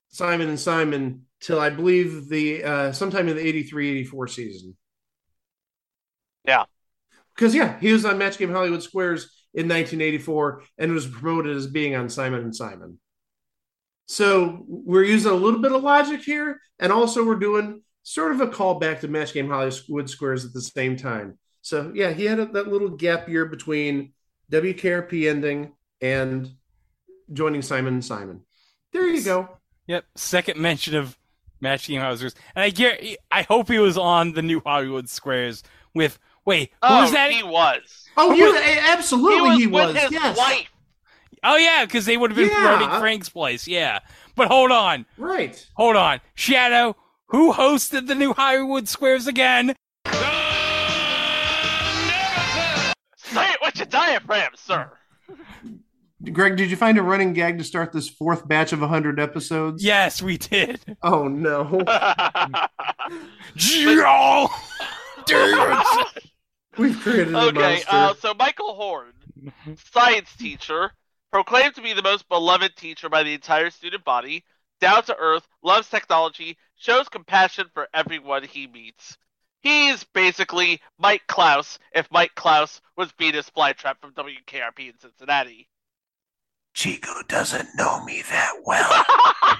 Simon 0.09 0.49
and 0.49 0.59
Simon 0.59 1.26
till 1.41 1.59
I 1.59 1.69
believe 1.69 2.29
the 2.29 2.63
uh, 2.63 2.91
sometime 2.91 3.27
in 3.27 3.35
the 3.35 3.45
83 3.45 3.91
84 3.91 4.27
season. 4.27 4.77
Yeah. 6.45 6.63
Because, 7.35 7.53
yeah, 7.53 7.79
he 7.79 7.93
was 7.93 8.05
on 8.05 8.17
Match 8.17 8.38
Game 8.38 8.51
Hollywood 8.51 8.81
Squares 8.81 9.23
in 9.53 9.67
1984 9.67 10.63
and 10.79 10.91
was 10.91 11.05
promoted 11.05 11.55
as 11.55 11.67
being 11.67 11.95
on 11.95 12.09
Simon 12.09 12.41
and 12.41 12.55
Simon. 12.55 12.99
So 14.07 14.63
we're 14.67 15.03
using 15.03 15.31
a 15.31 15.35
little 15.35 15.61
bit 15.61 15.73
of 15.73 15.83
logic 15.83 16.21
here, 16.21 16.61
and 16.79 16.91
also 16.91 17.25
we're 17.25 17.35
doing 17.35 17.81
sort 18.03 18.31
of 18.31 18.41
a 18.41 18.47
callback 18.47 19.01
to 19.01 19.07
Match 19.07 19.33
Game 19.33 19.49
Hollywood 19.49 20.09
Squares 20.09 20.45
at 20.45 20.53
the 20.53 20.61
same 20.61 20.95
time. 20.95 21.38
So 21.61 21.91
yeah, 21.93 22.11
he 22.11 22.23
had 22.23 22.39
a, 22.39 22.45
that 22.45 22.69
little 22.69 22.89
gap 22.89 23.27
year 23.27 23.45
between 23.45 24.13
WKRP 24.51 25.29
ending 25.29 25.73
and 26.01 26.49
joining 27.33 27.61
Simon 27.61 27.95
and 27.95 28.05
Simon. 28.05 28.41
There 28.93 29.07
you 29.07 29.21
go. 29.21 29.49
Yep, 29.88 30.05
second 30.15 30.59
mention 30.59 30.95
of 30.95 31.17
Match 31.61 31.87
Game 31.87 32.01
Houses, 32.01 32.35
and 32.55 32.63
I 32.63 32.69
get. 32.69 33.03
I 33.31 33.41
hope 33.43 33.69
he 33.69 33.79
was 33.79 33.97
on 33.97 34.33
the 34.33 34.41
new 34.41 34.59
Hollywood 34.59 35.09
Squares 35.09 35.63
with. 35.93 36.19
Wait, 36.45 36.69
who 36.81 36.87
Oh, 36.89 37.01
was 37.01 37.11
that? 37.11 37.31
he 37.31 37.43
was. 37.43 38.05
Oh, 38.15 38.31
you 38.33 38.55
absolutely 38.57 39.57
he 39.57 39.67
was. 39.67 39.87
with 39.93 39.97
his 40.03 40.11
yes, 40.11 40.37
wife. 40.37 40.69
Oh 41.43 41.57
yeah, 41.57 41.83
because 41.85 42.05
they 42.05 42.15
would 42.17 42.31
have 42.31 42.37
been 42.37 42.47
Yeah. 42.49 42.77
promoting 42.77 42.99
Frank's 42.99 43.29
place. 43.29 43.67
Yeah, 43.67 43.99
but 44.35 44.47
hold 44.47 44.71
on, 44.71 45.05
right. 45.17 45.67
hold 45.75 45.95
on, 45.97 46.21
Shadoe. 46.35 46.95
Who 47.27 47.51
hosted 47.51 48.07
the 48.07 48.15
new 48.15 48.33
Hollywood 48.33 48.87
Squares 48.87 49.27
again? 49.27 49.75
Say 53.17 53.51
it 53.51 53.59
with 53.61 53.75
your 53.77 53.85
diaphragm, 53.87 54.51
sir. 54.55 54.89
Greg, 56.34 56.55
did 56.57 56.69
you 56.69 56.78
find 56.78 56.97
a 56.97 57.01
running 57.01 57.34
gag 57.34 57.57
to 57.57 57.63
start 57.63 57.91
this 57.91 58.09
fourth 58.09 58.47
batch 58.47 58.73
of 58.73 58.82
100 58.82 59.19
episodes? 59.19 59.84
Yes, 59.84 60.21
we 60.21 60.38
did. 60.38 60.80
Oh 61.01 61.28
no. 61.28 61.84
Joe. 63.55 64.47
We've 66.78 66.99
created 66.99 67.34
a 67.34 67.39
okay, 67.47 67.59
monster. 67.59 67.88
uh, 67.89 68.13
so 68.15 68.34
Michael 68.34 68.75
Horn, 68.75 69.13
science 69.91 70.36
teacher, 70.38 70.91
proclaimed 71.32 71.75
to 71.75 71.82
be 71.82 71.93
the 71.93 72.01
most 72.03 72.30
beloved 72.30 72.75
teacher 72.75 73.09
by 73.09 73.23
the 73.23 73.34
entire 73.34 73.69
student 73.69 74.03
body, 74.03 74.43
down 74.80 75.03
to 75.03 75.17
earth, 75.17 75.47
loves 75.63 75.89
technology, 75.89 76.57
shows 76.75 77.09
compassion 77.09 77.67
for 77.73 77.88
everyone 77.93 78.43
he 78.43 78.67
meets. 78.67 79.17
He's 79.61 80.03
basically 80.03 80.82
Mike 80.99 81.23
Klaus 81.28 81.80
if 81.93 82.09
Mike 82.11 82.36
Klaus 82.36 82.80
was 82.95 83.11
Venus 83.17 83.49
Flytrap 83.49 83.95
from 83.99 84.13
WKRP 84.13 84.89
in 84.89 84.99
Cincinnati. 84.99 85.67
Chico 86.78 87.23
doesn't 87.28 87.69
know 87.75 88.03
me 88.03 88.21
that 88.30 88.53
well. 88.63 88.88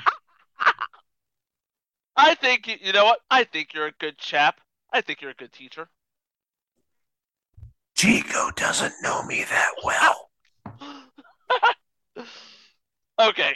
I 2.16 2.36
think, 2.36 2.68
you 2.68 2.94
know 2.94 3.06
what? 3.06 3.22
I 3.32 3.44
think 3.44 3.74
you're 3.74 3.88
a 3.88 3.92
good 3.94 4.20
chap. 4.20 4.62
I 4.94 5.02
think 5.02 5.24
you're 5.24 5.32
a 5.32 5.34
good 5.34 5.52
teacher. 5.52 5.90
Chico 7.96 8.52
doesn't 8.56 8.94
know 9.02 9.24
me 9.24 9.44
that 9.46 9.72
well. 9.84 10.30
okay. 13.20 13.56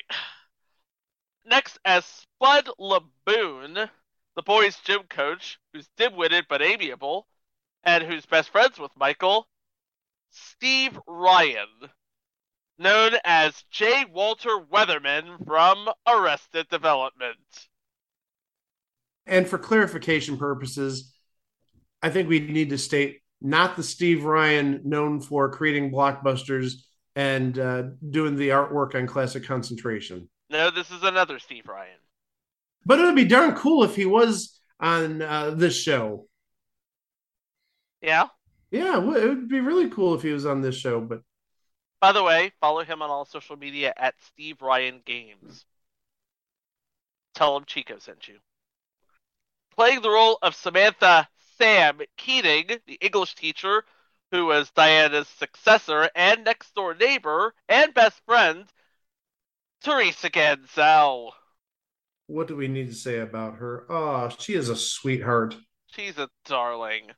Next, 1.46 1.78
as 1.86 2.04
Spud 2.04 2.68
Laboon, 2.80 3.88
the 4.36 4.42
boys' 4.44 4.80
gym 4.84 5.04
coach, 5.08 5.60
who's 5.72 5.88
dim-witted 5.98 6.48
but 6.50 6.64
amiable, 6.64 7.28
and 7.84 8.04
who's 8.04 8.26
best 8.26 8.50
friends 8.50 8.80
with 8.80 8.92
Michael, 8.98 9.48
Steve 10.32 10.98
Ryan, 11.06 11.92
known 12.82 13.12
as 13.24 13.64
J. 13.70 14.06
Walter 14.12 14.58
Weatherman 14.72 15.46
from 15.46 15.88
Arrested 16.08 16.68
Development. 16.70 17.38
And 19.26 19.48
for 19.48 19.58
clarification 19.58 20.38
purposes, 20.38 21.14
I 22.02 22.10
think 22.10 22.28
we 22.28 22.40
need 22.40 22.72
to 22.72 22.78
state 22.78 23.20
not 23.40 23.76
the 23.76 23.84
Steve 23.84 24.24
Ryan 24.24 24.82
known 24.84 25.22
for 25.22 25.50
creating 25.52 25.92
blockbusters 25.92 26.74
and 27.16 27.58
uh, 27.58 27.84
doing 28.10 28.36
the 28.36 28.50
artwork 28.50 28.96
on 28.96 29.06
Classic 29.08 29.44
Concentration. 29.44 30.30
No, 30.50 30.72
this 30.72 30.90
is 30.92 31.04
another 31.04 31.40
Steve 31.40 31.68
Ryan. 31.68 31.98
But 32.86 33.00
it 33.00 33.04
would 33.04 33.16
be 33.16 33.26
darn 33.26 33.54
cool 33.56 33.84
if 33.84 33.96
he 33.96 34.06
was 34.06 34.60
on 34.80 35.22
uh, 35.22 35.52
this 35.52 35.80
show. 35.80 36.26
Yeah. 38.02 38.28
Yeah, 38.72 38.98
it 38.98 39.04
would- 39.04 39.24
it 39.24 39.28
would 39.28 39.48
be 39.50 39.60
really 39.60 39.90
cool 39.90 40.16
if 40.16 40.24
he 40.24 40.32
was 40.32 40.46
on 40.48 40.62
this 40.62 40.76
show. 40.76 41.00
But 41.00 41.22
By 42.02 42.12
the 42.12 42.24
way, 42.24 42.52
follow 42.60 42.84
him 42.84 43.02
on 43.02 43.10
all 43.12 43.26
social 43.26 43.56
media 43.56 43.94
at 43.96 44.16
Steve 44.22 44.62
Ryan 44.62 45.02
Games. 45.06 45.66
Tell 47.36 47.56
him 47.56 47.64
Chico 47.66 48.00
sent 48.00 48.28
you. 48.28 48.40
Playing 49.76 50.02
the 50.02 50.10
role 50.10 50.38
of 50.42 50.56
Samantha 50.56 51.30
Sam 51.58 52.02
Keating, 52.18 52.80
the 52.88 52.98
English 53.00 53.36
teacher 53.36 53.86
who 54.32 54.46
was 54.46 54.72
Diana's 54.72 55.28
successor 55.28 56.10
and 56.16 56.44
next 56.44 56.74
door 56.74 56.96
neighbor 56.96 57.54
and 57.70 57.94
best 57.94 58.22
friend, 58.26 58.66
Teresa 59.84 60.30
Ganzel. 60.30 61.32
what 62.28 62.48
do 62.48 62.56
we 62.56 62.68
need 62.68 62.88
to 62.88 62.96
say 62.96 63.20
about 63.20 63.56
her? 63.58 63.86
Oh, 63.90 64.30
she 64.40 64.54
is 64.54 64.70
a 64.70 64.76
sweetheart. 64.76 65.56
She's 65.88 66.18
a 66.18 66.30
darling. 66.46 67.12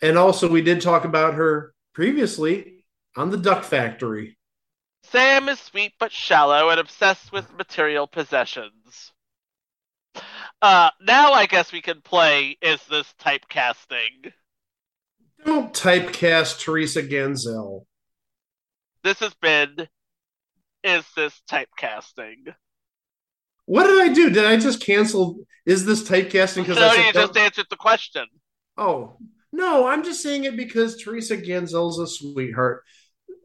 And 0.00 0.16
also, 0.16 0.48
we 0.48 0.62
did 0.62 0.80
talk 0.80 1.04
about 1.04 1.34
her 1.34 1.74
previously 1.92 2.73
on 3.16 3.30
the 3.30 3.36
Duck 3.36 3.64
Factory. 3.64 4.36
Sam 5.04 5.48
is 5.48 5.60
sweet 5.60 5.92
but 5.98 6.12
shallow 6.12 6.70
and 6.70 6.80
obsessed 6.80 7.32
with 7.32 7.52
material 7.54 8.06
possessions. 8.06 9.12
Uh, 10.62 10.90
now 11.00 11.32
I 11.32 11.46
guess 11.46 11.72
we 11.72 11.82
can 11.82 12.00
play 12.00 12.56
Is 12.62 12.80
This 12.86 13.12
Typecasting? 13.20 14.32
Don't 15.44 15.74
typecast 15.74 16.60
Teresa 16.60 17.02
Ganzel. 17.02 17.84
This 19.02 19.18
has 19.18 19.34
been 19.34 19.88
Is 20.82 21.04
This 21.14 21.42
Typecasting? 21.50 22.54
What 23.66 23.86
did 23.86 24.00
I 24.00 24.12
do? 24.12 24.30
Did 24.30 24.44
I 24.44 24.56
just 24.56 24.80
cancel? 24.80 25.38
Is 25.64 25.86
this 25.86 26.02
typecasting? 26.02 26.62
Because 26.62 26.76
No, 26.76 26.88
I 26.88 27.06
you 27.06 27.12
just 27.12 27.36
answered 27.36 27.66
the 27.70 27.76
question. 27.76 28.26
Oh 28.76 29.16
no, 29.52 29.86
I'm 29.86 30.04
just 30.04 30.22
saying 30.22 30.44
it 30.44 30.56
because 30.56 30.96
Teresa 30.96 31.36
Ganzel's 31.36 31.98
a 31.98 32.06
sweetheart. 32.06 32.82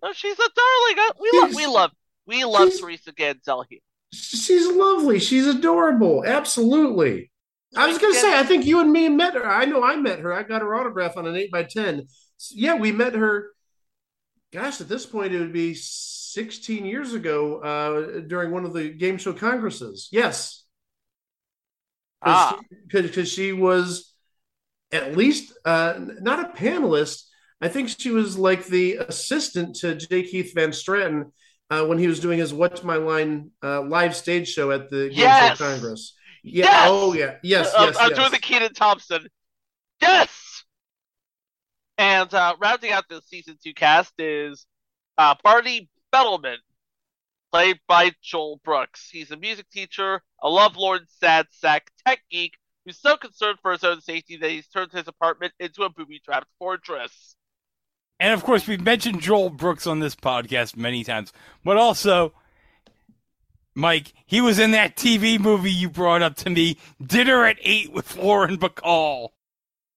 Oh, 0.01 0.13
she's 0.13 0.37
a 0.39 0.49
darling. 0.55 1.13
We 1.19 1.39
love, 1.39 1.55
we 1.55 1.65
love, 1.67 1.91
we 2.25 2.45
love 2.45 2.69
Teresa 2.79 3.11
Ganzel 3.11 3.65
here. 3.69 3.79
She's 4.13 4.67
lovely. 4.67 5.19
She's 5.19 5.45
adorable. 5.47 6.23
Absolutely. 6.25 7.31
I 7.75 7.87
was 7.87 7.99
gonna 7.99 8.15
say, 8.15 8.37
I 8.37 8.43
think 8.43 8.65
you 8.65 8.79
and 8.79 8.91
me 8.91 9.09
met 9.09 9.35
her. 9.35 9.45
I 9.47 9.65
know 9.65 9.83
I 9.83 9.95
met 9.95 10.19
her. 10.19 10.33
I 10.33 10.41
got 10.43 10.61
her 10.61 10.73
autograph 10.75 11.17
on 11.17 11.27
an 11.27 11.35
eight 11.35 11.51
by 11.51 11.63
ten. 11.63 12.07
Yeah, 12.51 12.75
we 12.75 12.91
met 12.91 13.13
her. 13.13 13.49
Gosh, 14.51 14.81
at 14.81 14.89
this 14.89 15.05
point, 15.05 15.33
it 15.33 15.39
would 15.39 15.53
be 15.53 15.75
16 15.75 16.83
years 16.85 17.13
ago 17.13 17.59
uh, 17.59 18.21
during 18.21 18.49
one 18.49 18.65
of 18.65 18.73
the 18.73 18.89
game 18.89 19.17
show 19.19 19.33
congresses. 19.33 20.09
Yes, 20.11 20.65
Ah. 22.23 22.59
because 22.87 23.31
she 23.31 23.53
was 23.53 24.11
at 24.91 25.15
least 25.15 25.53
uh, 25.65 25.93
not 26.21 26.39
a 26.39 26.57
panelist. 26.57 27.25
I 27.61 27.67
think 27.67 27.89
she 27.89 28.11
was 28.11 28.37
like 28.37 28.65
the 28.65 28.97
assistant 28.97 29.75
to 29.77 29.95
J. 29.95 30.23
Keith 30.23 30.53
Van 30.55 30.69
Straaten 30.71 31.31
uh, 31.69 31.85
when 31.85 31.97
he 31.97 32.07
was 32.07 32.19
doing 32.19 32.39
his 32.39 32.53
"What's 32.53 32.83
My 32.83 32.95
Line" 32.95 33.51
uh, 33.63 33.81
live 33.81 34.15
stage 34.15 34.47
show 34.47 34.71
at 34.71 34.89
the 34.89 35.09
Yes! 35.11 35.57
Congress. 35.57 36.15
Yeah. 36.43 36.65
Yes! 36.65 36.87
Oh, 36.89 37.13
yeah. 37.13 37.35
Yes. 37.43 37.73
Uh, 37.75 37.85
Yes. 37.87 37.97
I'm 37.99 38.09
yes. 38.09 38.17
doing 38.17 38.31
the 38.31 38.39
Kenan 38.39 38.73
Thompson. 38.73 39.27
Yes. 40.01 40.63
And 41.97 42.33
uh, 42.33 42.55
rounding 42.61 42.91
out 42.91 43.03
the 43.09 43.21
season 43.25 43.57
two 43.61 43.73
cast 43.73 44.13
is 44.17 44.65
uh, 45.17 45.35
Barney 45.43 45.89
Bettleman, 46.13 46.55
played 47.51 47.79
by 47.89 48.13
Joel 48.21 48.61
Brooks. 48.63 49.09
He's 49.11 49.31
a 49.31 49.37
music 49.37 49.69
teacher, 49.69 50.21
a 50.41 50.49
lovelorn, 50.49 51.01
sad 51.19 51.47
sack 51.51 51.91
tech 52.07 52.21
geek 52.31 52.53
who's 52.85 52.97
so 52.97 53.17
concerned 53.17 53.59
for 53.61 53.73
his 53.73 53.83
own 53.83 53.99
safety 53.99 54.37
that 54.37 54.49
he's 54.49 54.67
turned 54.67 54.93
his 54.93 55.09
apartment 55.09 55.51
into 55.59 55.83
a 55.83 55.89
booby-trapped 55.89 56.47
fortress. 56.57 57.35
And 58.19 58.33
of 58.33 58.43
course, 58.43 58.67
we've 58.67 58.81
mentioned 58.81 59.21
Joel 59.21 59.49
Brooks 59.49 59.87
on 59.87 59.99
this 59.99 60.15
podcast 60.15 60.75
many 60.75 61.03
times, 61.03 61.31
but 61.63 61.77
also, 61.77 62.33
Mike, 63.75 64.11
he 64.25 64.41
was 64.41 64.59
in 64.59 64.71
that 64.71 64.97
TV 64.97 65.39
movie 65.39 65.71
you 65.71 65.89
brought 65.89 66.21
up 66.21 66.35
to 66.37 66.49
me, 66.49 66.77
Dinner 67.01 67.45
at 67.45 67.57
Eight 67.61 67.93
with 67.93 68.17
Lauren 68.17 68.57
Bacall. 68.57 69.29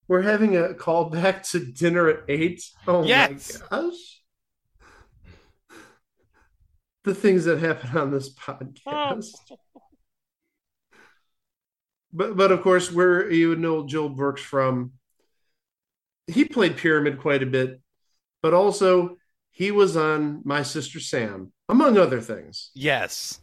We're 0.07 0.23
having 0.23 0.57
a 0.57 0.75
call 0.75 1.11
back 1.11 1.43
to 1.45 1.59
dinner 1.65 2.09
at 2.09 2.21
eight. 2.29 2.63
Oh 2.87 3.03
Yes. 3.03 3.61
my 3.71 3.79
gosh. 3.81 4.21
The 7.05 7.15
things 7.15 7.45
that 7.47 7.59
happen 7.59 7.97
on 7.99 8.13
this 8.13 8.33
podcast. 8.33 9.35
Oh. 9.51 9.57
But 12.13 12.37
but 12.37 12.53
of 12.53 12.63
course, 12.63 12.93
where 12.93 13.29
you 13.31 13.49
would 13.49 13.59
know 13.59 13.87
Joel 13.87 14.11
Brooks 14.11 14.43
from, 14.43 14.93
he 16.27 16.45
played 16.45 16.77
Pyramid 16.77 17.19
quite 17.19 17.43
a 17.43 17.47
bit, 17.47 17.81
but 18.43 18.53
also 18.55 19.17
he 19.51 19.71
was 19.71 19.97
on 19.97 20.43
My 20.45 20.63
Sister 20.63 21.01
Sam, 21.01 21.53
among 21.69 21.99
other 21.99 22.21
things. 22.21 22.71
Yes. 22.75 23.41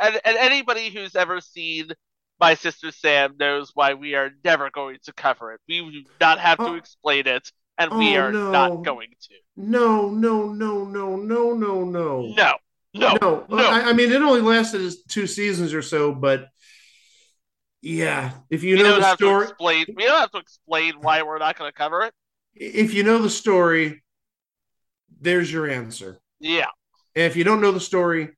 And, 0.00 0.20
and 0.24 0.36
anybody 0.36 0.90
who's 0.90 1.16
ever 1.16 1.40
seen 1.40 1.88
My 2.38 2.54
Sister 2.54 2.90
Sam 2.90 3.34
knows 3.38 3.72
why 3.74 3.94
we 3.94 4.14
are 4.14 4.30
never 4.44 4.70
going 4.70 4.98
to 5.04 5.12
cover 5.12 5.52
it. 5.52 5.60
We 5.68 5.80
do 5.90 6.04
not 6.20 6.38
have 6.38 6.58
to 6.58 6.64
Oh. 6.64 6.74
explain 6.74 7.26
it, 7.26 7.50
and 7.76 7.90
we 7.92 8.16
Oh, 8.16 8.20
are 8.20 8.32
no. 8.32 8.50
not 8.50 8.84
going 8.84 9.10
to. 9.28 9.34
No, 9.56 10.08
no, 10.10 10.52
no, 10.52 10.84
no, 10.84 11.16
no, 11.16 11.52
no, 11.52 11.84
no. 11.84 12.22
No, 12.22 12.54
no, 12.94 13.14
no. 13.20 13.46
no. 13.48 13.56
I, 13.70 13.90
I 13.90 13.92
mean, 13.92 14.10
it 14.10 14.22
only 14.22 14.40
lasted 14.40 14.92
two 15.08 15.26
seasons 15.26 15.74
or 15.74 15.82
so, 15.82 16.12
but 16.14 16.48
yeah, 17.82 18.32
if 18.50 18.62
you 18.62 18.76
we 18.76 18.82
know 18.82 19.00
the 19.00 19.14
story, 19.16 19.44
explain. 19.44 19.86
We 19.94 20.04
don't 20.04 20.20
have 20.20 20.30
to 20.32 20.38
explain 20.38 20.94
why 21.00 21.22
we're 21.22 21.38
not 21.38 21.58
going 21.58 21.70
to 21.70 21.76
cover 21.76 22.02
it. 22.02 22.14
If 22.60 22.92
you 22.92 23.02
know 23.02 23.18
the 23.18 23.30
story, 23.30 24.02
there's 25.20 25.50
your 25.50 25.68
answer. 25.68 26.20
Yeah, 26.38 26.66
And 27.16 27.24
if 27.24 27.36
you 27.36 27.44
don't 27.44 27.60
know 27.60 27.72
the 27.72 27.80
story, 27.80 28.30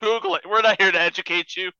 Google 0.00 0.36
it. 0.36 0.42
We're 0.48 0.62
not 0.62 0.80
here 0.80 0.92
to 0.92 1.00
educate 1.00 1.56
you. 1.56 1.70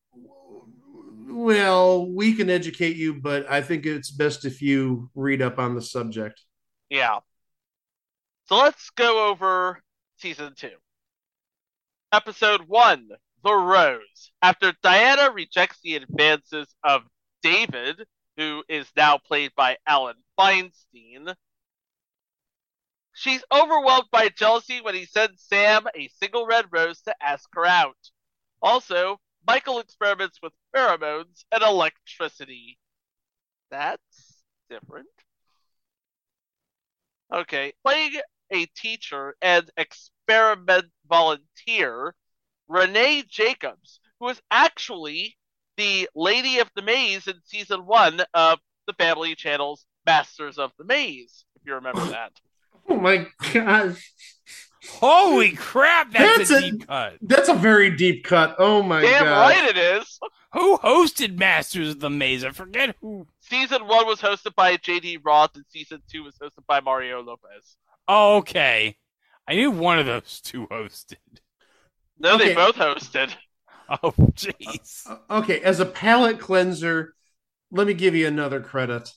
well, 1.29 2.07
we 2.07 2.35
can 2.35 2.51
educate 2.51 2.97
you, 2.97 3.15
but 3.15 3.49
I 3.51 3.63
think 3.63 3.85
it's 3.87 4.11
best 4.11 4.45
if 4.45 4.63
you 4.63 5.11
read 5.15 5.43
up 5.43 5.59
on 5.59 5.75
the 5.75 5.83
subject. 5.83 6.41
Yeah. 6.89 7.19
So 8.47 8.57
let's 8.57 8.91
go 8.91 9.29
over 9.29 9.83
season 10.19 10.55
two. 10.57 10.71
Episode 12.13 12.63
one 12.69 13.09
The 13.45 13.53
Rose. 13.53 14.31
After 14.41 14.73
Diana 14.83 15.31
rejects 15.33 15.79
the 15.83 15.97
advances 15.97 16.75
of 16.85 17.03
David, 17.43 18.05
who 18.37 18.65
is 18.69 18.87
now 18.97 19.19
played 19.19 19.53
by 19.57 19.79
Alan 19.87 20.17
Feinstein, 20.39 21.35
she's 23.15 23.43
overwhelmed 23.51 24.11
by 24.11 24.29
jealousy 24.29 24.81
when 24.81 24.95
he 24.95 25.07
sends 25.07 25.43
Sam 25.43 25.87
a 25.95 26.09
single 26.09 26.47
red 26.47 26.67
rose 26.71 27.01
to 27.03 27.15
ask 27.23 27.49
her 27.55 27.65
out. 27.65 28.11
Also, 28.63 29.19
Michael 29.47 29.79
experiments 29.79 30.41
with 30.43 30.53
pheromones 30.75 31.45
and 31.53 31.63
electricity. 31.63 32.79
That's 33.71 34.43
different. 34.69 35.09
Okay, 37.33 37.73
playing 37.85 38.21
a 38.51 38.67
teacher 38.67 39.37
and 39.41 39.71
experiment 39.77 40.93
volunteer, 41.09 42.15
Renae 42.69 43.27
Jacobs, 43.27 44.01
who 44.21 44.29
is 44.29 44.41
actually 44.51 45.37
the 45.77 46.09
Lady 46.15 46.59
of 46.59 46.71
the 46.75 46.83
Maze 46.83 47.27
in 47.27 47.35
season 47.45 47.87
one 47.87 48.23
of 48.35 48.59
the 48.87 48.93
Family 48.95 49.35
Channel's 49.35 49.87
Masters 50.05 50.59
of 50.59 50.73
the 50.79 50.85
Maze, 50.85 51.45
if 51.57 51.63
you 51.67 51.75
remember 51.75 52.03
oh. 52.03 52.11
that. 52.11 52.33
Oh 52.89 52.95
my 52.95 53.27
gosh. 53.53 54.13
Holy 54.89 55.51
crap, 55.51 56.13
that's, 56.13 56.49
That's 56.49 56.51
a 56.53 56.57
a- 56.57 56.71
deep 56.71 56.87
cut. 56.87 57.15
That's 57.21 57.49
a 57.49 57.55
very 57.55 57.97
deep 57.97 58.25
cut. 58.25 58.55
Oh 58.61 58.81
my 58.81 59.01
Damn 59.01 59.25
god. 59.25 59.49
Damn 59.49 59.65
right 59.67 59.77
it 59.77 59.77
is! 59.77 60.21
Who 60.53 60.79
hosted 60.79 61.37
Masters 61.37 61.91
of 61.91 62.01
the 62.01 62.11
Maze? 62.11 62.45
I 62.45 62.51
forget 62.51 62.95
who. 63.01 63.27
Season 63.41 63.87
one 63.87 64.07
was 64.07 64.21
hosted 64.21 64.55
by 64.55 64.77
JD 64.77 65.19
Roth, 65.25 65.57
and 65.57 65.65
season 65.69 66.01
two 66.09 66.23
was 66.23 66.37
hosted 66.37 66.65
by 66.69 66.81
Mario 66.81 67.23
Lopez. 67.23 67.77
Oh, 68.07 68.37
okay. 68.37 68.97
I 69.49 69.55
knew 69.55 69.71
one 69.71 69.99
of 69.99 70.07
those 70.07 70.41
two 70.41 70.67
hosted. 70.69 71.17
No, 72.19 72.35
Okay. 72.37 72.49
they 72.49 72.55
both 72.55 72.77
hosted. 72.77 73.35
Oh, 74.03 74.13
jeez. 74.35 75.07
Uh, 75.07 75.17
uh, 75.29 75.39
okay, 75.39 75.61
as 75.61 75.81
a 75.81 75.87
palate 75.87 76.41
cleanser, 76.41 77.15
let 77.71 77.87
me 77.87 77.95
give 77.95 78.15
you 78.15 78.27
another 78.27 78.61
credit. 78.61 79.13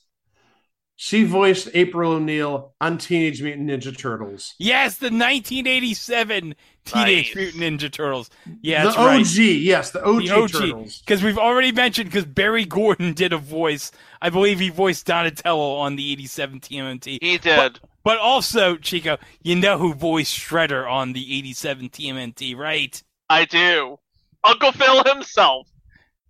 She 1.02 1.24
voiced 1.24 1.70
April 1.74 2.12
O'Neil 2.12 2.74
on 2.82 2.98
Teenage 2.98 3.42
Mutant 3.42 3.70
Ninja 3.70 3.98
Turtles. 3.98 4.54
Yes, 4.60 4.98
the 4.98 5.06
1987 5.06 6.56
Teenage 6.84 7.34
Nice. 7.34 7.36
Mutant 7.36 7.64
Ninja 7.64 7.90
Turtles. 7.90 8.30
Yeah, 8.62 8.84
the 8.84 8.90
that's 8.90 8.98
right. 8.98 9.22
OG, 9.22 9.36
yes, 9.38 9.92
the 9.92 10.04
OG, 10.04 10.24
The 10.24 10.32
OG. 10.32 10.52
Turtles. 10.52 11.00
Because 11.00 11.24
we've 11.24 11.38
already 11.38 11.72
mentioned, 11.72 12.10
because 12.10 12.26
Barry 12.26 12.66
Gordon 12.66 13.14
did 13.14 13.32
a 13.32 13.38
voice. 13.38 13.94
I 14.22 14.30
believe 14.30 14.60
he 14.60 14.70
voiced 14.70 15.06
Donatello 15.06 15.76
on 15.76 15.96
the 15.96 16.12
87 16.12 16.60
TMNT. 16.60 17.20
He 17.22 17.38
did. 17.38 17.80
But 18.04 18.18
also, 18.18 18.76
Chico, 18.76 19.18
you 19.42 19.56
know 19.56 19.78
who 19.78 19.94
voiced 19.94 20.38
Shredder 20.38 20.90
on 20.90 21.14
the 21.14 21.38
87 21.38 21.90
TMNT, 21.90 22.58
right? 22.58 23.02
I 23.30 23.46
do. 23.46 24.00
Uncle 24.44 24.72
Phil 24.72 25.04
himself, 25.04 25.68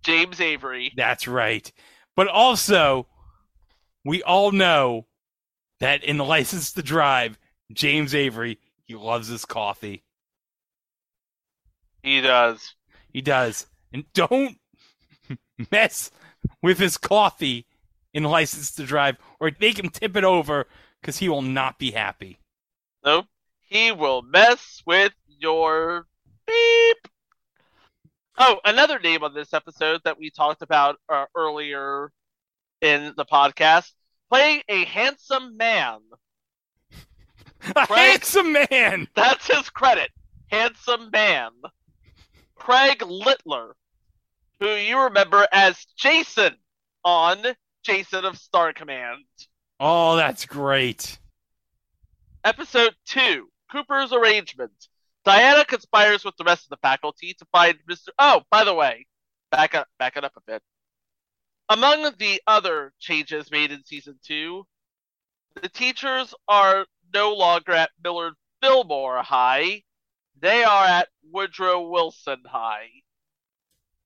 James 0.02 0.40
Avery. 0.40 0.92
That's 0.96 1.28
right. 1.28 1.70
But 2.16 2.28
also, 2.28 3.06
we 4.04 4.22
all 4.22 4.52
know 4.52 5.06
that 5.80 6.04
in 6.04 6.18
the 6.18 6.24
License 6.24 6.72
to 6.72 6.82
Drive, 6.82 7.38
James 7.72 8.14
Avery, 8.14 8.58
he 8.84 8.94
loves 8.94 9.28
his 9.28 9.44
coffee. 9.44 10.04
He 12.02 12.20
does. 12.20 12.74
He 13.12 13.20
does. 13.20 13.66
And 13.92 14.04
don't 14.12 14.58
mess 15.72 16.10
with 16.62 16.78
his 16.78 16.96
coffee 16.96 17.66
in 18.12 18.24
License 18.24 18.72
to 18.72 18.84
Drive 18.84 19.16
or 19.38 19.50
make 19.60 19.78
him 19.78 19.88
tip 19.88 20.16
it 20.16 20.24
over 20.24 20.66
because 21.00 21.18
he 21.18 21.28
will 21.28 21.42
not 21.42 21.78
be 21.78 21.92
happy. 21.92 22.38
Nope. 23.04 23.26
He 23.60 23.92
will 23.92 24.22
mess 24.22 24.82
with 24.84 25.12
your 25.26 26.06
beep. 26.46 27.08
Oh, 28.42 28.58
another 28.64 28.98
name 28.98 29.22
on 29.22 29.34
this 29.34 29.52
episode 29.52 30.00
that 30.04 30.18
we 30.18 30.30
talked 30.30 30.62
about 30.62 30.96
uh, 31.10 31.26
earlier 31.36 32.10
in 32.80 33.12
the 33.18 33.26
podcast, 33.26 33.92
playing 34.30 34.62
a 34.66 34.86
handsome 34.86 35.58
man. 35.58 35.98
A 37.76 37.86
Craig- 37.86 37.98
handsome 37.98 38.52
man! 38.70 39.08
That's 39.14 39.46
his 39.46 39.68
credit. 39.68 40.10
Handsome 40.50 41.10
man. 41.12 41.50
Craig 42.54 43.02
Littler, 43.06 43.76
who 44.58 44.68
you 44.70 44.98
remember 45.02 45.46
as 45.52 45.84
Jason 45.98 46.54
on 47.04 47.44
Jason 47.82 48.24
of 48.24 48.38
Star 48.38 48.72
Command. 48.72 49.24
Oh, 49.78 50.16
that's 50.16 50.46
great. 50.46 51.18
Episode 52.42 52.94
2 53.04 53.50
Cooper's 53.70 54.14
Arrangement. 54.14 54.72
Diana 55.24 55.64
conspires 55.64 56.24
with 56.24 56.36
the 56.36 56.44
rest 56.44 56.64
of 56.64 56.70
the 56.70 56.78
faculty 56.82 57.34
to 57.34 57.46
find 57.52 57.78
Mr. 57.90 58.08
Oh, 58.18 58.42
by 58.50 58.64
the 58.64 58.74
way, 58.74 59.06
back 59.50 59.74
up, 59.74 59.88
back 59.98 60.16
it 60.16 60.24
up 60.24 60.32
a 60.36 60.40
bit. 60.46 60.62
Among 61.68 62.10
the 62.18 62.40
other 62.46 62.92
changes 62.98 63.50
made 63.50 63.70
in 63.70 63.84
season 63.84 64.18
2, 64.24 64.66
the 65.62 65.68
teachers 65.68 66.34
are 66.48 66.86
no 67.12 67.34
longer 67.34 67.72
at 67.72 67.90
Millard 68.02 68.34
Fillmore 68.62 69.22
High. 69.22 69.82
They 70.40 70.64
are 70.64 70.84
at 70.84 71.08
Woodrow 71.30 71.88
Wilson 71.88 72.42
High. 72.46 72.88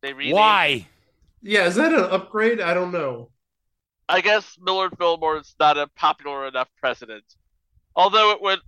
They 0.02 0.12
renamed 0.12 0.34
Why? 0.34 0.86
Yeah, 1.42 1.66
is 1.66 1.76
that 1.76 1.92
an 1.92 2.00
upgrade? 2.00 2.60
I 2.60 2.74
don't 2.74 2.92
know. 2.92 3.30
I 4.08 4.20
guess 4.20 4.58
Millard 4.60 4.96
Fillmore 4.98 5.38
is 5.38 5.54
not 5.58 5.78
a 5.78 5.88
popular 5.96 6.46
enough 6.46 6.68
president. 6.78 7.24
Although 7.96 8.32
it 8.32 8.42
would 8.42 8.60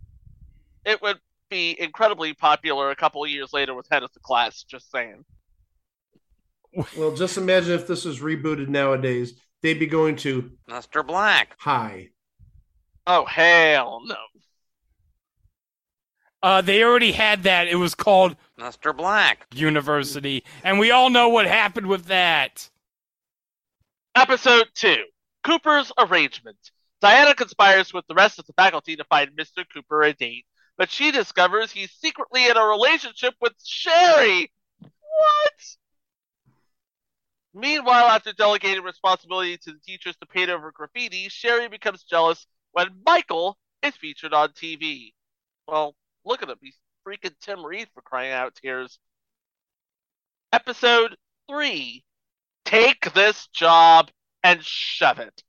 it 0.84 1.02
would 1.02 1.18
be 1.50 1.76
incredibly 1.80 2.34
popular 2.34 2.90
a 2.90 2.96
couple 2.96 3.24
of 3.24 3.30
years 3.30 3.52
later 3.52 3.74
with 3.74 3.86
head 3.90 4.02
of 4.02 4.12
the 4.12 4.20
class, 4.20 4.62
just 4.64 4.90
saying. 4.90 5.24
Well, 6.96 7.14
just 7.14 7.38
imagine 7.38 7.72
if 7.72 7.86
this 7.86 8.04
was 8.04 8.20
rebooted 8.20 8.68
nowadays. 8.68 9.34
They'd 9.62 9.78
be 9.78 9.86
going 9.86 10.16
to 10.16 10.50
Mr. 10.68 11.06
Black. 11.06 11.56
Hi. 11.58 12.10
Oh 13.06 13.24
hell 13.24 14.02
no. 14.04 14.16
Uh, 16.42 16.60
they 16.60 16.84
already 16.84 17.12
had 17.12 17.44
that. 17.44 17.66
It 17.66 17.76
was 17.76 17.94
called 17.94 18.36
Mr. 18.58 18.96
Black. 18.96 19.46
University, 19.54 20.44
and 20.62 20.78
we 20.78 20.90
all 20.90 21.10
know 21.10 21.28
what 21.28 21.46
happened 21.46 21.86
with 21.86 22.06
that. 22.06 22.68
Episode 24.14 24.66
two. 24.74 25.04
Cooper's 25.42 25.90
arrangement. 25.98 26.58
Diana 27.00 27.34
conspires 27.34 27.92
with 27.92 28.06
the 28.06 28.14
rest 28.14 28.38
of 28.38 28.46
the 28.46 28.52
faculty 28.52 28.96
to 28.96 29.04
find 29.04 29.30
Mr. 29.30 29.64
Cooper 29.72 30.02
a 30.02 30.12
date, 30.12 30.46
but 30.76 30.90
she 30.90 31.10
discovers 31.10 31.70
he's 31.70 31.92
secretly 31.92 32.48
in 32.48 32.56
a 32.56 32.64
relationship 32.64 33.34
with 33.40 33.54
Sherry. 33.64 34.50
What? 34.80 35.76
Meanwhile, 37.54 38.06
after 38.06 38.32
delegating 38.32 38.84
responsibility 38.84 39.56
to 39.56 39.72
the 39.72 39.78
teachers 39.78 40.16
to 40.16 40.26
paint 40.26 40.50
over 40.50 40.70
graffiti, 40.72 41.28
Sherry 41.28 41.68
becomes 41.68 42.02
jealous 42.02 42.46
when 42.72 42.88
Michael 43.06 43.56
is 43.82 43.96
featured 43.96 44.34
on 44.34 44.50
TV. 44.50 45.12
Well, 45.66 45.94
look 46.24 46.42
at 46.42 46.50
him. 46.50 46.58
He's 46.60 46.76
freaking 47.06 47.34
Tim 47.40 47.64
Reid 47.64 47.88
for 47.94 48.02
crying 48.02 48.32
out 48.32 48.54
tears. 48.54 48.98
Episode 50.52 51.16
3 51.48 52.04
Take 52.66 53.14
this 53.14 53.46
job 53.48 54.10
and 54.42 54.62
shove 54.62 55.18
it. 55.18 55.42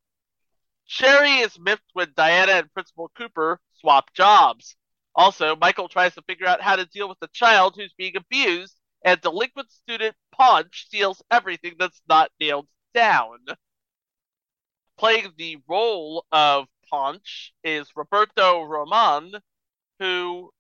Sherry 0.86 1.40
is 1.40 1.60
miffed 1.60 1.90
when 1.94 2.14
Diana 2.16 2.54
and 2.54 2.74
Principal 2.74 3.12
Cooper 3.18 3.60
swap 3.74 4.14
jobs. 4.14 4.76
Also, 5.18 5.56
Michael 5.56 5.90
tries 5.90 6.14
to 6.14 6.22
figure 6.22 6.46
out 6.46 6.62
how 6.62 6.76
to 6.76 6.86
deal 6.86 7.10
with 7.10 7.20
the 7.20 7.28
child 7.34 7.76
who's 7.76 7.94
being 7.98 8.16
abused, 8.16 8.78
and 9.04 9.20
delinquent 9.20 9.72
student 9.72 10.16
Punch 10.32 10.86
steals 10.86 11.24
everything 11.32 11.74
that's 11.80 12.02
not 12.08 12.32
nailed 12.40 12.68
down. 12.94 13.40
Playing 14.98 15.34
the 15.36 15.58
role 15.68 16.26
of 16.32 16.68
Punch 16.90 17.52
is 17.64 17.96
Roberto 17.96 18.62
Roman, 18.62 19.34
who 19.98 20.52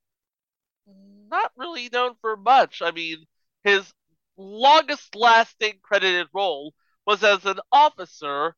not 1.29 1.51
really 1.55 1.89
known 1.89 2.15
for 2.21 2.35
much. 2.35 2.81
I 2.81 2.91
mean, 2.91 3.27
his 3.63 3.93
longest 4.37 5.15
lasting 5.15 5.79
credited 5.83 6.29
role 6.33 6.73
was 7.05 7.23
as 7.23 7.45
an 7.45 7.59
officer 7.71 8.55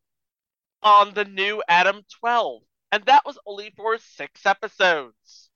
on 0.82 1.14
the 1.14 1.26
new 1.26 1.62
Adam 1.68 2.04
12, 2.20 2.62
and 2.92 3.04
that 3.06 3.26
was 3.26 3.38
only 3.46 3.72
for 3.76 3.98
six 3.98 4.46
episodes. 4.46 5.49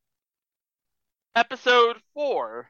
Episode 1.35 1.97
4 2.13 2.69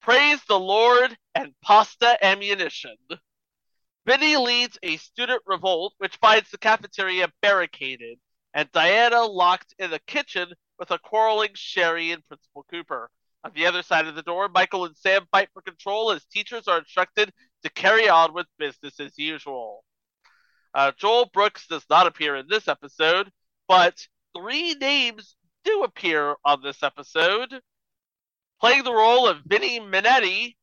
Praise 0.00 0.40
the 0.48 0.58
Lord 0.58 1.14
and 1.34 1.52
Pasta 1.62 2.16
Ammunition. 2.24 2.96
Vinny 4.06 4.38
leads 4.38 4.78
a 4.82 4.96
student 4.96 5.42
revolt 5.44 5.92
which 5.98 6.16
finds 6.16 6.50
the 6.50 6.56
cafeteria 6.56 7.30
barricaded, 7.42 8.18
and 8.54 8.72
Diana 8.72 9.24
locked 9.24 9.74
in 9.78 9.90
the 9.90 9.98
kitchen 10.06 10.54
with 10.78 10.90
a 10.90 10.98
quarreling 10.98 11.50
Sherry 11.52 12.12
and 12.12 12.26
Principal 12.26 12.64
Cooper. 12.70 13.10
On 13.44 13.52
the 13.54 13.66
other 13.66 13.82
side 13.82 14.06
of 14.06 14.14
the 14.14 14.22
door, 14.22 14.48
Michael 14.48 14.86
and 14.86 14.96
Sam 14.96 15.26
fight 15.30 15.50
for 15.52 15.60
control 15.60 16.12
as 16.12 16.24
teachers 16.24 16.66
are 16.66 16.78
instructed 16.78 17.30
to 17.62 17.70
carry 17.70 18.08
on 18.08 18.32
with 18.32 18.46
business 18.58 18.98
as 19.00 19.18
usual. 19.18 19.84
Uh, 20.72 20.92
Joel 20.96 21.28
Brooks 21.30 21.66
does 21.66 21.84
not 21.90 22.06
appear 22.06 22.36
in 22.36 22.46
this 22.48 22.68
episode, 22.68 23.30
but 23.68 24.06
three 24.34 24.72
names 24.72 25.36
do 25.66 25.82
appear 25.82 26.36
on 26.44 26.62
this 26.62 26.82
episode. 26.82 27.60
Playing 28.60 28.84
the 28.84 28.92
role 28.92 29.26
of 29.26 29.42
Vinny 29.44 29.80
Minetti 29.80 30.56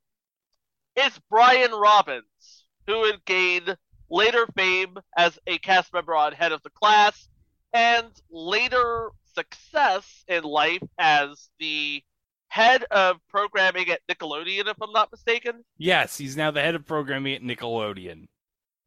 is 0.96 1.20
Brian 1.30 1.72
Robbins, 1.72 2.66
who 2.88 3.02
would 3.02 3.24
gain 3.26 3.76
later 4.10 4.48
fame 4.56 4.98
as 5.16 5.38
a 5.46 5.60
cast 5.60 5.94
member 5.94 6.16
on 6.16 6.34
Head 6.34 6.52
of 6.52 6.64
the 6.64 6.72
Class 6.72 7.28
and 7.74 8.08
later 8.32 9.10
success 9.36 10.24
in 10.28 10.44
life 10.44 10.84
as 10.98 11.50
the 11.60 12.02
head 12.48 12.84
of 12.92 13.18
programming 13.30 13.90
at 13.90 14.02
Nickelodeon, 14.10 14.68
if 14.68 14.82
I'm 14.82 14.92
not 14.92 15.12
mistaken. 15.12 15.64
Yes, 15.78 16.18
he's 16.18 16.38
now 16.38 16.52
the 16.52 16.62
head 16.62 16.76
of 16.76 16.86
programming 16.86 17.36
at 17.36 17.42
Nickelodeon. 17.42 18.28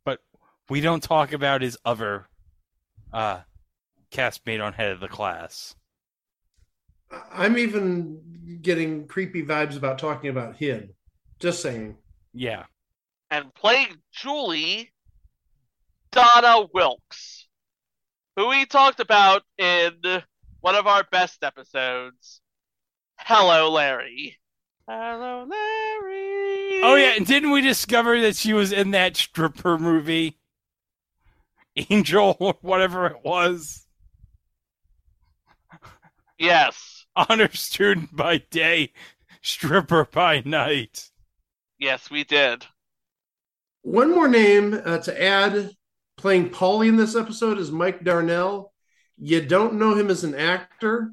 But 0.04 0.20
we 0.68 0.80
don't 0.80 1.02
talk 1.02 1.32
about 1.32 1.62
his 1.62 1.76
other 1.84 2.26
uh, 3.12 3.40
castmate 4.12 4.64
on 4.64 4.72
Head 4.72 4.92
of 4.92 5.00
the 5.00 5.08
Class. 5.08 5.74
I'm 7.32 7.58
even 7.58 8.58
getting 8.62 9.06
creepy 9.06 9.44
vibes 9.44 9.76
about 9.76 9.98
talking 9.98 10.30
about 10.30 10.56
him. 10.56 10.90
Just 11.38 11.62
saying. 11.62 11.96
Yeah. 12.32 12.64
And 13.30 13.52
playing 13.54 13.96
Julie, 14.12 14.92
Donna 16.12 16.66
Wilkes, 16.72 17.48
who 18.36 18.48
we 18.48 18.66
talked 18.66 19.00
about 19.00 19.42
in 19.58 20.22
one 20.60 20.74
of 20.74 20.86
our 20.86 21.04
best 21.10 21.42
episodes. 21.42 22.40
Hello, 23.18 23.70
Larry. 23.70 24.38
Hello, 24.88 25.46
Larry. 25.48 26.80
Oh 26.82 26.94
yeah, 26.96 27.14
and 27.16 27.26
didn't 27.26 27.50
we 27.50 27.60
discover 27.60 28.20
that 28.20 28.36
she 28.36 28.52
was 28.52 28.72
in 28.72 28.92
that 28.92 29.16
stripper 29.16 29.78
movie? 29.78 30.38
Angel 31.90 32.36
or 32.38 32.54
whatever 32.62 33.06
it 33.06 33.24
was. 33.24 33.86
Yes. 36.38 36.95
Honor 37.30 37.50
student 37.52 38.14
by 38.14 38.38
day, 38.50 38.92
stripper 39.40 40.04
by 40.04 40.42
night. 40.44 41.10
Yes, 41.78 42.10
we 42.10 42.24
did. 42.24 42.66
One 43.80 44.14
more 44.14 44.28
name 44.28 44.78
uh, 44.84 44.98
to 44.98 45.22
add 45.22 45.70
playing 46.18 46.50
Paulie 46.50 46.88
in 46.88 46.96
this 46.96 47.16
episode 47.16 47.58
is 47.58 47.70
Mike 47.70 48.04
Darnell. 48.04 48.74
You 49.16 49.40
don't 49.40 49.74
know 49.74 49.94
him 49.94 50.10
as 50.10 50.24
an 50.24 50.34
actor, 50.34 51.12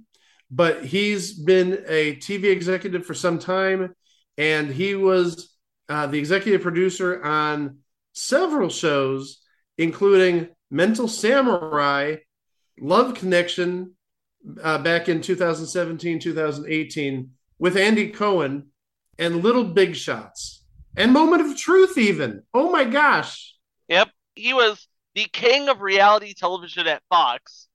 but 0.51 0.83
he's 0.83 1.39
been 1.39 1.85
a 1.87 2.17
TV 2.17 2.45
executive 2.45 3.05
for 3.05 3.13
some 3.13 3.39
time, 3.39 3.95
and 4.37 4.69
he 4.69 4.95
was 4.95 5.55
uh, 5.87 6.07
the 6.07 6.19
executive 6.19 6.61
producer 6.61 7.23
on 7.23 7.77
several 8.11 8.69
shows, 8.69 9.39
including 9.77 10.49
Mental 10.69 11.07
Samurai, 11.07 12.17
Love 12.77 13.13
Connection, 13.13 13.95
uh, 14.61 14.77
back 14.79 15.09
in 15.09 15.21
2017, 15.21 16.19
2018, 16.19 17.31
with 17.59 17.77
Andy 17.77 18.09
Cohen, 18.09 18.67
and 19.17 19.43
Little 19.43 19.63
Big 19.63 19.95
Shots, 19.95 20.63
and 20.95 21.11
Moment 21.11 21.41
of 21.41 21.57
Truth, 21.57 21.97
even. 21.97 22.43
Oh 22.53 22.71
my 22.71 22.83
gosh. 22.83 23.55
Yep. 23.87 24.09
He 24.35 24.53
was 24.53 24.87
the 25.15 25.25
king 25.31 25.69
of 25.69 25.81
reality 25.81 26.33
television 26.33 26.87
at 26.87 27.03
Fox, 27.09 27.67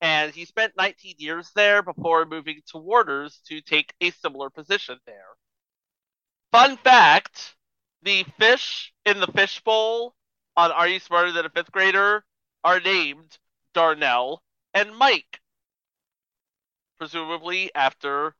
and 0.00 0.32
he 0.32 0.44
spent 0.44 0.74
19 0.76 1.16
years 1.18 1.50
there 1.54 1.82
before 1.82 2.24
moving 2.24 2.60
to 2.68 2.78
Warner's 2.78 3.40
to 3.48 3.60
take 3.60 3.92
a 4.00 4.10
similar 4.10 4.50
position 4.50 4.98
there. 5.06 5.34
Fun 6.52 6.76
fact 6.76 7.54
the 8.02 8.24
fish 8.38 8.92
in 9.06 9.18
the 9.18 9.26
fishbowl 9.26 10.14
on 10.56 10.70
Are 10.70 10.86
You 10.86 11.00
Smarter 11.00 11.32
Than 11.32 11.46
a 11.46 11.50
Fifth 11.50 11.72
Grader 11.72 12.24
are 12.62 12.80
named 12.80 13.38
Darnell 13.72 14.42
and 14.72 14.94
Mike, 14.94 15.40
presumably 17.04 17.70
after 17.74 18.34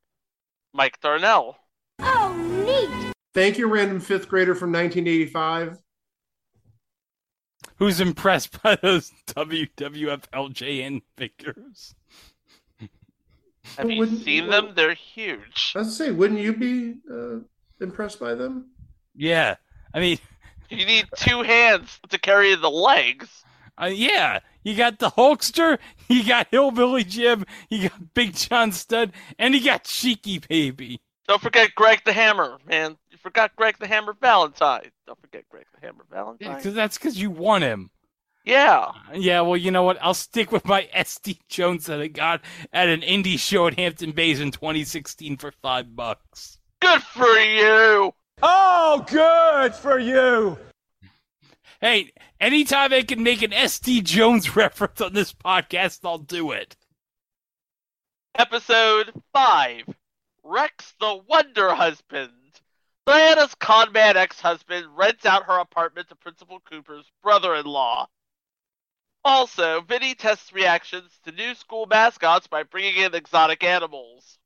Mike 0.73 0.99
Darnell. 0.99 1.55
Oh, 1.99 2.33
neat. 2.65 3.13
Thank 3.35 3.59
you, 3.59 3.67
random 3.67 3.99
fifth 3.99 4.27
grader 4.27 4.55
from 4.55 4.71
1985. 4.71 5.77
Who's 7.75 7.99
impressed 7.99 8.59
by 8.63 8.75
those 8.81 9.11
WWF 9.27 10.23
LJN 10.33 11.03
figures? 11.15 11.93
Have 13.77 13.91
you 13.91 14.07
seen 14.07 14.47
well- 14.47 14.63
them? 14.63 14.75
They're 14.75 14.95
huge. 14.95 15.73
Let's 15.75 15.95
say, 15.95 16.09
wouldn't 16.09 16.39
you 16.39 16.53
be 16.53 16.95
uh, 17.11 17.41
impressed 17.79 18.19
by 18.19 18.33
them? 18.33 18.71
Yeah. 19.15 19.57
I 19.93 19.99
mean, 19.99 20.17
You 20.71 20.87
need 20.87 21.05
two 21.17 21.43
hands 21.43 21.99
to 22.09 22.17
carry 22.17 22.55
the 22.55 22.71
legs. 22.71 23.44
Uh, 23.81 23.87
yeah. 23.87 24.39
You 24.63 24.75
got 24.75 24.99
the 24.99 25.11
Hulkster, 25.11 25.77
you 26.09 26.23
got 26.23 26.47
Hillbilly 26.49 27.03
Jim, 27.03 27.45
you 27.69 27.89
got 27.89 28.13
Big 28.13 28.33
John 28.33 28.71
Studd, 28.71 29.13
and 29.37 29.53
you 29.53 29.63
got 29.63 29.83
Cheeky 29.83 30.39
Baby. 30.39 30.99
Don't 31.27 31.41
forget 31.41 31.73
Greg 31.75 32.01
the 32.05 32.13
Hammer, 32.13 32.57
man. 32.67 32.97
You 33.09 33.17
forgot 33.17 33.55
Greg 33.55 33.77
the 33.79 33.87
Hammer 33.87 34.15
Valentine. 34.19 34.91
Don't 35.07 35.19
forget 35.19 35.47
Greg 35.49 35.65
the 35.73 35.85
Hammer 35.85 36.05
Valentine. 36.11 36.55
Because 36.57 36.73
that's 36.73 36.97
because 36.97 37.19
you 37.19 37.31
want 37.31 37.63
him. 37.63 37.89
Yeah. 38.45 38.91
Yeah, 39.13 39.41
well, 39.41 39.57
you 39.57 39.71
know 39.71 39.83
what? 39.83 39.97
I'll 40.01 40.13
stick 40.13 40.51
with 40.51 40.65
my 40.65 40.87
SD 40.95 41.39
Jones 41.49 41.87
that 41.87 41.99
I 41.99 42.07
got 42.07 42.41
at 42.71 42.89
an 42.89 43.01
indie 43.01 43.39
show 43.39 43.67
at 43.67 43.77
Hampton 43.77 44.11
Bays 44.11 44.39
in 44.39 44.51
2016 44.51 45.37
for 45.37 45.51
five 45.51 45.95
bucks. 45.95 46.59
Good 46.79 47.01
for 47.01 47.25
you. 47.25 48.13
Oh, 48.43 49.05
good 49.07 49.73
for 49.73 49.97
you. 49.97 50.57
Hey, 51.81 52.13
anytime 52.39 52.93
I 52.93 53.01
can 53.01 53.21
make 53.21 53.41
an 53.41 53.51
SD 53.51 54.03
Jones 54.03 54.55
reference 54.55 55.01
on 55.01 55.13
this 55.13 55.33
podcast, 55.33 55.99
I'll 56.05 56.17
do 56.17 56.51
it. 56.51 56.75
Episode 58.35 59.11
5 59.33 59.83
Rex 60.43 60.93
the 60.99 61.21
Wonder 61.27 61.73
Husband. 61.73 62.31
Diana's 63.05 63.53
conman 63.55 64.17
ex 64.17 64.39
husband 64.39 64.87
rents 64.95 65.25
out 65.25 65.45
her 65.45 65.59
apartment 65.59 66.09
to 66.09 66.15
Principal 66.15 66.59
Cooper's 66.61 67.11
brother 67.21 67.55
in 67.55 67.65
law. 67.65 68.07
Also, 69.23 69.81
Vinny 69.81 70.15
tests 70.15 70.53
reactions 70.53 71.19
to 71.23 71.31
new 71.31 71.55
school 71.55 71.87
mascots 71.87 72.47
by 72.47 72.63
bringing 72.63 72.95
in 72.95 73.15
exotic 73.15 73.63
animals. 73.63 74.39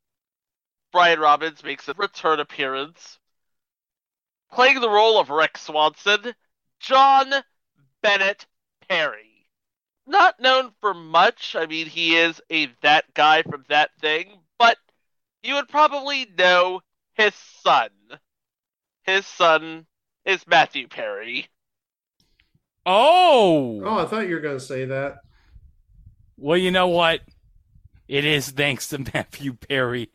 Brian 0.92 1.20
Robbins 1.20 1.64
makes 1.64 1.88
a 1.88 1.94
return 1.94 2.40
appearance. 2.40 3.20
Playing 4.52 4.80
the 4.82 4.90
role 4.90 5.20
of 5.20 5.30
Rex 5.30 5.62
Swanson, 5.62 6.34
John 6.80 7.34
Bennett 8.02 8.46
Perry. 8.88 9.48
not 10.08 10.40
known 10.40 10.72
for 10.82 10.94
much. 10.94 11.56
I 11.56 11.66
mean, 11.68 11.88
he 11.88 12.16
is 12.16 12.42
a 12.50 12.68
that 12.82 13.14
guy 13.14 13.44
from 13.44 13.66
that 13.70 13.92
thing, 14.02 14.40
but 14.58 14.78
you 15.44 15.56
would 15.56 15.68
probably 15.70 16.26
know 16.38 16.82
his 17.14 17.34
son. 17.36 17.90
His 19.04 19.26
son 19.26 19.86
is 20.26 20.46
Matthew 20.48 20.88
Perry. 20.88 21.48
Oh, 22.86 23.82
Oh, 23.84 24.00
I 24.00 24.06
thought 24.06 24.28
you 24.28 24.36
were 24.36 24.42
going 24.42 24.58
to 24.58 24.64
say 24.64 24.86
that. 24.86 25.18
well, 26.38 26.58
you 26.58 26.72
know 26.72 26.88
what? 26.88 27.22
It 28.08 28.26
is 28.26 28.50
thanks 28.50 28.88
to 28.90 29.00
Matthew 29.14 29.54
Perry 29.54 30.12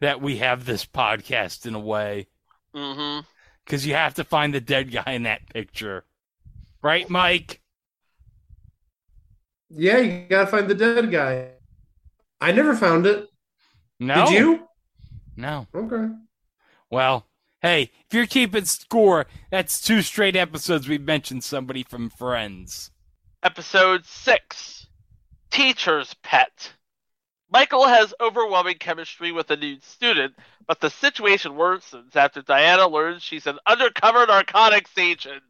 that 0.00 0.20
we 0.22 0.38
have 0.38 0.64
this 0.64 0.86
podcast 0.86 1.66
in 1.66 1.74
a 1.74 1.80
way. 1.80 2.28
Mm-hmm. 2.74 3.20
Because 3.66 3.86
you 3.86 3.94
have 3.94 4.14
to 4.14 4.24
find 4.24 4.54
the 4.54 4.60
dead 4.60 4.92
guy 4.92 5.12
in 5.12 5.24
that 5.24 5.52
picture. 5.52 6.04
Right, 6.82 7.10
Mike? 7.10 7.60
Yeah, 9.68 9.98
you 9.98 10.26
got 10.28 10.44
to 10.44 10.46
find 10.46 10.68
the 10.68 10.74
dead 10.74 11.10
guy. 11.10 11.48
I 12.40 12.52
never 12.52 12.76
found 12.76 13.06
it. 13.06 13.28
No. 13.98 14.26
Did 14.26 14.34
you? 14.34 14.68
No. 15.36 15.66
Okay. 15.74 16.12
Well, 16.90 17.26
hey, 17.60 17.90
if 18.08 18.14
you're 18.14 18.26
keeping 18.26 18.66
score, 18.66 19.26
that's 19.50 19.80
two 19.80 20.02
straight 20.02 20.36
episodes 20.36 20.86
we've 20.86 21.02
mentioned 21.02 21.42
somebody 21.42 21.82
from 21.82 22.08
Friends. 22.08 22.92
Episode 23.42 24.06
6 24.06 24.86
Teacher's 25.50 26.14
Pet. 26.22 26.72
Michael 27.50 27.86
has 27.86 28.14
overwhelming 28.20 28.76
chemistry 28.78 29.32
with 29.32 29.50
a 29.50 29.56
new 29.56 29.78
student, 29.80 30.34
but 30.66 30.80
the 30.80 30.90
situation 30.90 31.52
worsens 31.52 32.16
after 32.16 32.42
Diana 32.42 32.88
learns 32.88 33.22
she's 33.22 33.46
an 33.46 33.58
undercover 33.66 34.26
narcotics 34.26 34.96
agent. 34.98 35.42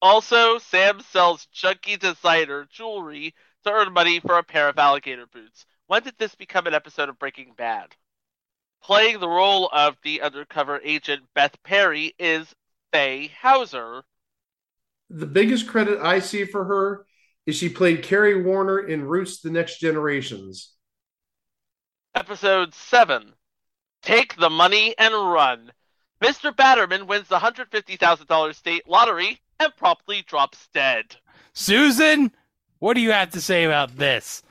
Also, 0.00 0.58
Sam 0.58 1.00
sells 1.00 1.48
junky 1.54 1.98
designer 1.98 2.66
jewelry 2.70 3.34
to 3.64 3.72
earn 3.72 3.92
money 3.92 4.20
for 4.20 4.38
a 4.38 4.42
pair 4.42 4.68
of 4.68 4.78
alligator 4.78 5.26
boots. 5.26 5.66
When 5.86 6.02
did 6.02 6.14
this 6.18 6.34
become 6.34 6.66
an 6.66 6.74
episode 6.74 7.08
of 7.08 7.18
Breaking 7.18 7.52
Bad? 7.56 7.94
Playing 8.82 9.20
the 9.20 9.28
role 9.28 9.68
of 9.72 9.96
the 10.02 10.22
undercover 10.22 10.80
agent 10.84 11.22
Beth 11.34 11.60
Perry 11.62 12.14
is 12.18 12.54
Faye 12.92 13.32
Hauser. 13.40 14.04
The 15.10 15.26
biggest 15.26 15.66
credit 15.66 16.00
I 16.00 16.20
see 16.20 16.44
for 16.44 16.64
her 16.64 17.06
is 17.46 17.56
she 17.56 17.68
played 17.68 18.02
Carrie 18.02 18.42
Warner 18.42 18.78
in 18.78 19.04
Roots: 19.04 19.40
The 19.40 19.50
Next 19.50 19.78
Generations. 19.78 20.75
Episode 22.16 22.72
7 22.72 23.34
Take 24.00 24.36
the 24.36 24.48
Money 24.48 24.94
and 24.96 25.12
Run. 25.12 25.70
Mr. 26.22 26.50
Batterman 26.50 27.06
wins 27.06 27.28
the 27.28 27.38
$150,000 27.38 28.54
state 28.54 28.88
lottery 28.88 29.38
and 29.60 29.76
promptly 29.76 30.22
drops 30.22 30.66
dead. 30.72 31.14
Susan, 31.52 32.32
what 32.78 32.94
do 32.94 33.02
you 33.02 33.12
have 33.12 33.28
to 33.32 33.40
say 33.42 33.64
about 33.64 33.98
this? 33.98 34.42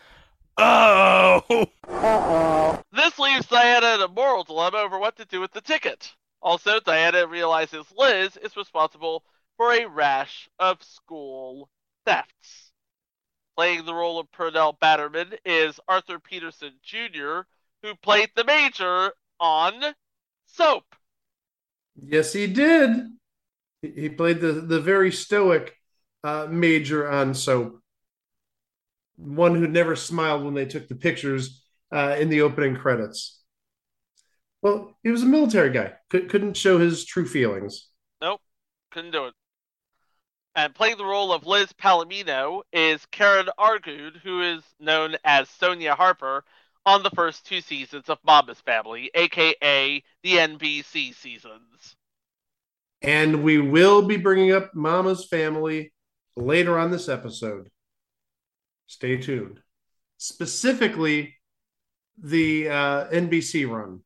Oh! 0.58 1.68
This 2.92 3.18
leaves 3.18 3.48
Diana 3.48 3.96
in 3.96 4.02
a 4.02 4.08
moral 4.08 4.44
dilemma 4.44 4.78
over 4.78 5.00
what 5.00 5.18
to 5.18 5.26
do 5.26 5.42
with 5.42 5.52
the 5.52 5.62
ticket. 5.62 6.14
Also, 6.44 6.80
Diana 6.80 7.26
realizes 7.26 7.86
Liz 7.98 8.38
is 8.38 8.56
responsible 8.56 9.24
for 9.58 9.74
a 9.74 9.86
rash 9.88 10.48
of 10.60 10.84
school 10.84 11.70
thefts. 12.06 12.72
Playing 13.58 13.86
the 13.86 13.94
role 13.94 14.20
of 14.20 14.32
Purnell 14.32 14.78
Batterman 14.80 15.38
is 15.44 15.80
Arthur 15.88 16.20
Peterson 16.20 16.74
Jr., 16.84 17.42
who 17.86 17.96
played 17.96 18.30
the 18.36 18.44
Major 18.44 19.12
on 19.40 19.74
Soap. 20.48 20.84
Yes, 21.96 22.34
he 22.34 22.48
did. 22.48 22.90
He 23.82 24.10
played 24.10 24.42
the 24.42 24.54
the 24.54 24.82
very 24.82 25.12
stoic 25.12 25.76
uh, 26.24 26.48
major 26.50 27.08
on 27.08 27.36
Soap, 27.36 27.80
one 29.18 29.54
who 29.54 29.68
never 29.68 29.96
smiled 29.96 30.44
when 30.44 30.56
they 30.56 30.66
took 30.66 30.88
the 30.88 30.96
pictures 30.96 31.64
uh, 31.92 32.16
in 32.20 32.30
the 32.30 32.42
opening 32.42 32.76
credits. 32.76 33.40
Well, 34.64 34.98
he 35.04 35.12
was 35.12 35.22
a 35.22 35.28
military 35.28 35.70
guy. 35.70 35.94
Could, 36.10 36.28
couldn't 36.30 36.58
show 36.58 36.80
his 36.80 37.06
true 37.06 37.28
feelings. 37.28 37.90
Nope, 38.20 38.42
couldn't 38.90 39.12
do 39.12 39.26
it. 39.26 39.36
And 40.56 40.74
playing 40.74 40.98
the 40.98 41.06
role 41.06 41.32
of 41.32 41.46
Liz 41.46 41.72
Palomino 41.74 42.64
is 42.74 43.06
Karin 43.12 43.50
Argoud, 43.60 44.22
who 44.24 44.42
is 44.42 44.64
known 44.80 45.18
as 45.24 45.50
Sonia 45.50 45.94
Harper 45.94 46.44
on 46.86 47.04
the 47.04 47.10
first 47.12 47.46
two 47.46 47.62
seasons 47.62 48.10
of 48.10 48.20
Mama's 48.26 48.62
Family, 48.62 49.10
aka 49.14 50.04
the 50.24 50.34
NBC 50.34 51.16
seasons. 51.16 51.96
And 53.02 53.44
we 53.44 53.60
will 53.60 54.02
be 54.02 54.18
bringing 54.18 54.52
up 54.52 54.74
Mama's 54.74 55.26
Family 55.26 55.94
later 56.36 56.78
on 56.78 56.92
this 56.92 57.10
episode. 57.10 57.70
Stay 58.88 59.18
tuned. 59.18 59.60
Specifically, 60.18 61.36
the 62.18 62.70
uh, 62.70 63.08
NBC 63.10 63.70
run. 63.70 64.02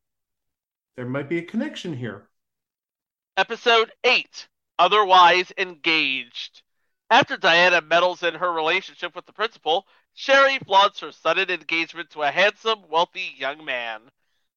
There 0.96 1.06
might 1.06 1.30
be 1.30 1.38
a 1.38 1.44
connection 1.44 1.96
here. 1.96 2.28
Episode 3.38 3.92
8 4.04 4.48
Otherwise 4.80 5.52
Engaged. 5.58 6.62
After 7.10 7.38
Diana 7.38 7.82
meddles 7.82 8.24
in 8.24 8.36
her 8.36 8.52
relationship 8.52 9.16
with 9.16 9.26
the 9.26 9.34
principal, 9.34 9.88
Sherry 10.14 10.60
flaunts 10.60 10.99
her 10.99 11.12
sudden 11.12 11.49
engagement 11.49 12.10
to 12.12 12.24
a 12.24 12.32
handsome, 12.32 12.88
wealthy 12.89 13.34
young 13.38 13.64
man. 13.64 14.01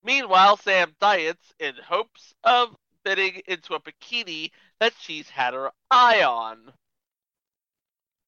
Meanwhile, 0.02 0.56
Sam 0.56 0.96
diets 1.00 1.54
in 1.60 1.76
hopes 1.76 2.34
of 2.42 2.76
fitting 3.04 3.42
into 3.46 3.74
a 3.74 3.80
bikini 3.80 4.50
that 4.80 4.94
she's 4.98 5.28
had 5.28 5.54
her 5.54 5.70
eye 5.90 6.22
on. 6.22 6.72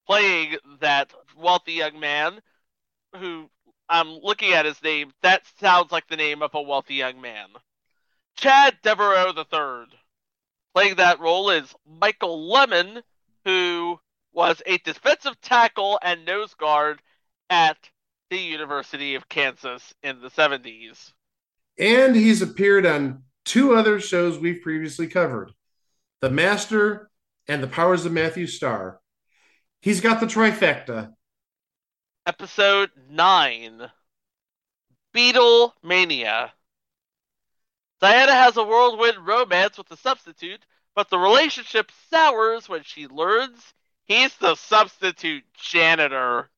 Playing 0.07 0.59
that 0.81 1.13
wealthy 1.37 1.73
young 1.73 1.99
man, 1.99 2.41
who 3.17 3.51
I'm 3.89 4.19
looking 4.19 4.53
at 4.53 4.65
his 4.65 4.83
name, 4.83 5.13
that 5.23 5.47
sounds 5.59 5.91
like 5.91 6.07
the 6.07 6.17
name 6.17 6.43
of 6.43 6.55
a 6.55 6.63
wealthy 6.63 6.95
young 6.95 7.21
man. 7.21 7.49
Chad 8.37 8.79
Devereaux 8.83 9.33
III. 9.37 9.99
Playing 10.75 10.97
that 10.97 11.21
role 11.21 11.51
is 11.51 11.75
Michael 11.87 12.49
Lemon, 12.49 13.03
who 13.45 14.01
was 14.33 14.63
a 14.67 14.79
defensive 14.79 15.41
tackle 15.41 15.99
and 16.03 16.25
nose 16.25 16.55
guard 16.55 17.01
at 17.51 17.77
the 18.31 18.39
University 18.39 19.15
of 19.15 19.29
Kansas 19.29 19.95
in 20.03 20.21
the 20.21 20.31
70s. 20.31 21.13
And 21.79 22.15
he's 22.17 22.43
appeared 22.43 22.87
on 22.87 23.23
two 23.45 23.75
other 23.75 24.01
shows 24.01 24.39
we've 24.39 24.63
previously 24.63 25.07
covered 25.07 25.53
The 26.21 26.31
Master 26.31 27.11
and 27.49 27.63
The 27.63 27.69
Powers 27.69 28.07
of 28.07 28.13
Matthew 28.13 28.47
Star. 28.47 29.01
He's 29.81 30.01
got 30.01 30.21
the 30.21 30.27
trifecta. 30.27 31.13
Episode 32.27 32.91
9 33.11 33.91
Beetle 35.13 35.75
Mania. 35.83 36.53
Diana 38.01 38.33
has 38.33 38.57
a 38.57 38.65
whirlwind 38.65 39.27
romance 39.27 39.79
with 39.79 39.89
the 39.89 39.97
substitute, 39.97 40.65
but 40.95 41.11
the 41.11 41.19
relationship 41.19 41.91
sours 42.11 42.69
when 42.69 42.83
she 42.83 43.07
learns 43.07 43.75
he's 44.07 44.35
the 44.37 44.55
substitute 44.55 45.45
janitor. 45.55 46.51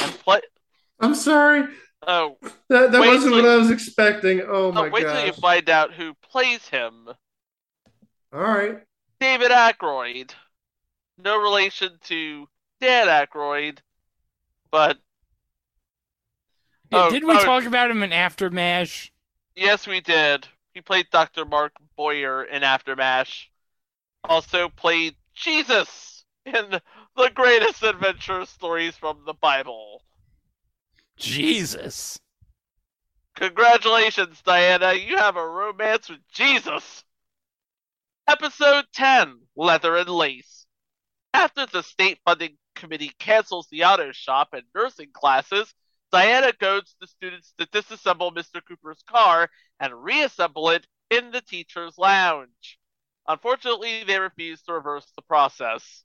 And 0.00 0.12
play. 0.18 0.40
I'm 1.00 1.14
sorry. 1.14 1.64
Oh, 2.06 2.36
That, 2.68 2.92
that 2.92 2.98
wasn't 3.00 3.34
till 3.34 3.42
what 3.42 3.50
I 3.50 3.56
was 3.56 3.70
expecting. 3.70 4.40
Oh, 4.40 4.72
oh 4.72 4.72
my 4.72 4.86
oh, 4.88 4.90
wait 4.90 5.08
till 5.08 5.26
you 5.26 5.32
find 5.32 5.68
out 5.70 5.92
who 5.94 6.14
plays 6.14 6.66
him. 6.68 7.08
All 8.32 8.40
right. 8.40 8.78
David 9.20 9.50
Ackroyd. 9.52 10.34
No 11.18 11.40
relation 11.40 11.98
to 12.04 12.48
Dan 12.80 13.06
Aykroyd, 13.06 13.78
but 14.70 14.98
Yeah, 16.90 17.06
Oh, 17.06 17.10
did 17.10 17.24
we 17.24 17.38
oh. 17.38 17.44
talk 17.44 17.64
about 17.64 17.90
him 17.90 18.02
in 18.02 18.12
Aftermath? 18.12 19.10
yes, 19.54 19.86
we 19.86 20.00
did. 20.00 20.48
He 20.74 20.80
played 20.80 21.06
Dr. 21.10 21.44
Mark 21.44 21.72
Boyer 21.96 22.42
in 22.44 22.62
Aftermath. 22.64 23.30
Also 24.24 24.68
played 24.70 25.14
Jesus 25.34 26.24
in 26.46 26.80
the 27.16 27.30
greatest 27.34 27.82
adventure 27.82 28.44
stories 28.46 28.96
from 28.96 29.18
the 29.26 29.34
Bible. 29.34 30.02
Jesus. 31.16 32.18
Congratulations, 33.36 34.40
Diana. 34.42 34.92
You 34.94 35.16
have 35.16 35.36
a 35.36 35.46
romance 35.46 36.08
with 36.08 36.20
Jesus. 36.32 37.04
Episode 38.28 38.84
10 38.92 39.40
Leather 39.56 39.96
and 39.96 40.08
Lace. 40.08 40.66
After 41.34 41.66
the 41.66 41.82
state 41.82 42.18
funding 42.24 42.56
committee 42.74 43.12
cancels 43.18 43.68
the 43.70 43.84
auto 43.84 44.12
shop 44.12 44.48
and 44.52 44.62
nursing 44.74 45.10
classes, 45.12 45.74
Diana 46.12 46.52
goads 46.52 46.94
the 47.00 47.06
students 47.06 47.54
to 47.58 47.66
disassemble 47.66 48.34
Mr. 48.34 48.60
Cooper's 48.66 49.02
car 49.08 49.48
and 49.80 50.04
reassemble 50.04 50.70
it 50.70 50.86
in 51.10 51.30
the 51.30 51.40
teacher's 51.40 51.96
lounge. 51.96 52.78
Unfortunately, 53.26 54.04
they 54.04 54.18
refuse 54.18 54.62
to 54.62 54.74
reverse 54.74 55.06
the 55.16 55.22
process. 55.22 56.04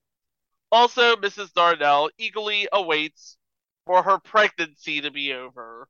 Also, 0.72 1.18
Mrs. 1.18 1.51
Darnell 1.51 2.09
eagerly 2.18 2.70
awaits 2.72 3.38
for 3.86 4.03
her 4.03 4.18
pregnancy 4.18 5.01
to 5.01 5.11
be 5.11 5.34
over. 5.34 5.89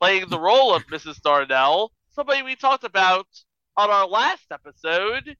Playing 0.00 0.28
the 0.28 0.40
role 0.40 0.74
of 0.74 0.88
Mrs. 0.88 1.20
Darnell, 1.20 1.92
somebody 2.10 2.42
we 2.42 2.56
talked 2.56 2.82
about 2.82 3.28
on 3.76 3.90
our 3.90 4.08
last 4.08 4.50
episode, 4.50 5.36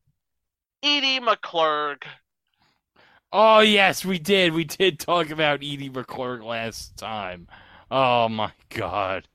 Edie 0.83 1.20
McClurg. 1.20 2.05
Oh 3.33 3.61
yes, 3.61 4.05
we 4.05 4.18
did. 4.18 4.53
We 4.55 4.64
did 4.64 4.99
talk 4.99 5.31
about 5.31 5.57
Edie 5.62 5.91
McClurg 5.91 6.43
last 6.45 6.97
time. 6.97 7.49
Oh 7.91 8.29
my 8.29 8.53
god. 8.70 9.29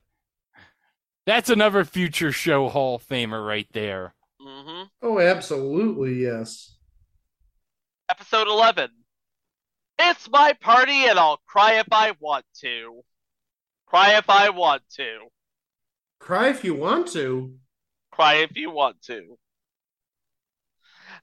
That's 1.26 1.50
another 1.50 1.84
future 1.84 2.32
show 2.32 2.70
Hall 2.70 2.96
of 2.96 3.06
Famer 3.06 3.46
right 3.46 3.68
there. 3.74 4.14
hmm 4.40 4.84
Oh, 5.02 5.20
absolutely, 5.20 6.16
yes. 6.22 6.73
Episode 8.14 8.48
11. 8.48 8.92
It's 9.98 10.30
my 10.30 10.54
party 10.62 11.06
and 11.06 11.18
I'll 11.18 11.42
cry 11.48 11.80
if 11.80 11.88
I 11.92 12.14
want 12.20 12.46
to. 12.62 13.02
Cry 13.88 14.18
if 14.20 14.30
I 14.30 14.52
want 14.52 14.84
to. 14.98 15.18
Cry 16.20 16.50
if 16.50 16.64
you 16.64 16.76
want 16.76 17.08
to. 17.14 17.56
Cry 18.12 18.36
if 18.36 18.56
you 18.56 18.70
want 18.70 19.02
to. 19.08 19.36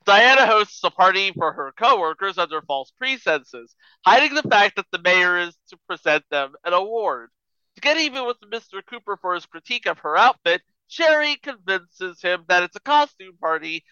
Diana 0.05 0.47
hosts 0.47 0.83
a 0.83 0.91
party 0.91 1.31
for 1.31 1.53
her 1.53 1.73
coworkers 1.79 2.39
under 2.39 2.61
false 2.61 2.93
pretenses, 2.99 3.77
hiding 4.05 4.35
the 4.35 4.43
fact 4.43 4.75
that 4.75 4.87
the 4.91 4.99
mayor 4.99 5.39
is 5.39 5.57
to 5.69 5.79
present 5.87 6.25
them 6.29 6.55
an 6.65 6.73
award. 6.73 7.31
To 7.77 7.81
get 7.81 7.99
even 7.99 8.27
with 8.27 8.39
Mr. 8.53 8.85
Cooper 8.85 9.17
for 9.17 9.35
his 9.35 9.47
critique 9.47 9.87
of 9.87 10.01
her 10.01 10.17
outfit, 10.17 10.61
Sherry 10.89 11.37
convinces 11.37 12.21
him 12.21 12.47
that 12.49 12.65
it's 12.65 12.75
a 12.75 12.81
costume 12.81 13.37
party, 13.41 13.85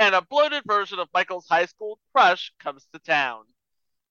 and 0.00 0.14
a 0.14 0.22
bloated 0.22 0.62
version 0.66 0.98
of 0.98 1.10
Michael's 1.12 1.46
high 1.46 1.66
school 1.66 1.98
crush 2.12 2.52
comes 2.58 2.86
to 2.90 2.98
town. 2.98 3.44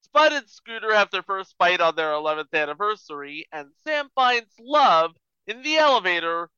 Spud 0.02 0.32
and 0.32 0.48
Scooter 0.48 0.94
have 0.94 1.10
their 1.10 1.24
first 1.24 1.56
fight 1.58 1.82
on 1.82 1.96
their 1.96 2.12
11th 2.12 2.54
anniversary, 2.54 3.48
and 3.52 3.70
Sam 3.84 4.08
finds 4.14 4.54
love 4.60 5.16
in 5.48 5.64
the 5.64 5.78
elevator 5.78 6.52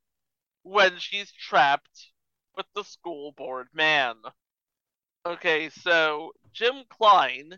when 0.64 0.98
she's 1.00 1.32
trapped 1.32 2.12
with 2.58 2.66
the 2.76 2.84
school 2.84 3.32
board 3.32 3.70
man. 3.74 4.16
Okay, 5.26 5.70
so 5.70 6.34
Jim 6.52 6.84
Klein, 6.90 7.58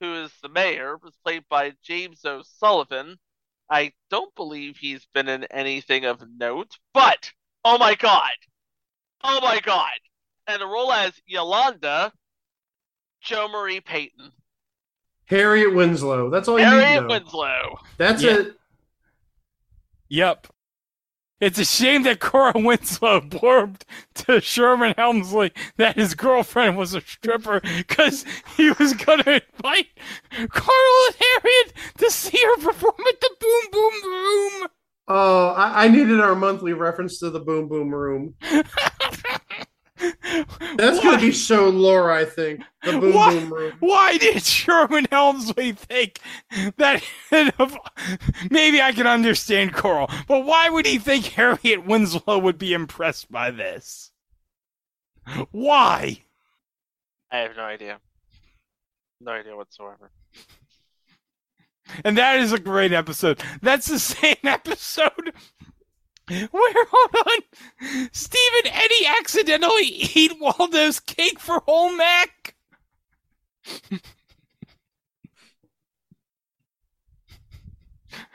who 0.00 0.24
is 0.24 0.32
the 0.42 0.50
mayor, 0.50 0.98
was 0.98 1.16
played 1.24 1.44
by 1.48 1.72
James 1.82 2.22
O'Sullivan. 2.26 3.16
I 3.70 3.92
don't 4.10 4.34
believe 4.34 4.76
he's 4.76 5.06
been 5.14 5.30
in 5.30 5.44
anything 5.44 6.04
of 6.04 6.22
note, 6.36 6.76
but 6.92 7.32
oh 7.64 7.78
my 7.78 7.94
god! 7.94 8.36
Oh 9.22 9.40
my 9.40 9.58
god! 9.60 9.98
And 10.46 10.60
the 10.60 10.66
role 10.66 10.92
as 10.92 11.12
Yolanda, 11.26 12.12
Jo 13.22 13.48
Marie 13.48 13.80
Payton. 13.80 14.30
Harriet 15.26 15.74
Winslow. 15.74 16.28
That's 16.30 16.48
all 16.48 16.58
you 16.58 16.66
need 16.66 16.70
to 16.70 16.84
Harriet 16.84 17.02
know. 17.04 17.08
Winslow. 17.08 17.78
That's 17.96 18.22
Yeah. 18.22 18.36
it. 18.38 18.54
Yep. 20.08 20.48
It's 21.40 21.58
a 21.58 21.64
shame 21.64 22.02
that 22.04 22.20
Cora 22.20 22.52
Winslow 22.56 23.20
blurbed 23.22 23.82
to 24.14 24.40
Sherman 24.40 24.94
Hemsley 24.94 25.50
that 25.76 25.96
his 25.96 26.14
girlfriend 26.14 26.76
was 26.76 26.94
a 26.94 27.00
stripper 27.00 27.60
because 27.76 28.24
he 28.56 28.70
was 28.72 28.92
going 28.94 29.22
to 29.24 29.42
invite 29.56 29.88
Carl 30.50 31.06
and 31.06 31.16
Harriet 31.18 31.72
to 31.98 32.10
see 32.10 32.38
her 32.38 32.56
perform 32.58 32.94
at 33.08 33.20
the 33.20 33.30
Boom 33.40 33.62
Boom 33.72 33.92
Room. 34.12 34.68
Oh, 35.08 35.48
I, 35.48 35.84
I 35.84 35.88
needed 35.88 36.20
our 36.20 36.34
monthly 36.34 36.72
reference 36.72 37.18
to 37.18 37.30
the 37.30 37.40
Boom 37.40 37.68
Boom 37.68 37.92
Room. 37.94 38.34
That's 39.98 41.00
going 41.00 41.18
to 41.18 41.20
be 41.20 41.32
so 41.32 41.68
lore, 41.68 42.10
I 42.10 42.24
think. 42.24 42.62
The 42.82 42.98
Boom 42.98 43.14
Why- 43.14 43.32
Boom 43.34 43.52
Room. 43.52 43.72
Why 43.80 44.18
did 44.18 44.42
Sherman 44.42 45.06
Hemsley 45.06 45.76
think 45.76 46.20
that? 46.76 47.02
Maybe 48.50 48.82
I 48.82 48.92
can 48.92 49.06
understand 49.06 49.72
Coral, 49.74 50.10
but 50.26 50.44
why 50.44 50.68
would 50.68 50.86
he 50.86 50.98
think 50.98 51.26
Harriet 51.26 51.86
Winslow 51.86 52.38
would 52.38 52.58
be 52.58 52.72
impressed 52.72 53.30
by 53.30 53.50
this? 53.50 54.10
Why? 55.52 56.18
I 57.30 57.38
have 57.38 57.56
no 57.56 57.62
idea. 57.62 57.98
No 59.20 59.32
idea 59.32 59.56
whatsoever. 59.56 60.10
And 62.04 62.18
that 62.18 62.40
is 62.40 62.52
a 62.52 62.58
great 62.58 62.92
episode. 62.92 63.40
That's 63.62 63.86
the 63.86 63.98
same 64.00 64.36
episode 64.44 65.32
where, 66.28 66.86
hold 66.90 67.26
on, 67.26 68.08
Steve 68.12 68.52
and 68.64 68.74
Eddie 68.74 69.06
accidentally 69.18 69.86
eat 69.86 70.40
Waldo's 70.40 71.00
cake 71.00 71.38
for 71.38 71.60
home 71.66 72.00
ec. 72.00 72.54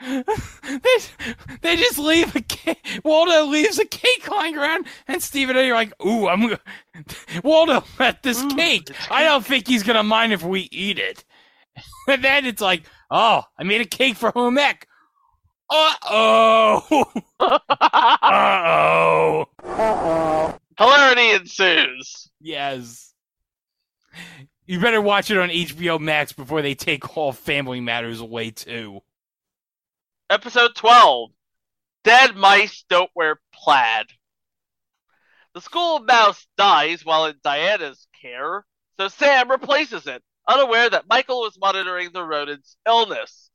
they, 0.00 0.96
they 1.62 1.76
just 1.76 1.98
leave 1.98 2.34
a 2.36 2.40
cake. 2.40 3.00
Waldo 3.04 3.44
leaves 3.46 3.78
a 3.78 3.84
cake 3.84 4.28
lying 4.30 4.56
around, 4.56 4.86
and 5.08 5.22
Steve 5.22 5.48
and 5.48 5.58
Eddie 5.58 5.70
are 5.70 5.74
like, 5.74 5.92
"Ooh, 6.04 6.28
I'm 6.28 6.42
gonna." 6.42 6.60
Waldo 7.44 7.84
at 7.98 8.22
this 8.22 8.42
cake. 8.54 8.88
I 9.10 9.24
don't 9.24 9.44
think 9.44 9.66
he's 9.66 9.82
gonna 9.82 10.02
mind 10.02 10.32
if 10.32 10.42
we 10.42 10.68
eat 10.70 10.98
it. 10.98 11.24
And 12.08 12.24
then 12.24 12.46
it's 12.46 12.62
like, 12.62 12.84
"Oh, 13.10 13.42
I 13.58 13.64
made 13.64 13.80
a 13.80 13.86
cake 13.86 14.16
for 14.16 14.32
home 15.70 17.06
ec." 17.06 17.22
Uh 17.40 17.58
oh. 17.70 17.70
uh 18.20 19.48
oh. 19.72 20.58
Hilarity 20.78 21.30
ensues. 21.30 22.30
Yes. 22.40 23.12
You 24.66 24.80
better 24.80 25.00
watch 25.00 25.30
it 25.30 25.38
on 25.38 25.48
HBO 25.48 25.98
Max 26.00 26.32
before 26.32 26.62
they 26.62 26.74
take 26.74 27.16
all 27.16 27.32
Family 27.32 27.80
Matters 27.80 28.20
away 28.20 28.50
too. 28.50 29.00
Episode 30.30 30.74
12 30.76 31.30
Dead 32.04 32.36
Mice 32.36 32.84
Don't 32.88 33.10
Wear 33.14 33.40
Plaid. 33.52 34.06
The 35.54 35.60
school 35.60 35.98
mouse 35.98 36.46
dies 36.56 37.04
while 37.04 37.26
in 37.26 37.34
Diana's 37.42 38.06
care, 38.22 38.64
so 38.96 39.08
Sam 39.08 39.50
replaces 39.50 40.06
it, 40.06 40.22
unaware 40.46 40.88
that 40.88 41.08
Michael 41.08 41.40
was 41.40 41.58
monitoring 41.58 42.12
the 42.12 42.22
rodent's 42.24 42.76
illness. 42.86 43.49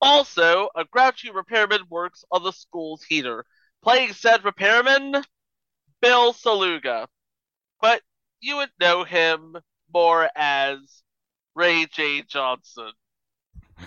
Also, 0.00 0.68
a 0.74 0.84
grouchy 0.84 1.30
repairman 1.30 1.82
works 1.90 2.24
on 2.30 2.42
the 2.42 2.52
school's 2.52 3.02
heater, 3.02 3.44
playing 3.82 4.12
said 4.14 4.44
repairman 4.44 5.22
Bill 6.00 6.32
Saluga. 6.32 7.08
But 7.80 8.02
you 8.40 8.56
would 8.56 8.70
know 8.80 9.04
him 9.04 9.56
more 9.92 10.28
as 10.34 10.78
Ray 11.54 11.86
J. 11.86 12.22
Johnson. 12.22 12.92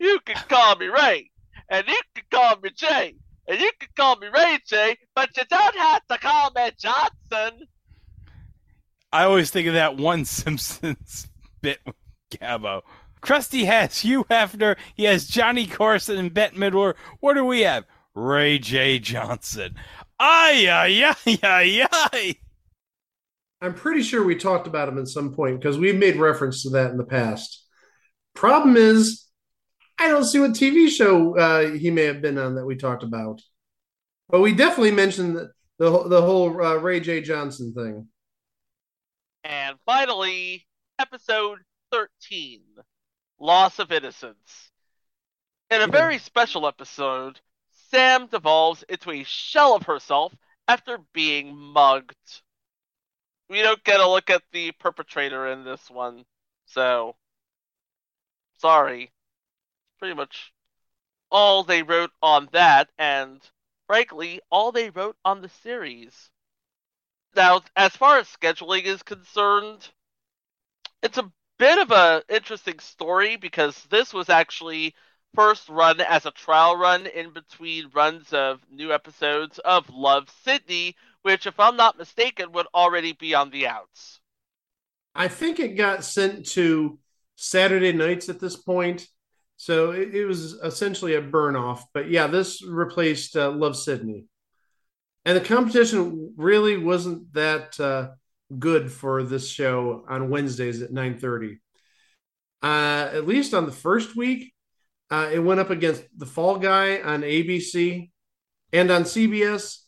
You 0.00 0.18
can 0.24 0.36
call 0.48 0.76
me 0.76 0.86
Ray, 0.86 1.30
and 1.68 1.86
you 1.86 2.00
can 2.14 2.24
call 2.30 2.56
me 2.62 2.70
Jay, 2.74 3.14
and 3.46 3.60
you 3.60 3.70
can 3.78 3.90
call 3.94 4.16
me 4.16 4.28
Ray 4.28 4.58
J, 4.66 4.96
but 5.14 5.28
you 5.36 5.42
don't 5.50 5.76
have 5.76 6.06
to 6.06 6.16
call 6.16 6.50
me 6.56 6.70
Johnson. 6.78 7.66
I 9.12 9.24
always 9.24 9.50
think 9.50 9.68
of 9.68 9.74
that 9.74 9.98
one 9.98 10.24
Simpsons 10.24 11.28
bit 11.60 11.80
with 11.84 11.96
Gabbo. 12.30 12.80
Krusty 13.20 13.64
has 13.66 13.98
Hugh 14.02 14.24
Hefner, 14.24 14.76
he 14.94 15.04
has 15.04 15.26
Johnny 15.26 15.66
Carson 15.66 16.18
and 16.18 16.32
Bette 16.34 16.56
Midler. 16.56 16.94
What 17.20 17.34
do 17.34 17.44
we 17.44 17.60
have? 17.60 17.84
Ray 18.14 18.58
J. 18.58 18.98
Johnson. 18.98 19.76
Ay, 20.18 20.66
ay, 20.68 21.14
ay, 21.26 21.38
ay, 21.42 21.88
ay. 22.12 22.34
I'm 23.60 23.74
pretty 23.74 24.02
sure 24.02 24.24
we 24.24 24.36
talked 24.36 24.66
about 24.66 24.88
him 24.88 24.98
at 24.98 25.08
some 25.08 25.34
point 25.34 25.60
because 25.60 25.78
we've 25.78 25.96
made 25.96 26.16
reference 26.16 26.62
to 26.62 26.70
that 26.70 26.90
in 26.90 26.96
the 26.96 27.04
past. 27.04 27.64
Problem 28.34 28.76
is, 28.76 29.24
I 29.98 30.08
don't 30.08 30.24
see 30.24 30.38
what 30.38 30.52
TV 30.52 30.88
show 30.88 31.36
uh, 31.36 31.70
he 31.72 31.90
may 31.90 32.04
have 32.04 32.20
been 32.22 32.38
on 32.38 32.54
that 32.54 32.66
we 32.66 32.76
talked 32.76 33.02
about. 33.02 33.40
But 34.28 34.40
we 34.40 34.52
definitely 34.54 34.92
mentioned 34.92 35.36
the 35.36 35.50
the, 35.78 35.90
whole- 35.90 36.08
the 36.08 36.22
whole 36.22 36.60
uh, 36.64 36.74
Ray 36.76 37.00
J. 37.00 37.20
Johnson 37.20 37.72
thing. 37.72 38.08
And 39.44 39.76
finally, 39.86 40.66
episode 40.98 41.60
13 41.92 42.60
Loss 43.38 43.78
of 43.78 43.92
Innocence. 43.92 44.70
In 45.70 45.80
a 45.80 45.86
very 45.86 46.18
special 46.18 46.66
episode, 46.66 47.40
Sam 47.90 48.26
devolves 48.26 48.82
into 48.88 49.10
a 49.10 49.22
shell 49.24 49.74
of 49.74 49.84
herself 49.84 50.34
after 50.66 50.98
being 51.12 51.56
mugged. 51.56 52.42
We 53.48 53.62
don't 53.62 53.82
get 53.84 54.00
a 54.00 54.08
look 54.08 54.28
at 54.28 54.42
the 54.52 54.72
perpetrator 54.72 55.46
in 55.46 55.64
this 55.64 55.88
one, 55.88 56.24
so 56.66 57.16
sorry. 58.58 59.12
Pretty 59.98 60.14
much 60.14 60.52
all 61.30 61.62
they 61.62 61.82
wrote 61.82 62.12
on 62.22 62.48
that, 62.52 62.90
and 62.98 63.40
frankly, 63.86 64.40
all 64.50 64.72
they 64.72 64.90
wrote 64.90 65.16
on 65.24 65.42
the 65.42 65.48
series. 65.48 66.30
Now, 67.36 67.62
as 67.76 67.94
far 67.94 68.18
as 68.18 68.28
scheduling 68.28 68.84
is 68.84 69.02
concerned, 69.02 69.88
it's 71.02 71.18
a 71.18 71.30
bit 71.58 71.78
of 71.78 71.90
a 71.90 72.22
interesting 72.28 72.78
story 72.78 73.36
because 73.36 73.84
this 73.90 74.12
was 74.12 74.28
actually 74.28 74.94
first 75.34 75.68
run 75.68 76.00
as 76.00 76.26
a 76.26 76.30
trial 76.30 76.76
run 76.76 77.06
in 77.06 77.32
between 77.32 77.90
runs 77.92 78.32
of 78.32 78.60
new 78.70 78.92
episodes 78.92 79.58
of 79.60 79.88
Love 79.90 80.28
Sydney, 80.42 80.96
which, 81.22 81.46
if 81.46 81.60
I'm 81.60 81.76
not 81.76 81.98
mistaken, 81.98 82.52
would 82.52 82.66
already 82.74 83.12
be 83.12 83.34
on 83.34 83.50
the 83.50 83.66
outs. 83.66 84.20
I 85.14 85.28
think 85.28 85.58
it 85.58 85.76
got 85.76 86.04
sent 86.04 86.46
to 86.50 86.98
Saturday 87.36 87.92
nights 87.92 88.28
at 88.28 88.40
this 88.40 88.56
point. 88.56 89.06
So 89.56 89.90
it, 89.90 90.14
it 90.14 90.24
was 90.24 90.52
essentially 90.54 91.14
a 91.14 91.20
burn 91.20 91.56
off. 91.56 91.84
But 91.92 92.10
yeah, 92.10 92.28
this 92.28 92.64
replaced 92.64 93.36
uh, 93.36 93.50
Love 93.50 93.76
Sydney. 93.76 94.26
And 95.24 95.36
the 95.36 95.40
competition 95.42 96.32
really 96.36 96.78
wasn't 96.78 97.32
that 97.34 97.78
uh, 97.80 98.10
good 98.56 98.90
for 98.90 99.22
this 99.22 99.48
show 99.48 100.04
on 100.08 100.30
Wednesdays 100.30 100.82
at 100.82 100.92
9:30. 100.92 101.60
Uh, 102.62 103.10
at 103.12 103.26
least 103.26 103.54
on 103.54 103.66
the 103.66 103.72
first 103.72 104.16
week, 104.16 104.52
uh, 105.10 105.30
it 105.32 105.38
went 105.38 105.60
up 105.60 105.70
against 105.70 106.04
The 106.16 106.26
Fall 106.26 106.58
Guy 106.58 107.00
on 107.00 107.22
ABC 107.22 108.10
and 108.72 108.90
on 108.90 109.04
CBS. 109.04 109.78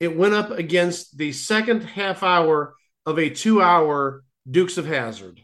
It 0.00 0.16
went 0.16 0.34
up 0.34 0.50
against 0.50 1.16
the 1.16 1.32
second 1.32 1.82
half 1.82 2.22
hour 2.22 2.74
of 3.06 3.18
a 3.18 3.30
two 3.30 3.60
hour 3.62 4.24
Dukes 4.48 4.78
of 4.78 4.86
Hazzard. 4.86 5.40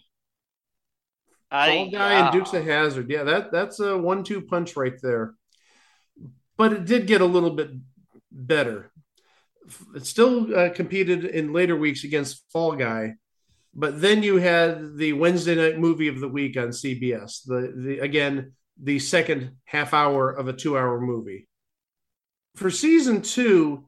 Fall 1.51 1.91
Guy 1.91 2.13
and 2.15 2.33
Dukes 2.33 2.53
of 2.53 2.65
Hazzard. 2.65 3.11
Yeah, 3.11 3.25
that 3.25 3.53
that's 3.53 3.81
a 3.81 3.97
one 3.97 4.25
two 4.25 4.43
punch 4.43 4.77
right 4.77 4.95
there. 5.03 5.35
But 6.57 6.73
it 6.73 6.85
did 6.85 7.07
get 7.07 7.21
a 7.21 7.27
little 7.27 7.51
bit 7.51 7.71
better. 8.31 8.93
It 9.95 10.07
still 10.07 10.55
uh, 10.55 10.71
competed 10.71 11.25
in 11.25 11.53
later 11.53 11.77
weeks 11.77 12.05
against 12.05 12.45
Fall 12.51 12.77
Guy, 12.77 13.15
but 13.75 14.01
then 14.01 14.23
you 14.23 14.37
had 14.37 14.97
the 14.97 15.15
Wednesday 15.15 15.55
night 15.55 15.79
movie 15.79 16.09
of 16.09 16.21
the 16.21 16.29
week 16.29 16.57
on 16.57 16.69
CBS. 16.69 17.45
The 17.45 17.73
the 17.77 17.99
again 18.01 18.53
the 18.81 18.99
second 18.99 19.57
half 19.65 19.95
hour 19.95 20.31
of 20.31 20.49
a 20.49 20.53
two 20.53 20.77
hour 20.77 21.01
movie. 21.01 21.49
For 22.57 22.71
season 22.71 23.23
two, 23.23 23.87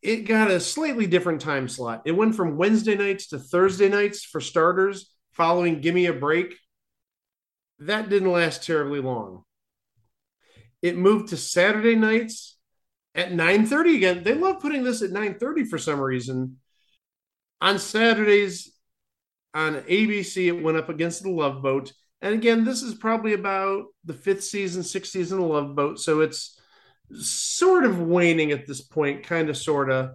it 0.00 0.26
got 0.26 0.50
a 0.50 0.60
slightly 0.60 1.06
different 1.06 1.40
time 1.40 1.68
slot. 1.68 2.02
It 2.04 2.12
went 2.12 2.34
from 2.34 2.56
Wednesday 2.56 2.96
nights 2.96 3.28
to 3.28 3.38
Thursday 3.38 3.88
nights 3.88 4.24
for 4.24 4.40
starters, 4.40 5.12
following 5.32 5.80
Gimme 5.80 6.06
a 6.06 6.12
Break. 6.12 6.56
That 7.78 8.08
didn't 8.08 8.32
last 8.32 8.64
terribly 8.64 9.00
long. 9.00 9.44
It 10.82 10.96
moved 10.96 11.28
to 11.28 11.36
Saturday 11.36 11.94
nights 11.94 12.58
at 13.14 13.32
9:30 13.32 13.96
again. 13.96 14.22
They 14.22 14.34
love 14.34 14.60
putting 14.60 14.84
this 14.84 15.02
at 15.02 15.10
9:30 15.10 15.64
for 15.64 15.78
some 15.78 16.00
reason. 16.00 16.58
On 17.60 17.78
Saturdays 17.78 18.72
on 19.54 19.82
ABC, 19.82 20.48
it 20.48 20.62
went 20.62 20.78
up 20.78 20.88
against 20.88 21.22
the 21.22 21.30
Love 21.30 21.62
Boat. 21.62 21.92
And 22.20 22.34
again, 22.34 22.64
this 22.64 22.82
is 22.82 22.94
probably 22.94 23.34
about 23.34 23.86
the 24.04 24.14
fifth 24.14 24.44
season, 24.44 24.82
sixth 24.82 25.12
season 25.12 25.38
of 25.38 25.46
Love 25.46 25.74
Boat. 25.74 25.98
So 25.98 26.20
it's 26.20 26.58
sort 27.12 27.84
of 27.84 28.00
waning 28.00 28.52
at 28.52 28.66
this 28.66 28.80
point, 28.80 29.24
kind 29.24 29.50
of, 29.50 29.56
sort 29.56 29.90
of. 29.90 30.12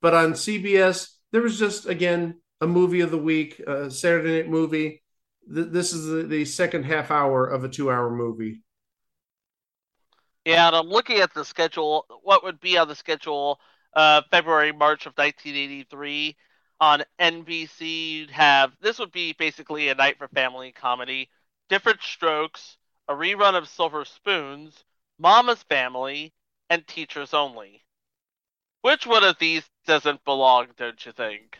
But 0.00 0.14
on 0.14 0.32
CBS, 0.32 1.08
there 1.30 1.40
was 1.40 1.58
just, 1.58 1.86
again, 1.86 2.40
a 2.60 2.66
movie 2.66 3.00
of 3.00 3.10
the 3.10 3.18
week, 3.18 3.60
a 3.60 3.90
Saturday 3.90 4.42
night 4.42 4.50
movie. 4.50 5.02
This 5.46 5.92
is 5.92 6.06
the, 6.06 6.22
the 6.24 6.44
second 6.44 6.84
half 6.84 7.10
hour 7.10 7.46
of 7.46 7.64
a 7.64 7.68
two 7.68 7.90
hour 7.90 8.10
movie. 8.10 8.62
Yeah, 10.44 10.66
and 10.66 10.76
I'm 10.76 10.88
looking 10.88 11.18
at 11.18 11.32
the 11.34 11.44
schedule. 11.44 12.06
What 12.22 12.42
would 12.44 12.60
be 12.60 12.76
on 12.78 12.88
the 12.88 12.96
schedule? 12.96 13.60
Uh, 13.94 14.22
February, 14.30 14.72
March 14.72 15.06
of 15.06 15.12
1983 15.12 16.36
on 16.80 17.04
NBC. 17.20 18.12
You'd 18.12 18.30
have 18.30 18.72
this 18.80 18.98
would 18.98 19.12
be 19.12 19.34
basically 19.34 19.88
a 19.88 19.94
night 19.94 20.18
for 20.18 20.28
family 20.28 20.72
comedy. 20.72 21.28
Different 21.68 22.02
Strokes, 22.02 22.76
a 23.08 23.14
rerun 23.14 23.54
of 23.54 23.68
Silver 23.68 24.04
Spoons, 24.04 24.84
Mama's 25.18 25.62
Family, 25.62 26.32
and 26.70 26.86
Teachers 26.86 27.34
Only. 27.34 27.84
Which 28.80 29.06
one 29.06 29.22
of 29.22 29.38
these 29.38 29.62
doesn't 29.86 30.24
belong? 30.24 30.68
Don't 30.76 31.04
you 31.06 31.12
think? 31.12 31.58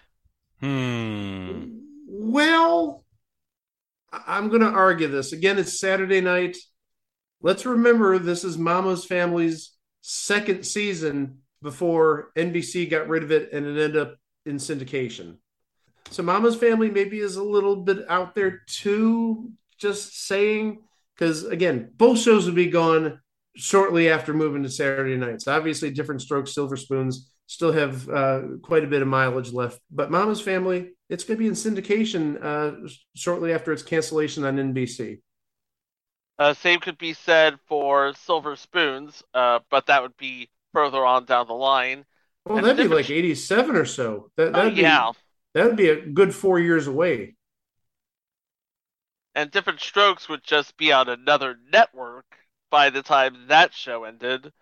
Hmm. 0.60 1.78
Well, 2.08 3.04
I'm 4.12 4.48
going 4.48 4.60
to 4.60 4.68
argue 4.68 5.08
this. 5.08 5.32
Again, 5.32 5.58
it's 5.58 5.78
Saturday 5.78 6.20
night. 6.20 6.56
Let's 7.44 7.66
remember 7.66 8.18
this 8.18 8.44
is 8.44 8.56
Mama's 8.56 9.04
Family's 9.04 9.72
second 10.00 10.64
season 10.64 11.38
before 11.60 12.30
NBC 12.36 12.88
got 12.88 13.08
rid 13.08 13.24
of 13.24 13.32
it 13.32 13.52
and 13.52 13.66
it 13.66 13.70
ended 13.70 13.96
up 13.96 14.16
in 14.46 14.56
syndication. 14.56 15.38
So 16.10 16.22
Mama's 16.22 16.54
Family 16.54 16.88
maybe 16.88 17.18
is 17.18 17.34
a 17.34 17.42
little 17.42 17.76
bit 17.76 18.08
out 18.08 18.36
there 18.36 18.62
too, 18.68 19.50
just 19.76 20.26
saying, 20.26 20.82
because 21.16 21.44
again, 21.44 21.90
both 21.96 22.20
shows 22.20 22.46
would 22.46 22.54
be 22.54 22.70
gone 22.70 23.20
shortly 23.56 24.08
after 24.08 24.32
moving 24.32 24.62
to 24.62 24.70
Saturday 24.70 25.16
nights. 25.16 25.48
Obviously, 25.48 25.90
different 25.90 26.22
strokes, 26.22 26.54
Silver 26.54 26.76
Spoons 26.76 27.32
still 27.46 27.72
have 27.72 28.08
uh, 28.08 28.42
quite 28.62 28.84
a 28.84 28.88
bit 28.88 29.02
of 29.02 29.08
mileage 29.08 29.52
left, 29.52 29.80
but 29.90 30.12
Mama's 30.12 30.40
Family, 30.40 30.92
it's 31.08 31.24
going 31.24 31.38
to 31.38 31.42
be 31.42 31.48
in 31.48 31.54
syndication 31.54 32.42
uh, 32.42 32.88
shortly 33.16 33.52
after 33.52 33.72
its 33.72 33.82
cancellation 33.82 34.44
on 34.44 34.56
NBC. 34.56 35.18
Uh, 36.38 36.54
same 36.54 36.80
could 36.80 36.98
be 36.98 37.12
said 37.12 37.58
for 37.66 38.14
Silver 38.14 38.56
Spoons, 38.56 39.22
uh, 39.34 39.60
but 39.70 39.86
that 39.86 40.02
would 40.02 40.16
be 40.16 40.48
further 40.72 41.04
on 41.04 41.24
down 41.24 41.46
the 41.46 41.52
line. 41.54 42.04
Well, 42.44 42.58
And 42.58 42.66
that'd 42.66 42.76
be 42.78 42.82
different- 42.84 43.02
like 43.08 43.10
87 43.10 43.76
or 43.76 43.84
so. 43.84 44.30
That, 44.36 44.48
Oh, 44.48 44.52
that'd 44.52 44.74
be, 44.74 44.80
yeah. 44.82 45.12
That 45.54 45.66
would 45.66 45.76
be 45.76 45.88
a 45.90 46.00
good 46.06 46.34
four 46.34 46.58
years 46.58 46.86
away. 46.86 47.36
and 49.34 49.50
Different 49.50 49.80
Strokes 49.80 50.28
would 50.28 50.42
just 50.42 50.76
be 50.76 50.92
on 50.92 51.08
another 51.08 51.58
network 51.70 52.26
by 52.70 52.90
the 52.90 53.02
time 53.02 53.46
that 53.48 53.72
show 53.72 54.04
ended. 54.04 54.52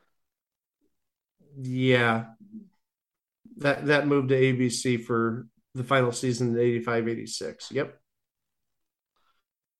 Yeah. 1.60 2.26
That 3.56 3.86
that 3.86 4.06
moved 4.06 4.28
to 4.28 4.36
ABC 4.36 4.96
for 5.04 5.48
the 5.74 5.82
final 5.84 6.12
season 6.12 6.50
in 6.50 6.58
85 6.58 7.08
86. 7.08 7.70
Yep. 7.72 8.00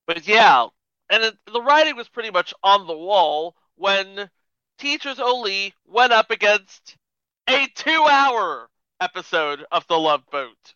But 0.07 0.27
yeah, 0.27 0.67
and 1.11 1.37
the 1.53 1.62
writing 1.62 1.97
was 1.97 2.09
pretty 2.09 2.31
much 2.31 2.55
on 2.62 2.87
the 2.87 2.97
wall 2.97 3.57
when 3.74 4.31
Teachers 4.78 5.19
Only 5.19 5.74
went 5.87 6.12
up 6.12 6.31
against 6.31 6.97
a 7.49 7.66
two-hour 7.74 8.70
episode 9.01 9.65
of 9.73 9.87
The 9.89 9.99
Love 9.99 10.23
Boat. 10.31 10.74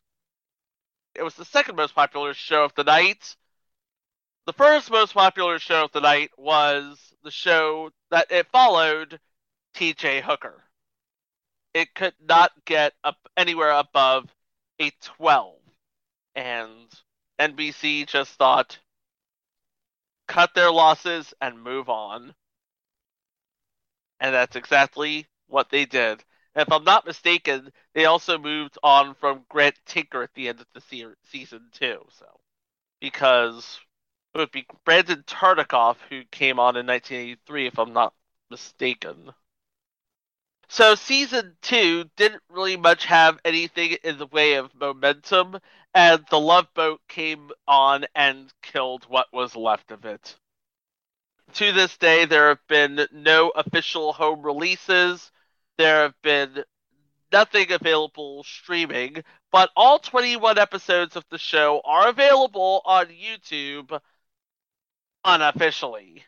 It 1.15 1.23
was 1.23 1.35
the 1.35 1.45
second 1.45 1.77
most 1.77 1.95
popular 1.95 2.35
show 2.35 2.65
of 2.65 2.75
the 2.75 2.83
night. 2.83 3.37
The 4.47 4.53
first 4.53 4.91
most 4.91 5.15
popular 5.15 5.59
show 5.59 5.85
of 5.85 5.93
the 5.93 6.01
night 6.01 6.31
was 6.37 7.15
the 7.23 7.31
show 7.31 7.91
that 8.11 8.31
it 8.31 8.49
followed, 8.51 9.21
T.J. 9.75 10.21
Hooker. 10.23 10.65
It 11.73 11.95
could 11.95 12.15
not 12.21 12.53
get 12.65 12.93
up 13.05 13.17
anywhere 13.37 13.71
above 13.71 14.29
a 14.81 14.91
12. 15.03 15.55
And 16.35 16.93
NBC 17.39 18.07
just 18.07 18.33
thought, 18.33 18.79
cut 20.27 20.55
their 20.55 20.71
losses 20.71 21.35
and 21.41 21.63
move 21.63 21.89
on. 21.89 22.35
And 24.21 24.35
that's 24.35 24.57
exactly 24.57 25.29
what 25.47 25.71
they 25.71 25.85
did. 25.85 26.25
If 26.57 26.71
I'm 26.73 26.85
not 26.85 27.07
mistaken, 27.07 27.73
they 27.95 28.07
also 28.07 28.39
moved 28.39 28.79
on 28.83 29.15
from 29.15 29.45
Grant 29.49 29.77
Tinker 29.87 30.23
at 30.23 30.35
the 30.35 30.49
end 30.49 30.61
of 30.61 30.67
the 30.73 30.81
se- 30.81 31.15
season 31.25 31.69
too. 31.73 32.05
So, 32.19 32.41
because 33.01 33.81
it 34.35 34.39
would 34.39 34.53
be 34.53 34.67
Brandon 34.85 35.23
Tartikoff 35.25 35.99
who 36.11 36.25
came 36.27 36.59
on 36.61 36.77
in 36.77 36.87
1983, 36.87 37.67
if 37.69 37.79
I'm 37.79 37.93
not 37.93 38.15
mistaken. 38.51 39.33
So 40.69 40.95
season 40.95 41.57
two 41.63 42.05
didn't 42.17 42.43
really 42.49 42.77
much 42.77 43.05
have 43.07 43.39
anything 43.45 43.97
in 44.03 44.19
the 44.19 44.27
way 44.27 44.55
of 44.55 44.75
momentum, 44.75 45.59
and 45.95 46.25
the 46.31 46.41
Love 46.41 46.67
Boat 46.75 47.01
came 47.09 47.51
on 47.69 48.07
and 48.15 48.53
killed 48.63 49.05
what 49.05 49.33
was 49.33 49.55
left 49.55 49.91
of 49.91 50.05
it. 50.05 50.37
To 51.55 51.73
this 51.73 51.97
day, 51.99 52.25
there 52.25 52.49
have 52.49 52.67
been 52.69 53.07
no 53.13 53.51
official 53.51 54.13
home 54.13 54.43
releases. 54.43 55.31
There 55.79 56.03
have 56.03 56.21
been 56.23 56.65
nothing 57.31 57.71
available 57.71 58.43
streaming, 58.45 59.23
but 59.53 59.71
all 59.77 59.99
21 59.99 60.59
episodes 60.59 61.17
of 61.17 61.25
the 61.31 61.39
show 61.39 61.81
are 61.85 62.09
available 62.09 62.83
on 62.85 63.07
YouTube 63.07 64.01
unofficially. 65.25 66.25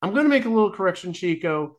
I'm 0.00 0.12
going 0.12 0.24
to 0.24 0.30
make 0.30 0.44
a 0.44 0.48
little 0.48 0.72
correction, 0.72 1.12
Chico. 1.12 1.78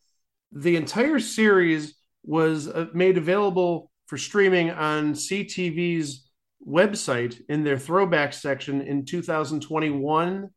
The 0.53 0.75
entire 0.75 1.19
series 1.19 1.95
was 2.23 2.67
uh, 2.67 2.87
made 2.93 3.17
available 3.17 3.91
for 4.05 4.17
streaming 4.17 4.71
on 4.71 5.13
CTV's 5.13 6.29
website 6.65 7.41
in 7.49 7.63
their 7.63 7.77
throwback 7.77 8.33
section 8.33 8.81
in 8.81 9.05
2021. 9.05 10.49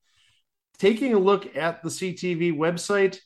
Taking 0.79 1.15
a 1.15 1.19
look 1.19 1.57
at 1.57 1.83
the 1.83 1.89
CTV 1.89 2.55
website, 2.55 3.19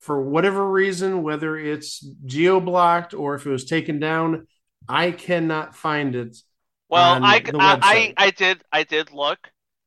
for 0.00 0.20
whatever 0.20 0.68
reason, 0.68 1.22
whether 1.22 1.56
it's 1.56 2.00
geo 2.26 2.60
blocked 2.60 3.14
or 3.14 3.36
if 3.36 3.46
it 3.46 3.50
was 3.50 3.64
taken 3.64 4.00
down, 4.00 4.46
I 4.88 5.12
cannot 5.12 5.76
find 5.76 6.14
it. 6.16 6.36
Well, 6.88 7.24
I, 7.24 7.40
I. 7.54 7.78
I, 7.80 8.14
I 8.16 8.30
did 8.30 8.62
I 8.72 8.82
did 8.82 9.12
look. 9.12 9.38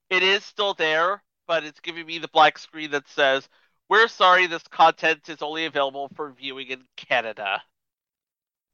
It 0.10 0.24
is 0.24 0.44
still 0.44 0.74
there, 0.74 1.22
but 1.48 1.64
it's 1.66 1.82
giving 1.82 2.06
me 2.06 2.18
the 2.18 2.30
black 2.30 2.58
screen 2.58 2.92
that 2.92 3.08
says, 3.10 3.48
"We're 3.90 4.08
sorry, 4.08 4.48
this 4.48 4.64
content 4.64 5.30
is 5.30 5.42
only 5.42 5.66
available 5.66 6.10
for 6.16 6.32
viewing 6.32 6.68
in 6.68 6.88
Canada." 6.96 7.64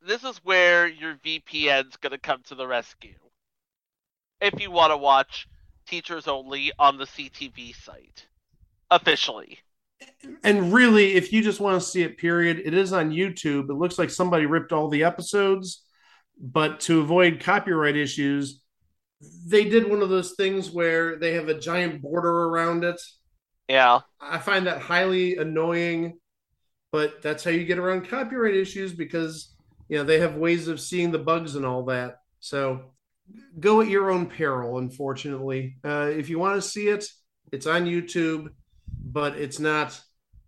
This 0.02 0.24
is 0.24 0.38
where 0.44 0.88
your 0.88 1.16
VPN's 1.16 1.98
gonna 1.98 2.18
come 2.18 2.42
to 2.44 2.56
the 2.56 2.68
rescue. 2.68 3.20
If 4.40 4.60
you 4.60 4.72
want 4.72 4.92
to 4.92 4.98
watch 4.98 5.48
Teachers 5.86 6.28
Only 6.28 6.72
on 6.80 6.98
the 6.98 7.06
CTV 7.06 7.74
site, 7.74 8.28
officially. 8.90 9.60
and 10.44 10.74
really, 10.74 11.14
if 11.14 11.32
you 11.32 11.44
just 11.44 11.60
want 11.60 11.82
to 11.82 11.88
see 11.88 12.02
it, 12.02 12.18
period, 12.18 12.62
it 12.64 12.74
is 12.74 12.94
on 12.94 13.12
YouTube. 13.12 13.70
It 13.70 13.74
looks 13.76 14.00
like 14.00 14.10
somebody 14.10 14.46
ripped 14.46 14.72
all 14.72 14.90
the 14.90 15.04
episodes, 15.04 15.84
but 16.40 16.80
to 16.82 17.02
avoid 17.02 17.40
copyright 17.40 17.96
issues, 17.96 18.64
they 19.46 19.66
did 19.66 19.90
one 19.90 20.02
of 20.02 20.10
those 20.10 20.34
things 20.34 20.72
where 20.72 21.18
they 21.18 21.34
have 21.34 21.50
a 21.50 21.60
giant 21.60 22.02
border 22.02 22.46
around 22.46 22.84
it. 22.84 23.00
Yeah. 23.72 24.02
I 24.20 24.38
find 24.38 24.68
that 24.68 24.82
highly 24.82 25.38
annoying, 25.38 26.20
but 26.92 27.22
that's 27.22 27.42
how 27.42 27.52
you 27.52 27.64
get 27.64 27.80
around 27.80 28.10
copyright 28.10 28.54
issues 28.54 28.92
because 28.92 29.56
you 29.88 29.98
know 29.98 30.04
they 30.04 30.20
have 30.20 30.36
ways 30.36 30.68
of 30.68 30.82
seeing 30.82 31.10
the 31.10 31.20
bugs 31.20 31.56
and 31.56 31.66
all 31.66 31.86
that. 31.86 32.18
So 32.42 32.92
go 33.62 33.80
at 33.80 33.88
your 33.88 34.12
own 34.12 34.26
peril. 34.26 34.78
Unfortunately, 34.78 35.78
uh, 35.86 36.12
if 36.14 36.28
you 36.30 36.38
want 36.38 36.62
to 36.62 36.68
see 36.68 36.90
it, 36.90 37.06
it's 37.54 37.66
on 37.66 37.86
YouTube, 37.86 38.50
but 39.06 39.38
it's 39.38 39.60
not 39.60 39.98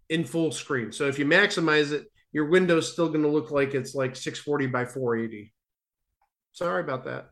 in 0.10 0.26
full 0.26 0.52
screen. 0.52 0.92
So 0.92 1.08
if 1.08 1.18
you 1.18 1.26
maximize 1.26 1.94
it, 1.94 2.08
your 2.34 2.50
window's 2.50 2.92
still 2.92 3.08
going 3.08 3.24
to 3.24 3.30
look 3.30 3.52
like 3.52 3.74
it's 3.74 3.96
like 3.96 4.18
640 4.18 4.68
by 4.68 4.84
480. 4.84 5.54
Sorry 6.52 6.82
about 6.82 7.06
that. 7.06 7.30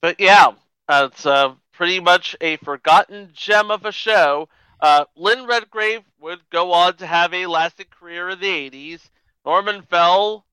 But 0.00 0.20
yeah, 0.20 0.52
uh, 0.88 1.08
it's 1.10 1.26
uh, 1.26 1.54
pretty 1.72 1.98
much 1.98 2.36
a 2.40 2.58
forgotten 2.58 3.30
gem 3.32 3.72
of 3.72 3.84
a 3.84 3.90
show. 3.90 4.48
Uh, 4.80 5.04
Lynn 5.14 5.46
Redgrave 5.46 6.02
would 6.20 6.40
go 6.50 6.72
on 6.72 6.96
to 6.96 7.06
have 7.06 7.34
a 7.34 7.46
lasting 7.46 7.86
career 7.90 8.30
in 8.30 8.40
the 8.40 8.70
80s. 8.70 9.00
Norman 9.44 9.82
Fell 9.82 10.46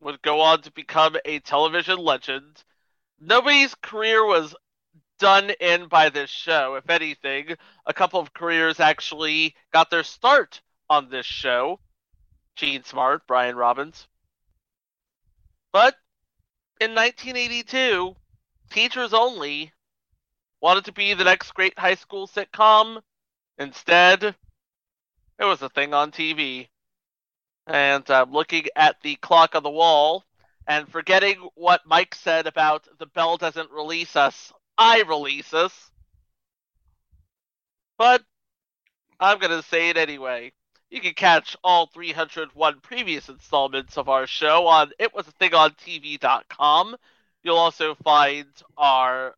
would 0.00 0.22
go 0.22 0.40
on 0.40 0.62
to 0.62 0.70
become 0.72 1.16
a 1.24 1.40
television 1.40 1.98
legend. 1.98 2.64
Nobody's 3.20 3.74
career 3.74 4.24
was 4.24 4.54
done 5.18 5.50
in 5.60 5.88
by 5.88 6.08
this 6.08 6.30
show. 6.30 6.74
If 6.76 6.88
anything, 6.88 7.56
a 7.86 7.94
couple 7.94 8.20
of 8.20 8.32
careers 8.32 8.80
actually 8.80 9.54
got 9.72 9.90
their 9.90 10.04
start 10.04 10.60
on 10.88 11.10
this 11.10 11.26
show. 11.26 11.80
Jean 12.56 12.82
Smart, 12.84 13.26
Brian 13.26 13.56
Robbins. 13.56 14.06
But 15.72 15.96
in 16.80 16.94
1982, 16.94 18.16
Teachers 18.70 19.12
Only 19.12 19.72
wanted 20.60 20.86
to 20.86 20.92
be 20.92 21.12
the 21.14 21.24
next 21.24 21.52
great 21.52 21.78
high 21.78 21.94
school 21.94 22.26
sitcom. 22.26 23.02
Instead, 23.58 24.22
it 24.24 25.44
was 25.44 25.62
a 25.62 25.68
thing 25.68 25.94
on 25.94 26.12
TV. 26.12 26.68
And 27.66 28.08
I'm 28.10 28.32
looking 28.32 28.66
at 28.76 29.00
the 29.02 29.16
clock 29.16 29.54
on 29.54 29.62
the 29.62 29.70
wall 29.70 30.24
and 30.66 30.88
forgetting 30.88 31.48
what 31.54 31.86
Mike 31.86 32.14
said 32.14 32.46
about 32.46 32.86
the 32.98 33.06
bell 33.06 33.36
doesn't 33.36 33.70
release 33.70 34.16
us, 34.16 34.52
I 34.76 35.02
release 35.02 35.54
us. 35.54 35.90
But 37.98 38.22
I'm 39.18 39.38
going 39.38 39.50
to 39.52 39.66
say 39.66 39.88
it 39.88 39.96
anyway. 39.96 40.52
You 40.90 41.00
can 41.00 41.14
catch 41.14 41.56
all 41.64 41.86
301 41.86 42.80
previous 42.80 43.28
installments 43.28 43.98
of 43.98 44.08
our 44.08 44.26
show 44.26 44.66
on 44.66 44.92
itwasathingontv.com. 45.00 46.96
You'll 47.42 47.56
also 47.56 47.94
find 47.96 48.46
our 48.76 49.34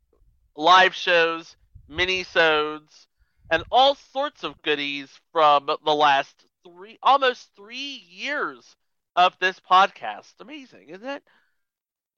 live 0.56 0.94
shows, 0.94 1.56
mini-sodes, 1.88 3.07
and 3.50 3.64
all 3.70 3.94
sorts 3.94 4.44
of 4.44 4.60
goodies 4.62 5.08
from 5.32 5.66
the 5.84 5.94
last 5.94 6.44
three, 6.64 6.98
almost 7.02 7.50
three 7.56 8.02
years 8.08 8.76
of 9.16 9.36
this 9.40 9.60
podcast. 9.60 10.32
Amazing, 10.40 10.88
isn't 10.88 11.08
it? 11.08 11.22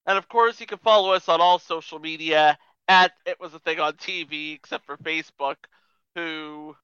And 0.07 0.19
of 0.19 0.29
course, 0.29 0.61
you 0.61 0.67
can 0.67 0.79
follow 0.79 1.13
us 1.13 1.29
on 1.29 1.41
all 1.41 1.59
social 1.59 1.99
media 1.99 2.59
at 2.89 3.13
It 3.27 3.39
Was 3.39 3.55
a 3.55 3.59
Thing 3.61 3.79
on 3.79 3.95
TV, 3.95 4.55
except 4.55 4.87
for 4.87 4.97
Facebook, 4.97 5.57
who 6.15 6.75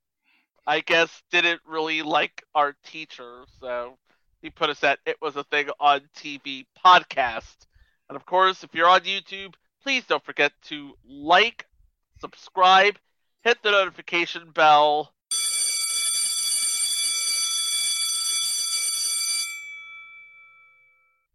I 0.66 0.80
guess 0.80 1.22
didn't 1.30 1.60
really 1.66 2.02
like 2.02 2.44
our 2.54 2.76
teacher, 2.84 3.44
so 3.60 3.98
he 4.42 4.50
put 4.50 4.70
us 4.70 4.84
at 4.84 4.98
It 5.06 5.16
Was 5.20 5.36
a 5.36 5.44
Thing 5.44 5.68
on 5.80 6.02
TV 6.16 6.66
podcast. 6.84 7.66
And 8.08 8.16
of 8.16 8.24
course, 8.26 8.62
if 8.62 8.74
you're 8.74 8.88
on 8.88 9.00
YouTube, 9.00 9.54
please 9.82 10.04
don't 10.06 10.24
forget 10.24 10.52
to 10.64 10.94
like, 11.04 11.66
subscribe, 12.20 12.96
hit 13.46 13.62
the 13.62 13.70
notification 13.70 14.50
bell. 14.50 15.12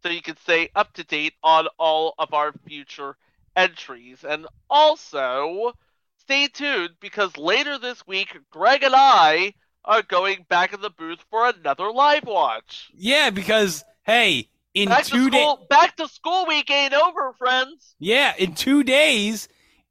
So 0.02 0.10
you 0.10 0.20
can 0.20 0.36
stay 0.36 0.68
up 0.74 0.92
to 0.94 1.04
date 1.04 1.32
on 1.42 1.68
all 1.78 2.12
of 2.18 2.34
our 2.34 2.52
future 2.66 3.16
entries. 3.56 4.24
And 4.28 4.46
also, 4.68 5.72
stay 6.18 6.48
tuned 6.48 6.96
because 7.00 7.38
later 7.38 7.78
this 7.78 8.06
week, 8.06 8.36
Greg 8.50 8.82
and 8.82 8.94
I 8.94 9.54
are 9.82 10.02
going 10.02 10.44
back 10.50 10.74
in 10.74 10.82
the 10.82 10.90
booth 10.90 11.24
for 11.30 11.48
another 11.48 11.90
live 11.90 12.24
watch. 12.24 12.90
Yeah, 12.94 13.30
because 13.30 13.84
hey, 14.02 14.50
in 14.74 14.90
back 14.90 15.04
two 15.04 15.30
days, 15.30 15.56
back 15.70 15.96
to 15.96 16.06
school 16.08 16.44
week 16.46 16.70
ain't 16.70 16.92
over, 16.92 17.32
friends. 17.38 17.94
yeah, 17.98 18.34
in 18.36 18.54
two 18.54 18.82
days, 18.82 19.48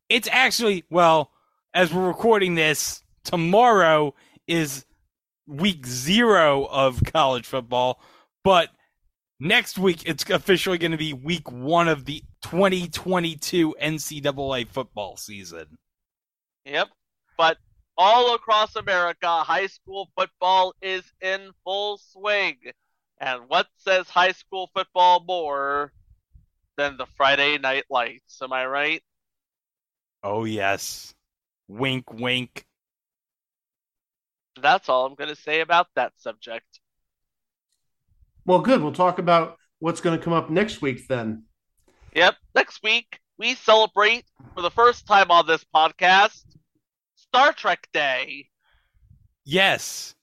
it's 0.07 0.27
actually 0.31 0.83
well, 0.91 1.31
as 1.73 1.93
we're 1.93 2.07
recording 2.07 2.55
this, 2.55 3.03
tomorrow 3.23 4.13
is 4.47 4.85
week 5.47 5.85
zero 5.85 6.65
of 6.65 7.01
college 7.03 7.45
football, 7.45 8.01
but 8.43 8.69
next 9.39 9.77
week 9.77 10.03
it's 10.05 10.29
officially 10.29 10.77
going 10.77 10.91
to 10.91 10.97
be 10.97 11.13
week 11.13 11.51
one 11.51 11.87
of 11.87 12.05
the 12.05 12.23
2022 12.43 13.75
NCAA 13.81 14.67
football 14.67 15.17
season. 15.17 15.77
Yep. 16.65 16.89
But 17.37 17.57
all 17.97 18.35
across 18.35 18.75
America, 18.75 19.27
high 19.27 19.67
school 19.67 20.09
football 20.17 20.73
is 20.81 21.03
in 21.21 21.51
full 21.63 21.97
swing. 21.97 22.57
And 23.19 23.43
what 23.47 23.67
says 23.77 24.09
high 24.09 24.31
school 24.31 24.69
football 24.73 25.23
more 25.27 25.91
than 26.77 26.97
the 26.97 27.05
Friday 27.17 27.57
night 27.57 27.85
lights? 27.89 28.41
Am 28.41 28.51
I 28.51 28.65
right? 28.65 29.03
Oh 30.23 30.45
yes, 30.45 31.13
wink, 31.71 32.11
wink. 32.13 32.65
That's 34.61 34.89
all 34.89 35.05
I'm 35.05 35.15
going 35.15 35.29
to 35.29 35.41
say 35.41 35.61
about 35.61 35.87
that 35.95 36.13
subject. 36.17 36.79
Well, 38.45 38.59
good. 38.59 38.81
We'll 38.81 38.91
talk 38.91 39.19
about 39.19 39.57
what's 39.79 40.01
going 40.01 40.17
to 40.17 40.23
come 40.23 40.33
up 40.33 40.49
next 40.49 40.81
week 40.81 41.07
then. 41.07 41.43
Yep. 42.13 42.35
Next 42.55 42.83
week, 42.83 43.19
we 43.37 43.55
celebrate 43.55 44.25
for 44.53 44.61
the 44.61 44.71
first 44.71 45.07
time 45.07 45.31
on 45.31 45.47
this 45.47 45.65
podcast 45.73 46.43
Star 47.15 47.53
Trek 47.53 47.87
Day. 47.93 48.49
Yes. 49.45 50.15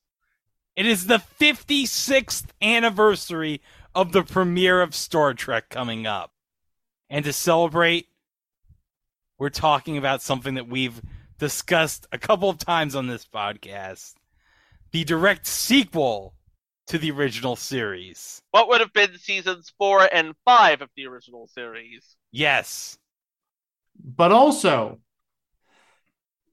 It 0.76 0.86
is 0.86 1.06
the 1.06 1.22
56th 1.40 2.46
anniversary 2.62 3.60
of 3.94 4.12
the 4.12 4.22
premiere 4.22 4.80
of 4.80 4.94
Star 4.94 5.34
Trek 5.34 5.70
coming 5.70 6.06
up. 6.06 6.32
And 7.10 7.24
to 7.24 7.32
celebrate, 7.32 8.06
we're 9.38 9.48
talking 9.48 9.96
about 9.96 10.22
something 10.22 10.54
that 10.54 10.68
we've 10.68 11.00
discussed 11.38 12.06
a 12.12 12.18
couple 12.18 12.50
of 12.50 12.58
times 12.58 12.94
on 12.94 13.06
this 13.06 13.26
podcast 13.26 14.14
the 14.90 15.04
direct 15.04 15.46
sequel 15.46 16.34
to 16.86 16.98
the 16.98 17.10
original 17.10 17.56
series. 17.56 18.42
What 18.50 18.68
would 18.68 18.80
have 18.80 18.92
been 18.92 19.18
seasons 19.18 19.72
four 19.76 20.08
and 20.12 20.34
five 20.44 20.80
of 20.80 20.88
the 20.96 21.06
original 21.06 21.46
series? 21.46 22.16
Yes. 22.32 22.98
But 24.02 24.32
also, 24.32 24.98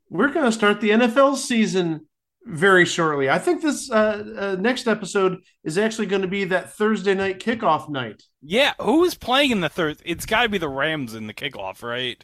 we're 0.10 0.32
going 0.32 0.46
to 0.46 0.52
start 0.52 0.82
the 0.82 0.90
NFL 0.90 1.38
season 1.38 2.08
very 2.44 2.86
shortly. 2.86 3.30
I 3.30 3.40
think 3.40 3.62
this 3.62 3.90
uh, 3.90 4.24
uh, 4.38 4.56
next 4.60 4.88
episode 4.88 5.40
is 5.64 5.78
actually 5.78 6.08
going 6.08 6.22
to 6.22 6.28
be 6.28 6.44
that 6.46 6.74
Thursday 6.74 7.16
night 7.16 7.40
kickoff 7.40 7.90
night. 7.90 8.24
Yeah, 8.42 8.74
who 8.80 9.04
is 9.04 9.16
playing 9.16 9.52
in 9.52 9.62
the 9.62 9.70
third? 9.70 9.98
It's 10.06 10.26
got 10.26 10.44
to 10.44 10.50
be 10.50 10.58
the 10.58 10.70
Rams 10.70 11.16
in 11.16 11.28
the 11.28 11.34
kickoff, 11.34 11.82
right? 11.82 12.24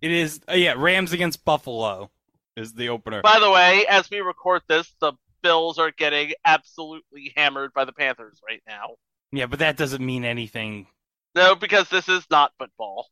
It 0.00 0.10
is. 0.10 0.40
Uh, 0.48 0.54
yeah, 0.54 0.74
Rams 0.76 1.12
against 1.12 1.44
Buffalo 1.44 2.10
is 2.56 2.74
the 2.74 2.88
opener. 2.88 3.22
By 3.22 3.40
the 3.40 3.50
way, 3.50 3.86
as 3.88 4.10
we 4.10 4.20
record 4.20 4.62
this, 4.68 4.94
the 5.00 5.12
Bills 5.42 5.78
are 5.78 5.90
getting 5.90 6.32
absolutely 6.44 7.32
hammered 7.36 7.72
by 7.74 7.84
the 7.84 7.92
Panthers 7.92 8.40
right 8.46 8.62
now. 8.66 8.96
Yeah, 9.32 9.46
but 9.46 9.58
that 9.60 9.76
doesn't 9.76 10.04
mean 10.04 10.24
anything. 10.24 10.86
No, 11.34 11.54
because 11.54 11.88
this 11.88 12.08
is 12.08 12.24
not 12.30 12.52
football. 12.58 13.08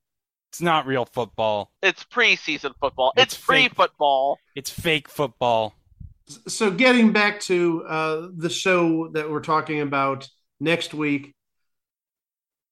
It's 0.51 0.61
not 0.61 0.87
real 0.87 1.05
football. 1.05 1.71
It's 1.83 2.05
preseason 2.05 2.75
football. 2.81 3.13
It's, 3.17 3.35
It's 3.35 3.43
free 3.43 3.65
fake. 3.65 3.75
football. 3.75 4.39
It's 4.55 4.71
fake 4.71 5.09
football. 5.09 5.75
So, 6.49 6.71
getting 6.71 7.13
back 7.13 7.41
to 7.41 7.85
uh, 7.85 8.29
the 8.35 8.49
show 8.49 9.09
that 9.09 9.31
we're 9.31 9.43
talking 9.43 9.81
about 9.81 10.29
next 10.61 10.95
week, 10.95 11.35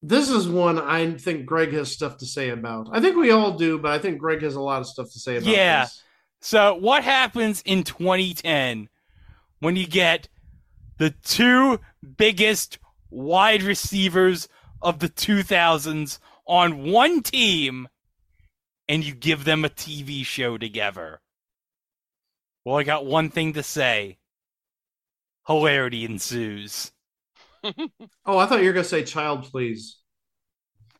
this 0.02 0.28
is 0.28 0.48
one 0.48 0.78
I 0.78 1.12
think 1.14 1.46
Greg 1.46 1.72
has 1.72 1.92
stuff 1.92 2.18
to 2.18 2.26
say 2.26 2.48
about. 2.50 2.88
I 2.92 3.00
think 3.00 3.16
we 3.16 3.30
all 3.30 3.56
do, 3.56 3.78
but 3.78 3.92
I 3.92 3.98
think 3.98 4.18
Greg 4.18 4.42
has 4.42 4.56
a 4.56 4.60
lot 4.60 4.80
of 4.80 4.86
stuff 4.86 5.10
to 5.12 5.18
say 5.18 5.36
about 5.36 5.46
this. 5.46 5.56
Yeah. 5.56 5.84
this. 5.84 6.02
So, 6.40 6.74
what 6.74 7.04
happens 7.04 7.62
in 7.64 7.84
2010 7.84 8.88
when 9.60 9.76
you 9.76 9.86
get 9.86 10.28
the 10.98 11.10
two 11.22 11.78
biggest 12.16 12.78
wide 13.10 13.62
receivers 13.62 14.48
of 14.80 14.98
the 14.98 15.08
2000s 15.08 16.18
on 16.46 16.90
one 16.90 17.22
team 17.22 17.88
and 18.88 19.04
you 19.04 19.14
give 19.14 19.44
them 19.44 19.64
a 19.64 19.68
TV 19.68 20.26
show 20.26 20.58
together? 20.58 21.20
Well, 22.64 22.76
I 22.76 22.82
got 22.82 23.06
one 23.06 23.30
thing 23.30 23.52
to 23.52 23.62
say 23.62 24.18
hilarity 25.46 26.04
ensues. 26.04 26.90
Oh, 28.24 28.38
I 28.38 28.46
thought 28.46 28.60
you 28.60 28.66
were 28.66 28.72
going 28.72 28.84
to 28.84 28.88
say 28.88 29.02
child, 29.02 29.44
please. 29.44 29.98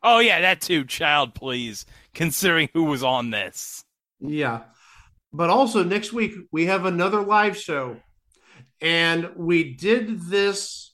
Oh 0.03 0.19
yeah, 0.19 0.41
that 0.41 0.61
too. 0.61 0.85
Child, 0.85 1.35
please. 1.35 1.87
Considering 2.15 2.69
who 2.73 2.85
was 2.85 3.05
on 3.05 3.31
this. 3.31 3.85
Yeah. 4.21 4.63
But 5.33 5.51
also 5.51 5.85
next 5.85 6.13
week 6.13 6.33
we 6.51 6.67
have 6.67 6.85
another 6.85 7.23
live 7.23 7.57
show. 7.57 7.97
And 8.81 9.31
we 9.37 9.75
did 9.75 10.21
this 10.23 10.93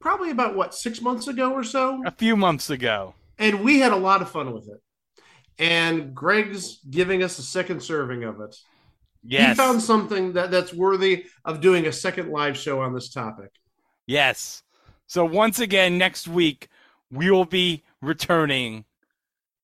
probably 0.00 0.30
about 0.30 0.54
what, 0.54 0.74
six 0.74 1.00
months 1.00 1.26
ago 1.26 1.52
or 1.52 1.64
so? 1.64 2.02
A 2.06 2.12
few 2.12 2.36
months 2.36 2.70
ago. 2.70 3.14
And 3.38 3.64
we 3.64 3.80
had 3.80 3.92
a 3.92 3.96
lot 3.96 4.22
of 4.22 4.30
fun 4.30 4.52
with 4.52 4.68
it. 4.68 4.80
And 5.58 6.14
Greg's 6.14 6.78
giving 6.88 7.22
us 7.22 7.38
a 7.38 7.42
second 7.42 7.82
serving 7.82 8.22
of 8.22 8.40
it. 8.40 8.54
Yes. 9.24 9.48
He 9.48 9.54
found 9.56 9.82
something 9.82 10.34
that, 10.34 10.52
that's 10.52 10.72
worthy 10.72 11.26
of 11.44 11.60
doing 11.60 11.86
a 11.86 11.92
second 11.92 12.30
live 12.30 12.56
show 12.56 12.80
on 12.80 12.94
this 12.94 13.10
topic. 13.10 13.50
Yes. 14.06 14.62
So 15.06 15.24
once 15.24 15.60
again, 15.60 15.98
next 15.98 16.26
week 16.26 16.68
we 17.10 17.30
will 17.30 17.44
be 17.44 17.84
returning 18.02 18.84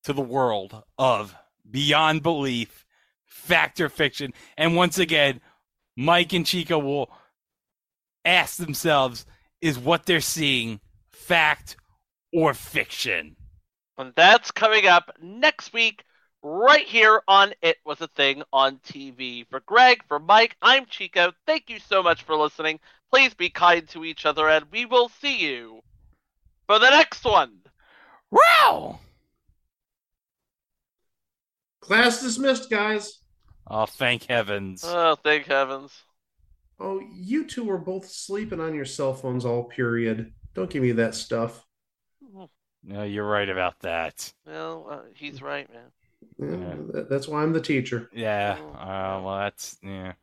to 0.04 0.12
the 0.12 0.22
world 0.22 0.82
of 0.98 1.34
beyond 1.68 2.22
belief, 2.22 2.84
fact 3.24 3.80
or 3.80 3.88
fiction, 3.88 4.32
and 4.56 4.76
once 4.76 4.98
again, 4.98 5.40
Mike 5.96 6.32
and 6.32 6.46
Chico 6.46 6.78
will 6.78 7.10
ask 8.24 8.56
themselves: 8.56 9.26
Is 9.60 9.78
what 9.78 10.06
they're 10.06 10.20
seeing 10.20 10.80
fact 11.10 11.76
or 12.32 12.54
fiction? 12.54 13.36
And 13.98 14.12
that's 14.16 14.50
coming 14.50 14.86
up 14.86 15.16
next 15.20 15.72
week, 15.72 16.04
right 16.42 16.86
here 16.86 17.22
on 17.28 17.52
It 17.62 17.76
Was 17.84 18.00
a 18.00 18.08
Thing 18.08 18.42
on 18.52 18.78
TV. 18.78 19.46
For 19.50 19.60
Greg, 19.60 20.02
for 20.08 20.18
Mike, 20.18 20.56
I'm 20.62 20.86
Chico. 20.86 21.32
Thank 21.46 21.68
you 21.68 21.78
so 21.78 22.02
much 22.02 22.22
for 22.22 22.36
listening. 22.36 22.80
Please 23.12 23.34
be 23.34 23.50
kind 23.50 23.86
to 23.90 24.04
each 24.04 24.24
other, 24.24 24.48
and 24.48 24.64
we 24.72 24.86
will 24.86 25.10
see 25.10 25.38
you 25.38 25.82
for 26.66 26.78
the 26.78 26.88
next 26.88 27.24
one. 27.24 27.58
Wow! 28.30 29.00
Class 31.80 32.22
dismissed, 32.22 32.70
guys. 32.70 33.18
Oh, 33.66 33.84
thank 33.86 34.24
heavens! 34.24 34.82
Oh, 34.86 35.16
thank 35.16 35.44
heavens. 35.46 35.92
Oh, 36.80 37.00
you 37.14 37.44
two 37.44 37.64
were 37.64 37.78
both 37.78 38.08
sleeping 38.08 38.60
on 38.60 38.74
your 38.74 38.86
cell 38.86 39.12
phones 39.12 39.44
all 39.44 39.64
period. 39.64 40.32
Don't 40.54 40.70
give 40.70 40.82
me 40.82 40.92
that 40.92 41.14
stuff. 41.14 41.64
No, 42.84 43.02
you're 43.04 43.28
right 43.28 43.48
about 43.48 43.78
that. 43.80 44.32
Well, 44.46 44.86
uh, 44.90 45.00
he's 45.14 45.40
right, 45.42 45.68
man. 45.72 45.90
Yeah, 46.38 46.74
that- 46.92 47.10
That's 47.10 47.28
why 47.28 47.42
I'm 47.42 47.52
the 47.52 47.60
teacher. 47.60 48.08
Yeah. 48.12 48.56
Uh, 48.74 49.20
well, 49.22 49.38
that's 49.38 49.76
yeah. 49.82 50.14